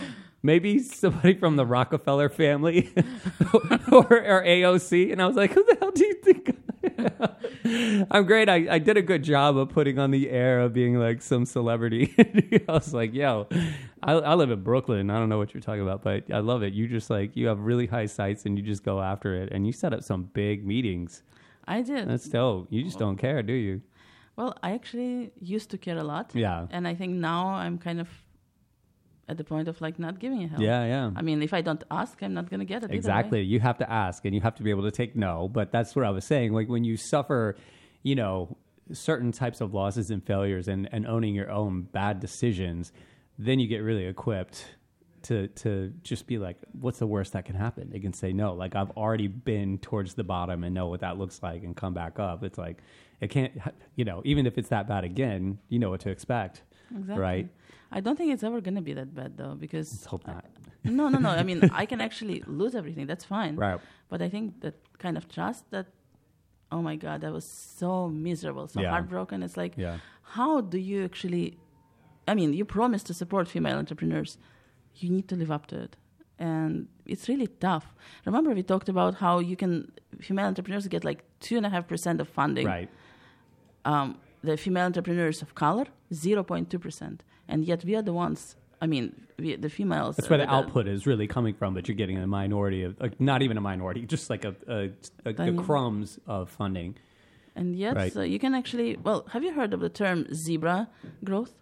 Maybe 0.46 0.80
somebody 0.80 1.36
from 1.36 1.56
the 1.56 1.66
Rockefeller 1.66 2.28
family 2.28 2.91
or, 3.91 4.04
or 4.12 4.44
AOC. 4.44 5.12
And 5.12 5.22
I 5.22 5.26
was 5.26 5.38
like, 5.38 5.54
who 5.54 5.64
the 5.64 5.78
hell 5.80 5.91
do 5.91 6.06
you 6.06 6.14
think? 6.16 6.58
I'm 8.12 8.26
great. 8.26 8.50
I, 8.50 8.76
I 8.76 8.80
did 8.80 8.98
a 8.98 9.02
good 9.02 9.24
job 9.24 9.58
of 9.58 9.70
putting 9.70 10.00
on 10.00 10.12
the 10.12 10.30
air 10.30 10.60
of 10.60 10.74
being 10.74 10.96
like 11.00 11.22
some 11.22 11.46
celebrity. 11.46 12.14
I 12.68 12.72
was 12.74 12.94
like, 12.94 13.14
yo, 13.14 13.48
I, 14.04 14.14
I 14.14 14.34
live 14.34 14.52
in 14.52 14.62
Brooklyn. 14.64 15.10
I 15.10 15.18
don't 15.18 15.30
know 15.30 15.38
what 15.38 15.54
you're 15.54 15.62
talking 15.62 15.82
about, 15.82 16.04
but 16.04 16.26
I 16.32 16.39
love 16.39 16.62
it. 16.62 16.74
You 16.74 16.89
just 16.89 17.10
like, 17.10 17.38
you 17.38 17.48
have 17.48 17.60
really 17.60 17.88
high 17.88 18.08
sights 18.08 18.46
and 18.46 18.58
you 18.58 18.64
just 18.64 18.84
go 18.84 19.02
after 19.02 19.36
it. 19.36 19.50
And 19.54 19.66
you 19.66 19.72
set 19.72 19.94
up 19.94 20.04
some 20.04 20.24
big 20.34 20.66
meetings. 20.66 21.24
I 21.66 21.82
did. 21.82 22.10
That's 22.10 22.28
dope. 22.28 22.68
You 22.70 22.84
just 22.84 23.00
don't 23.00 23.16
care, 23.16 23.41
do 23.41 23.54
you? 23.54 23.82
Well, 24.36 24.58
I 24.62 24.74
actually 24.74 25.32
used 25.39 25.70
to 25.72 25.78
care 25.78 25.98
a 25.98 26.04
lot. 26.04 26.32
Yeah. 26.34 26.68
And 26.72 26.88
I 26.88 26.96
think 26.96 27.14
now 27.14 27.50
I'm 27.50 27.78
kind 27.78 28.02
of 28.02 28.10
at 29.28 29.38
the 29.38 29.43
point 29.43 29.67
of 29.67 29.80
like 29.82 29.99
not 29.99 30.19
giving 30.19 30.43
a 30.43 30.47
hell. 30.47 30.61
Yeah, 30.61 30.86
yeah. 30.86 31.11
I 31.15 31.21
mean, 31.21 31.41
if 31.41 31.53
I 31.53 31.61
don't 31.61 31.84
ask, 31.89 32.21
I'm 32.21 32.34
not 32.34 32.49
going 32.49 32.59
to 32.59 32.65
get 32.65 32.84
it. 32.84 32.91
Exactly. 32.91 33.41
You 33.41 33.59
have 33.59 33.78
to 33.78 33.89
ask 33.89 34.26
and 34.26 34.36
you 34.36 34.41
have 34.41 34.55
to 34.55 34.63
be 34.63 34.69
able 34.69 34.84
to 34.84 34.91
take 34.91 35.15
no. 35.15 35.47
But 35.47 35.71
that's 35.71 35.95
what 35.95 36.05
I 36.05 36.09
was 36.09 36.26
saying. 36.26 36.53
Like 36.53 36.67
when 36.67 36.84
you 36.84 36.97
suffer, 36.97 37.55
you 38.03 38.15
know, 38.15 38.57
certain 38.91 39.32
types 39.32 39.61
of 39.61 39.74
losses 39.74 40.11
and 40.11 40.24
failures 40.26 40.67
and, 40.67 40.89
and 40.91 41.07
owning 41.07 41.36
your 41.36 41.49
own 41.49 41.84
bad 41.84 42.19
decisions, 42.19 42.91
then 43.38 43.59
you 43.59 43.67
get 43.67 43.80
really 43.80 44.05
equipped 44.05 44.65
to 45.24 45.47
to 45.47 45.93
just 46.03 46.28
be 46.28 46.38
like, 46.38 46.57
what's 46.74 46.99
the 46.99 47.07
worst 47.07 47.32
that 47.32 47.45
can 47.45 47.55
happen? 47.55 47.89
They 47.89 47.99
can 47.99 48.11
say 48.13 48.34
no. 48.34 48.53
Like 48.53 48.76
I've 48.76 48.91
already 48.91 49.28
been 49.28 49.78
towards 49.78 50.15
the 50.15 50.24
bottom 50.24 50.65
and 50.65 50.76
know 50.76 50.88
what 50.88 50.99
that 50.99 51.17
looks 51.17 51.41
like 51.41 51.63
and 51.63 51.76
come 51.76 51.93
back 51.93 52.19
up. 52.19 52.43
It's 52.43 52.57
like 52.57 52.80
it 53.21 53.30
can't 53.30 53.53
you 53.95 54.03
know, 54.03 54.21
even 54.26 54.45
if 54.45 54.57
it's 54.57 54.69
that 54.69 54.88
bad 54.88 55.05
again, 55.05 55.59
you 55.69 55.80
know 55.80 55.89
what 55.89 56.01
to 56.01 56.09
expect. 56.09 56.61
Exactly. 56.91 57.17
Right? 57.17 57.49
I 57.98 58.00
don't 58.04 58.18
think 58.20 58.30
it's 58.34 58.44
ever 58.50 58.60
going 58.68 58.76
to 58.82 58.86
be 58.89 58.94
that 59.00 59.14
bad 59.20 59.32
though, 59.38 59.56
because 59.66 59.88
Let's 59.91 60.06
hope 60.14 60.26
not. 60.28 60.46
no, 61.00 61.06
no, 61.14 61.20
no. 61.28 61.30
I 61.30 61.44
mean, 61.50 61.60
I 61.82 61.86
can 61.91 62.02
actually 62.08 62.38
lose 62.62 62.74
everything. 62.82 63.06
That's 63.12 63.26
fine. 63.38 63.54
Right. 63.56 63.80
But 64.12 64.20
I 64.26 64.30
think 64.34 64.46
that 64.64 64.76
kind 65.04 65.16
of 65.20 65.24
trust 65.36 65.62
that, 65.76 65.88
oh 66.76 66.82
my 66.89 66.96
God, 67.06 67.18
that 67.24 67.32
was 67.39 67.46
so 67.82 67.91
miserable, 68.30 68.66
so 68.68 68.82
Yeah. 68.82 68.89
heartbroken. 68.96 69.38
It's 69.44 69.58
like, 69.64 69.74
Yeah. 69.78 69.98
how 70.38 70.54
do 70.74 70.78
you 70.89 71.00
actually, 71.10 71.46
I 72.32 72.34
mean, 72.39 72.50
you 72.60 72.66
promised 72.80 73.06
to 73.10 73.14
support 73.14 73.48
female 73.48 73.78
entrepreneurs. 73.84 74.32
You 75.02 75.10
need 75.16 75.28
to 75.32 75.36
live 75.36 75.52
up 75.58 75.66
to 75.68 75.76
it. 75.86 75.96
And 76.39 76.88
it's 77.06 77.26
really 77.32 77.48
tough. 77.68 77.86
Remember, 78.26 78.50
we 78.60 78.64
talked 78.74 78.89
about 78.89 79.12
how 79.24 79.34
you 79.50 79.56
can, 79.56 79.74
female 80.28 80.48
entrepreneurs 80.48 80.88
get 80.88 81.04
like 81.12 81.24
2.5% 81.41 82.20
of 82.20 82.28
funding. 82.28 82.66
Right. 82.66 82.89
Um, 83.86 84.18
the 84.44 84.58
female 84.58 84.86
entrepreneurs 84.86 85.41
of 85.44 85.54
color, 85.56 85.86
0.2%. 86.12 87.20
And 87.48 87.66
yet 87.66 87.84
we 87.84 87.96
are 87.96 88.02
the 88.02 88.14
ones, 88.14 88.56
I 88.82 88.88
mean, 88.88 89.16
we, 89.38 89.56
the 89.56 89.70
females. 89.70 90.16
That's 90.16 90.30
where 90.30 90.39
the 90.39 90.50
uh, 90.50 90.56
output 90.56 90.88
is 90.88 91.06
really 91.06 91.28
coming 91.28 91.54
from, 91.54 91.74
but 91.74 91.88
you're 91.88 91.96
getting 91.96 92.18
a 92.18 92.28
minority 92.28 92.84
of, 92.84 93.00
like, 93.00 93.20
not 93.20 93.41
even 93.41 93.58
a 93.58 93.62
minority, 93.62 94.06
just 94.16 94.30
like 94.30 94.46
a, 94.46 94.56
a, 94.68 94.89
a 95.26 95.34
the 95.34 95.54
crumbs 95.54 96.20
of 96.28 96.50
funding. 96.50 96.96
And 97.56 97.76
yet, 97.76 97.96
Right. 97.96 98.16
uh, 98.16 98.22
you 98.22 98.39
can 98.39 98.56
actually, 98.56 98.98
well, 98.98 99.26
have 99.32 99.44
you 99.44 99.54
heard 99.54 99.74
of 99.74 99.80
the 99.80 99.89
term 99.89 100.26
zebra 100.34 100.89
growth? 101.24 101.54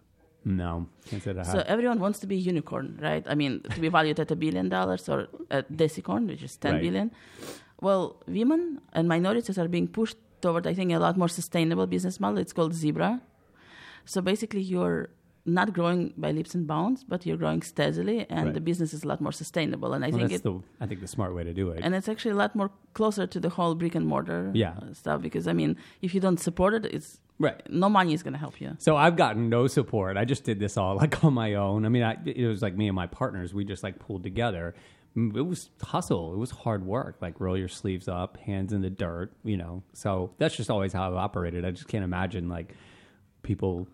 No, 0.44 0.88
can't 1.06 1.22
say 1.22 1.32
that. 1.32 1.46
So 1.46 1.62
everyone 1.66 2.00
wants 2.00 2.18
to 2.20 2.26
be 2.26 2.36
unicorn, 2.36 2.98
right? 3.00 3.24
I 3.28 3.34
mean, 3.36 3.60
to 3.74 3.80
be 3.80 3.88
valued 3.88 4.18
at 4.18 4.30
a 4.32 4.36
billion 4.36 4.68
dollars 4.68 5.08
or 5.08 5.28
a 5.50 5.62
decacorn, 5.62 6.26
which 6.26 6.42
is 6.42 6.56
ten 6.56 6.72
Right. 6.74 6.82
billion. 6.82 7.10
Well, 7.80 8.16
women 8.26 8.80
and 8.92 9.06
minorities 9.06 9.56
are 9.58 9.68
being 9.68 9.86
pushed 9.86 10.16
toward, 10.40 10.66
I 10.66 10.74
think, 10.74 10.90
a 10.92 10.98
lot 10.98 11.16
more 11.16 11.28
sustainable 11.28 11.86
business 11.86 12.18
model. 12.18 12.38
It's 12.38 12.52
called 12.52 12.74
zebra. 12.74 13.20
So 14.04 14.20
basically, 14.20 14.62
you're 14.62 15.10
not 15.44 15.72
growing 15.72 16.12
by 16.16 16.30
leaps 16.30 16.54
and 16.54 16.66
bounds, 16.68 17.02
but 17.04 17.26
you're 17.26 17.36
growing 17.36 17.62
steadily, 17.62 18.26
and 18.30 18.44
Right. 18.46 18.54
the 18.54 18.60
business 18.60 18.94
is 18.94 19.02
a 19.02 19.08
lot 19.08 19.20
more 19.20 19.32
sustainable. 19.32 19.92
And 19.92 20.04
I 20.04 20.08
Well, 20.10 20.18
think 20.18 20.30
that's 20.30 20.40
it, 20.40 20.44
the 20.44 20.60
I 20.80 20.86
think 20.86 21.00
the 21.00 21.08
smart 21.08 21.34
way 21.34 21.42
to 21.44 21.52
do 21.52 21.70
it. 21.70 21.80
and 21.82 21.94
it's 21.94 22.08
actually 22.08 22.30
a 22.30 22.36
lot 22.36 22.54
more 22.54 22.70
closer 22.94 23.26
to 23.26 23.40
the 23.40 23.48
whole 23.48 23.74
brick 23.74 23.94
and 23.96 24.06
mortar 24.06 24.50
Yeah. 24.54 24.74
stuff. 24.92 25.20
Because 25.20 25.48
I 25.48 25.52
mean, 25.52 25.76
if 26.00 26.14
you 26.14 26.20
don't 26.20 26.38
support 26.38 26.74
it, 26.74 26.84
it's 26.86 27.20
right. 27.40 27.60
no 27.68 27.88
money 27.88 28.12
is 28.14 28.22
going 28.22 28.34
to 28.34 28.38
help 28.38 28.60
you. 28.60 28.76
So 28.78 28.96
I've 28.96 29.16
gotten 29.16 29.48
no 29.48 29.66
support. 29.66 30.16
I 30.16 30.24
just 30.24 30.44
did 30.44 30.60
this 30.60 30.76
all 30.76 30.94
like 31.02 31.24
on 31.24 31.34
my 31.34 31.54
own. 31.54 31.84
I 31.86 31.88
mean, 31.88 32.04
I, 32.04 32.16
it 32.24 32.46
was 32.46 32.62
like 32.62 32.76
me 32.76 32.86
and 32.86 32.94
my 32.94 33.08
partners. 33.08 33.52
We 33.52 33.64
just 33.64 33.82
like 33.82 33.98
pulled 33.98 34.22
together. 34.22 34.74
Mm, 35.16 35.36
It 35.36 35.42
was 35.42 35.70
hustle. 35.82 36.32
It 36.34 36.38
was 36.38 36.52
hard 36.52 36.86
work. 36.86 37.16
Like 37.20 37.40
roll 37.40 37.58
your 37.58 37.68
sleeves 37.68 38.06
up, 38.06 38.36
hands 38.36 38.72
in 38.72 38.80
the 38.80 38.90
dirt. 38.90 39.32
You 39.44 39.56
know. 39.56 39.82
So 39.92 40.30
that's 40.38 40.54
just 40.56 40.70
always 40.70 40.92
how 40.92 41.08
I've 41.08 41.16
operated. 41.26 41.64
I 41.64 41.72
just 41.72 41.88
can't 41.88 42.04
imagine 42.04 42.48
like 42.48 42.76
people 43.42 43.88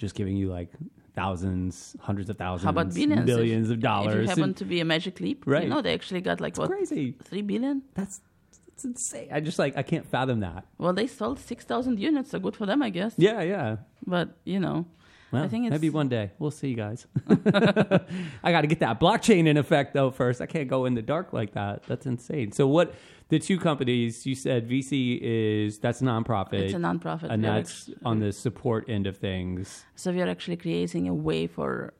just 0.00 0.14
giving 0.14 0.36
you 0.36 0.48
like 0.48 0.70
thousands, 1.14 1.94
hundreds 2.00 2.30
of 2.30 2.36
thousands, 2.38 2.64
How 2.64 2.70
about 2.70 2.94
billions? 2.94 3.26
billions 3.26 3.68
if, 3.70 3.74
of 3.76 3.80
dollars. 3.80 4.14
If 4.14 4.22
you 4.22 4.28
happen 4.28 4.42
And 4.44 4.56
to 4.56 4.64
be 4.64 4.80
a 4.80 4.84
magic 4.84 5.20
leap, 5.20 5.44
Right. 5.46 5.64
you 5.64 5.68
know, 5.68 5.82
they 5.82 5.92
actually 5.94 6.22
got 6.22 6.40
like 6.40 6.52
it's 6.52 6.58
what 6.58 6.70
crazy. 6.70 7.14
three 7.22 7.42
billion. 7.42 7.82
That's 7.94 8.20
that's 8.66 8.84
insane. 8.84 9.28
I 9.30 9.40
just 9.40 9.58
like 9.58 9.76
I 9.76 9.82
can't 9.82 10.06
fathom 10.06 10.40
that. 10.40 10.64
Well, 10.78 10.94
they 10.94 11.06
sold 11.06 11.38
six 11.38 11.64
thousand 11.64 12.00
units, 12.00 12.30
so 12.30 12.38
good 12.38 12.56
for 12.56 12.66
them, 12.66 12.82
I 12.82 12.90
guess. 12.90 13.14
Yeah, 13.18 13.42
yeah. 13.42 13.76
But 14.06 14.30
you 14.44 14.58
know, 14.58 14.86
Well, 15.32 15.44
I 15.44 15.48
think 15.48 15.66
it's 15.66 15.70
maybe 15.72 15.90
one 15.90 16.08
day 16.08 16.30
we'll 16.38 16.50
see, 16.50 16.68
you 16.68 16.76
guys. 16.76 17.06
I 18.42 18.52
got 18.52 18.62
to 18.62 18.66
get 18.66 18.80
that 18.80 18.98
blockchain 19.00 19.46
in 19.46 19.56
effect 19.56 19.92
though 19.94 20.10
first. 20.10 20.40
I 20.40 20.46
can't 20.46 20.68
go 20.68 20.86
in 20.86 20.94
the 20.94 21.02
dark 21.02 21.32
like 21.32 21.52
that. 21.52 21.82
That's 21.86 22.06
insane. 22.06 22.52
So 22.52 22.66
what? 22.66 22.94
The 23.30 23.38
two 23.38 23.58
companies 23.58 24.26
you 24.26 24.34
said 24.34 24.68
VeeSee 24.68 25.18
is 25.22 25.78
that's 25.78 26.00
nonprofit. 26.02 26.60
It's 26.64 26.74
a 26.74 26.78
nonprofit. 26.78 27.28
and 27.30 27.44
that's 27.44 27.88
act- 27.88 27.98
on 28.04 28.18
the 28.20 28.32
support 28.32 28.88
end 28.88 29.06
of 29.06 29.16
things. 29.16 29.84
So 29.94 30.06
we 30.12 30.20
are 30.20 30.28
actually 30.28 30.56
creating 30.56 31.08
a 31.08 31.14
way 31.14 31.46
for, 31.46 31.94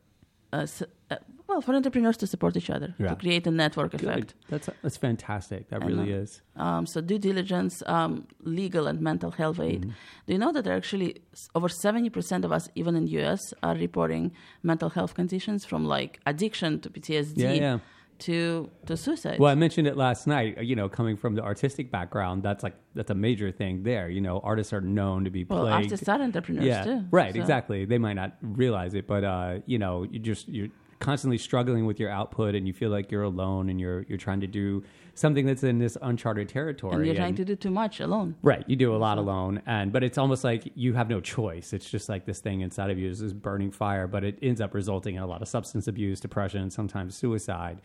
uh, 0.52 0.58
s- 0.74 0.82
uh, 1.10 1.16
well, 1.48 1.60
for 1.60 1.72
entrepreneurs 1.74 2.16
to 2.22 2.26
support 2.26 2.56
each 2.56 2.70
other 2.76 2.94
Yeah. 2.98 3.08
to 3.10 3.16
create 3.16 3.44
a 3.46 3.50
network 3.62 3.90
Good. 3.92 4.02
effect. 4.04 4.34
That's 4.48 4.68
that's 4.82 4.96
fantastic. 5.08 5.68
That 5.70 5.82
I 5.82 5.86
really 5.86 6.10
is. 6.22 6.42
Um, 6.64 6.82
so 6.92 7.00
due 7.00 7.18
diligence, 7.30 7.74
um, 7.96 8.26
legal 8.58 8.84
and 8.90 9.00
mental 9.00 9.30
health 9.40 9.58
aid. 9.60 9.82
Mm-hmm. 9.82 10.24
Do 10.26 10.30
you 10.34 10.38
know 10.44 10.52
that 10.54 10.62
there 10.64 10.74
are 10.74 10.82
actually 10.84 11.10
over 11.58 11.68
seventy 11.68 12.10
percent 12.10 12.44
of 12.44 12.50
us, 12.58 12.64
even 12.80 12.92
in 12.98 13.04
the 13.06 13.12
U.S., 13.22 13.42
are 13.66 13.76
reporting 13.86 14.24
mental 14.62 14.90
health 14.96 15.12
conditions 15.20 15.64
from 15.64 15.80
like 15.96 16.12
addiction 16.32 16.70
to 16.82 16.90
PTSD 16.90 17.38
Yeah, 17.46 17.52
yeah. 17.52 17.78
To 18.20 18.70
to 18.86 18.96
suicide. 18.96 19.38
Well, 19.38 19.50
I 19.50 19.54
mentioned 19.54 19.86
it 19.86 19.96
last 19.96 20.26
night. 20.26 20.62
You 20.62 20.76
know, 20.76 20.88
coming 20.88 21.16
from 21.16 21.34
the 21.34 21.42
artistic 21.42 21.90
background, 21.90 22.42
that's 22.42 22.62
like 22.62 22.74
that's 22.94 23.10
a 23.10 23.14
major 23.14 23.50
thing 23.50 23.82
there. 23.82 24.08
You 24.08 24.20
know, 24.20 24.40
artists 24.44 24.72
are 24.72 24.80
known 24.80 25.24
to 25.24 25.30
be 25.30 25.44
well, 25.44 25.60
plagued. 25.60 25.84
artists 25.86 26.08
are 26.08 26.20
entrepreneurs 26.20 26.64
yeah, 26.64 26.84
too. 26.84 27.04
right. 27.10 27.32
so- 27.32 27.40
Exactly. 27.40 27.84
They 27.84 27.98
might 27.98 28.14
not 28.14 28.36
realize 28.42 28.94
it, 28.94 29.06
but 29.06 29.24
uh, 29.24 29.58
you 29.66 29.78
know, 29.78 30.04
you 30.10 30.18
just 30.18 30.48
you're 30.48 30.68
constantly 31.00 31.38
struggling 31.38 31.86
with 31.86 31.98
your 31.98 32.10
output 32.10 32.54
and 32.54 32.66
you 32.66 32.74
feel 32.74 32.90
like 32.90 33.10
you're 33.10 33.22
alone 33.22 33.70
and 33.70 33.80
you're 33.80 34.02
you're 34.02 34.18
trying 34.18 34.40
to 34.40 34.46
do 34.46 34.82
something 35.14 35.44
that's 35.46 35.64
in 35.64 35.78
this 35.78 35.96
uncharted 36.02 36.48
territory. 36.48 36.94
And 36.94 37.06
you're 37.06 37.14
trying 37.14 37.34
to 37.36 37.44
do 37.44 37.56
too 37.56 37.70
much 37.70 38.00
alone. 38.00 38.36
Right, 38.42 38.64
you 38.66 38.76
do 38.76 38.94
a 38.94 38.98
lot 38.98 39.18
alone, 39.18 39.62
and 39.66 39.92
but 39.92 40.04
it's 40.04 40.18
almost 40.18 40.44
like 40.44 40.70
you 40.74 40.92
have 40.94 41.08
no 41.08 41.20
choice. 41.20 41.72
It's 41.72 41.88
just 41.90 42.08
like 42.08 42.26
this 42.26 42.40
thing 42.40 42.60
inside 42.60 42.90
of 42.90 42.98
you 42.98 43.08
is 43.08 43.20
this 43.20 43.32
burning 43.32 43.70
fire, 43.70 44.06
but 44.06 44.24
it 44.24 44.38
ends 44.42 44.60
up 44.60 44.74
resulting 44.74 45.16
in 45.16 45.22
a 45.22 45.26
lot 45.26 45.42
of 45.42 45.48
substance 45.48 45.88
abuse, 45.88 46.20
depression, 46.20 46.70
sometimes 46.70 47.16
suicide. 47.16 47.80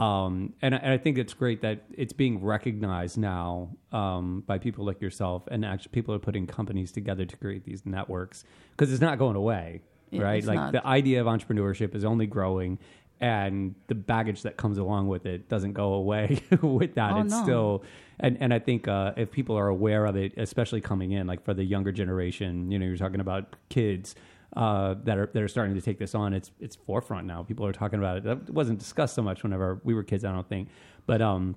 Um, 0.00 0.54
and, 0.62 0.74
I, 0.74 0.78
and 0.78 0.92
I 0.92 0.98
think 0.98 1.18
it's 1.18 1.34
great 1.34 1.60
that 1.60 1.82
it's 1.94 2.14
being 2.14 2.42
recognized 2.42 3.18
now 3.18 3.68
um, 3.92 4.44
by 4.46 4.56
people 4.56 4.86
like 4.86 5.00
yourself, 5.02 5.42
and 5.50 5.62
actually 5.62 5.90
people 5.92 6.14
are 6.14 6.18
putting 6.18 6.46
companies 6.46 6.90
together 6.90 7.26
to 7.26 7.36
create 7.36 7.64
these 7.64 7.84
networks 7.84 8.44
because 8.70 8.92
it's 8.92 9.02
not 9.02 9.18
going 9.18 9.36
away, 9.36 9.82
Yeah, 10.10 10.22
right? 10.22 10.42
Like 10.42 10.56
not. 10.56 10.72
the 10.72 10.86
idea 10.86 11.20
of 11.20 11.26
entrepreneurship 11.26 11.94
is 11.94 12.04
only 12.04 12.26
growing, 12.26 12.78
and 13.20 13.74
the 13.88 13.94
baggage 13.94 14.40
that 14.42 14.56
comes 14.56 14.78
along 14.78 15.08
with 15.08 15.26
it 15.26 15.50
doesn't 15.50 15.74
go 15.74 15.92
away 15.92 16.42
with 16.62 16.94
that. 16.94 17.12
Oh, 17.12 17.20
it's 17.20 17.32
no. 17.34 17.42
still, 17.42 17.84
and 18.20 18.38
and 18.40 18.54
I 18.54 18.58
think 18.58 18.88
uh, 18.88 19.12
if 19.18 19.30
people 19.30 19.54
are 19.58 19.68
aware 19.68 20.06
of 20.06 20.16
it, 20.16 20.32
especially 20.38 20.80
coming 20.80 21.12
in, 21.12 21.26
like 21.26 21.44
for 21.44 21.52
the 21.52 21.64
younger 21.64 21.92
generation, 21.92 22.70
you 22.70 22.78
know, 22.78 22.86
you're 22.86 22.96
talking 22.96 23.20
about 23.20 23.54
kids. 23.68 24.14
Uh, 24.56 24.94
that 25.04 25.16
are 25.16 25.30
that 25.32 25.42
are 25.42 25.48
starting 25.48 25.76
to 25.76 25.80
take 25.80 25.98
this 25.98 26.14
on. 26.14 26.32
It's 26.34 26.50
it's 26.58 26.74
forefront 26.74 27.26
now. 27.26 27.44
People 27.44 27.64
are 27.66 27.72
talking 27.72 28.00
about 28.00 28.16
it. 28.16 28.24
That 28.24 28.50
wasn't 28.50 28.80
discussed 28.80 29.14
so 29.14 29.22
much 29.22 29.44
whenever 29.44 29.80
we 29.84 29.94
were 29.94 30.02
kids. 30.02 30.24
I 30.24 30.32
don't 30.32 30.48
think, 30.48 30.68
but 31.06 31.22
um, 31.22 31.54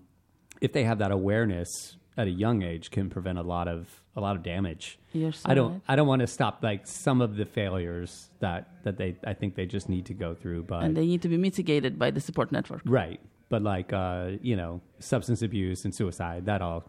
if 0.61 0.73
they 0.73 0.83
have 0.83 0.99
that 0.99 1.11
awareness 1.11 1.97
at 2.17 2.27
a 2.27 2.29
young 2.29 2.61
age, 2.61 2.91
can 2.91 3.09
prevent 3.09 3.39
a 3.39 3.41
lot 3.41 3.67
of 3.67 3.89
a 4.15 4.21
lot 4.21 4.35
of 4.35 4.43
damage. 4.43 4.99
So 5.11 5.31
I 5.45 5.55
don't 5.55 5.71
right. 5.71 5.81
I 5.87 5.95
don't 5.95 6.07
want 6.07 6.19
to 6.19 6.27
stop 6.27 6.59
like 6.61 6.85
some 6.85 7.19
of 7.21 7.35
the 7.35 7.45
failures 7.45 8.29
that 8.41 8.83
that 8.83 8.97
they 8.97 9.15
I 9.25 9.33
think 9.33 9.55
they 9.55 9.65
just 9.65 9.89
need 9.89 10.05
to 10.05 10.13
go 10.13 10.35
through. 10.35 10.63
But 10.63 10.83
And 10.83 10.95
they 10.95 11.07
need 11.07 11.23
to 11.23 11.29
be 11.29 11.37
mitigated 11.37 11.97
by 11.97 12.11
the 12.11 12.19
support 12.21 12.51
network. 12.51 12.81
right, 12.85 13.19
but 13.49 13.63
like 13.63 13.91
uh, 13.91 14.33
you 14.43 14.55
know, 14.55 14.81
substance 14.99 15.41
abuse 15.41 15.83
and 15.83 15.95
suicide 15.95 16.45
that 16.45 16.61
all 16.61 16.83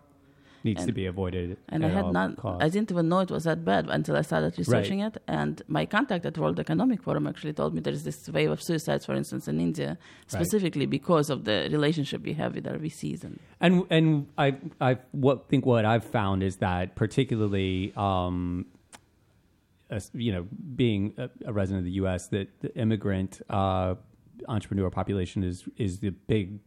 needs 0.65 0.85
to 0.87 0.93
be 0.93 1.07
avoided. 1.07 1.57
And 1.69 1.85
I 1.85 1.89
had 1.89 2.13
not, 2.13 2.37
costs. 2.37 2.65
I 2.65 2.69
didn't 2.69 2.91
even 2.91 3.09
know 3.09 3.21
it 3.21 3.31
was 3.31 3.45
that 3.45 3.65
bad 3.65 3.89
until 3.89 4.17
I 4.17 4.23
started 4.23 4.59
researching 4.59 5.01
it. 5.01 5.19
And 5.29 5.63
my 5.69 5.87
contact 5.87 6.25
at 6.27 6.39
World 6.39 6.59
Economic 6.59 7.03
Forum 7.03 7.27
actually 7.27 7.53
told 7.53 7.75
me 7.75 7.81
there's 7.81 8.05
this 8.05 8.29
wave 8.29 8.51
of 8.51 8.63
suicides, 8.63 9.05
for 9.07 9.15
instance, 9.15 9.49
in 9.49 9.61
India, 9.61 9.99
specifically 10.27 10.87
because 10.87 11.31
of 11.31 11.45
the 11.45 11.69
relationship 11.71 12.23
we 12.23 12.33
have 12.35 12.55
with 12.55 12.67
our 12.67 12.79
VCs. 12.79 13.25
And 13.25 13.39
And 13.61 13.85
and 13.91 14.27
I 14.39 14.57
I 14.81 14.99
what 15.13 15.49
think 15.49 15.67
what 15.67 15.85
I've 15.85 16.05
found 16.05 16.43
is 16.43 16.57
that 16.57 16.97
particularly 16.97 17.93
um, 17.97 18.67
as, 19.91 20.11
you 20.15 20.33
know 20.33 20.47
being 20.75 21.15
a, 21.19 21.29
a 21.47 21.53
resident 21.53 21.81
of 21.81 21.85
the 21.85 21.97
U.S. 22.03 22.29
that 22.29 22.49
the 22.61 22.75
immigrant 22.77 23.41
uh, 23.51 23.95
entrepreneur 24.49 24.91
population 24.91 25.43
is 25.45 25.65
is 25.77 25.99
the 25.99 26.11
big 26.11 26.59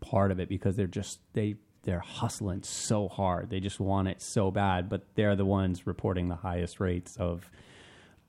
part 0.00 0.30
of 0.30 0.38
it 0.38 0.48
because 0.48 0.76
they're 0.76 0.86
just 0.86 1.20
they 1.32 1.56
they're 1.86 2.00
hustling 2.00 2.62
so 2.62 3.08
hard 3.08 3.48
they 3.48 3.60
just 3.60 3.80
want 3.80 4.08
it 4.08 4.20
so 4.20 4.50
bad 4.50 4.88
but 4.88 5.06
they're 5.14 5.36
the 5.36 5.44
ones 5.46 5.86
reporting 5.86 6.28
the 6.28 6.36
highest 6.36 6.80
rates 6.80 7.16
of 7.16 7.50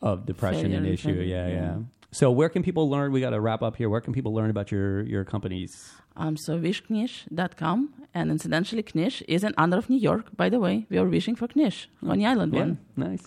of 0.02 0.26
depression 0.26 0.72
Failure 0.72 0.78
and 0.78 0.88
issue 0.88 1.12
yeah, 1.12 1.48
yeah 1.48 1.54
yeah. 1.54 1.78
so 2.12 2.32
where 2.32 2.50
can 2.50 2.64
people 2.64 2.90
learn 2.90 3.12
we 3.12 3.20
got 3.20 3.32
to 3.32 3.42
wrap 3.42 3.62
up 3.62 3.76
here 3.76 3.90
where 3.90 4.02
can 4.02 4.14
people 4.14 4.34
learn 4.34 4.50
about 4.50 4.72
your 4.72 5.02
your 5.04 5.26
companies 5.26 5.92
um, 6.18 6.36
so 6.36 6.60
wishknish.com. 6.60 7.94
And 8.14 8.32
incidentally, 8.32 8.82
Knish 8.82 9.22
is 9.28 9.44
in 9.44 9.54
under 9.56 9.78
of 9.78 9.88
New 9.88 10.00
York. 10.00 10.36
By 10.36 10.50
the 10.50 10.60
way, 10.60 10.88
we 10.90 10.98
are 10.98 11.06
wishing 11.06 11.36
for 11.36 11.48
Knish, 11.54 11.88
Coney 12.04 12.26
Island 12.26 12.54
yeah 12.54 12.60
one. 12.62 12.80
nice 12.96 13.24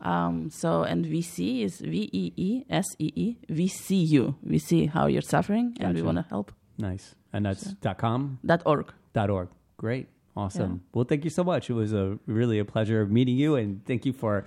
Um, 0.00 0.50
so, 0.50 0.82
and 0.82 1.04
VeeSee 1.04 1.62
is 1.62 1.80
V 1.80 2.08
E 2.12 2.32
E 2.36 2.64
S 2.70 2.86
E 2.98 3.12
E, 3.14 3.36
VCU. 3.50 4.34
We 4.42 4.58
see 4.58 4.86
how 4.86 5.06
you're 5.06 5.20
suffering 5.20 5.76
and 5.78 5.94
we 5.94 6.02
want 6.02 6.16
to 6.16 6.24
help. 6.28 6.52
Nice. 6.78 7.14
And 7.32 7.44
that's 7.44 7.74
dot 7.84 7.98
.com, 7.98 8.38
Dot 8.44 8.62
org. 8.64 8.92
dot 9.12 9.28
.org. 9.28 9.48
Great. 9.80 10.08
Awesome. 10.36 10.72
Yeah. 10.72 10.78
Well, 10.92 11.04
thank 11.06 11.24
you 11.24 11.30
so 11.30 11.42
much. 11.42 11.70
It 11.70 11.72
was 11.72 11.94
a 11.94 12.18
really 12.26 12.58
a 12.58 12.66
pleasure 12.66 13.06
meeting 13.06 13.36
you 13.36 13.56
and 13.56 13.82
thank 13.86 14.04
you 14.04 14.12
for 14.12 14.44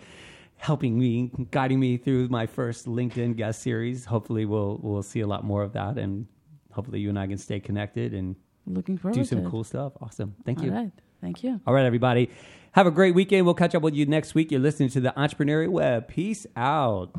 helping 0.57 0.99
me, 0.99 1.31
guiding 1.49 1.79
me 1.79 1.97
through 1.97 2.27
my 2.27 2.45
first 2.45 2.85
LinkedIn 2.85 3.35
guest 3.35 3.63
series. 3.63 4.05
Hopefully 4.05 4.45
we'll 4.45 4.79
we'll 4.83 5.01
see 5.01 5.21
a 5.21 5.27
lot 5.27 5.43
more 5.43 5.63
of 5.63 5.73
that 5.73 5.97
and 5.97 6.27
hopefully 6.71 6.99
you 6.99 7.09
and 7.09 7.17
I 7.17 7.25
can 7.25 7.39
stay 7.39 7.59
connected 7.59 8.13
and 8.13 8.35
Looking 8.67 8.95
forward 8.95 9.15
do 9.15 9.25
some 9.25 9.49
cool 9.49 9.63
stuff. 9.63 9.93
Awesome. 10.01 10.35
Thank 10.45 10.59
All 10.59 10.65
you. 10.65 10.71
right. 10.71 10.91
Thank 11.19 11.43
you. 11.43 11.59
All 11.65 11.73
right, 11.73 11.85
everybody. 11.85 12.29
Have 12.73 12.85
a 12.85 12.91
great 12.91 13.15
weekend. 13.15 13.45
We'll 13.45 13.55
catch 13.55 13.73
up 13.73 13.81
with 13.81 13.95
you 13.95 14.05
next 14.05 14.35
week. 14.35 14.51
You're 14.51 14.59
listening 14.59 14.89
to 14.89 15.01
the 15.01 15.13
Entrepreneurial 15.17 15.69
Web. 15.69 16.07
Peace 16.07 16.45
out. 16.55 17.11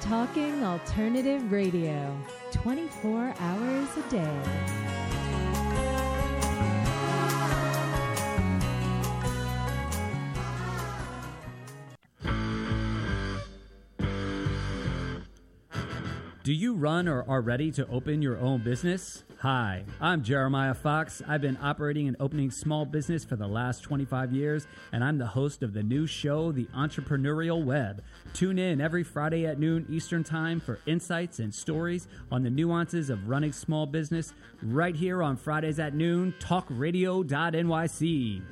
Talking 0.00 0.62
Alternative 0.62 1.50
Radio, 1.50 2.16
24 2.54 3.34
hours 3.40 3.88
a 3.96 4.10
day. 4.10 4.40
Do 16.44 16.52
you 16.52 16.74
run 16.74 17.08
or 17.08 17.24
are 17.28 17.40
ready 17.40 17.72
to 17.72 17.88
open 17.88 18.22
your 18.22 18.38
own 18.38 18.62
business? 18.62 19.24
Hi, 19.44 19.84
I'm 20.00 20.22
Jeremiah 20.22 20.72
Fox. 20.72 21.20
I've 21.28 21.42
been 21.42 21.58
operating 21.60 22.08
and 22.08 22.16
opening 22.18 22.50
small 22.50 22.86
business 22.86 23.26
for 23.26 23.36
the 23.36 23.46
last 23.46 23.82
25 23.82 24.32
years, 24.32 24.66
and 24.90 25.04
I'm 25.04 25.18
the 25.18 25.26
host 25.26 25.62
of 25.62 25.74
the 25.74 25.82
new 25.82 26.06
show, 26.06 26.50
The 26.50 26.64
Entrepreneurial 26.74 27.62
Web. 27.62 28.02
Tune 28.32 28.58
in 28.58 28.80
every 28.80 29.02
Friday 29.02 29.44
at 29.44 29.58
noon 29.58 29.84
Eastern 29.90 30.24
Time 30.24 30.60
for 30.60 30.78
insights 30.86 31.40
and 31.40 31.54
stories 31.54 32.08
on 32.32 32.42
the 32.42 32.48
nuances 32.48 33.10
of 33.10 33.28
running 33.28 33.52
small 33.52 33.84
business 33.84 34.32
right 34.62 34.96
here 34.96 35.22
on 35.22 35.36
Fridays 35.36 35.78
at 35.78 35.92
noon, 35.92 36.32
talkradio.nyc. 36.40 38.42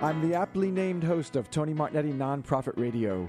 I'm 0.00 0.30
the 0.30 0.36
aptly 0.36 0.70
named 0.70 1.02
host 1.02 1.34
of 1.34 1.50
Tony 1.50 1.74
Martignetti 1.74 2.16
Nonprofit 2.16 2.78
Radio. 2.78 3.28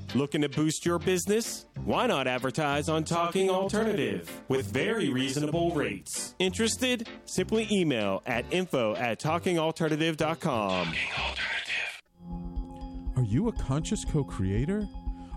Looking 0.13 0.41
to 0.41 0.49
boost 0.49 0.85
your 0.85 0.99
business? 0.99 1.67
Why 1.85 2.05
not 2.05 2.27
advertise 2.27 2.89
on 2.89 3.05
Talking 3.05 3.49
Alternative 3.49 4.29
with 4.49 4.65
very 4.65 5.07
reasonable 5.07 5.73
rates? 5.73 6.35
Interested? 6.37 7.07
Simply 7.23 7.65
email 7.71 8.21
at 8.25 8.43
info 8.51 8.93
at 8.95 9.21
talkingalternative.com. 9.21 10.93
Are 13.15 13.23
you 13.23 13.47
a 13.47 13.53
conscious 13.53 14.03
co 14.03 14.25
creator? 14.25 14.85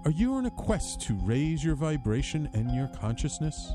Are 0.04 0.10
you 0.10 0.34
on 0.34 0.46
a 0.46 0.50
quest 0.50 1.00
to 1.02 1.14
raise 1.22 1.62
your 1.62 1.76
vibration 1.76 2.50
and 2.52 2.74
your 2.74 2.88
consciousness? 2.88 3.74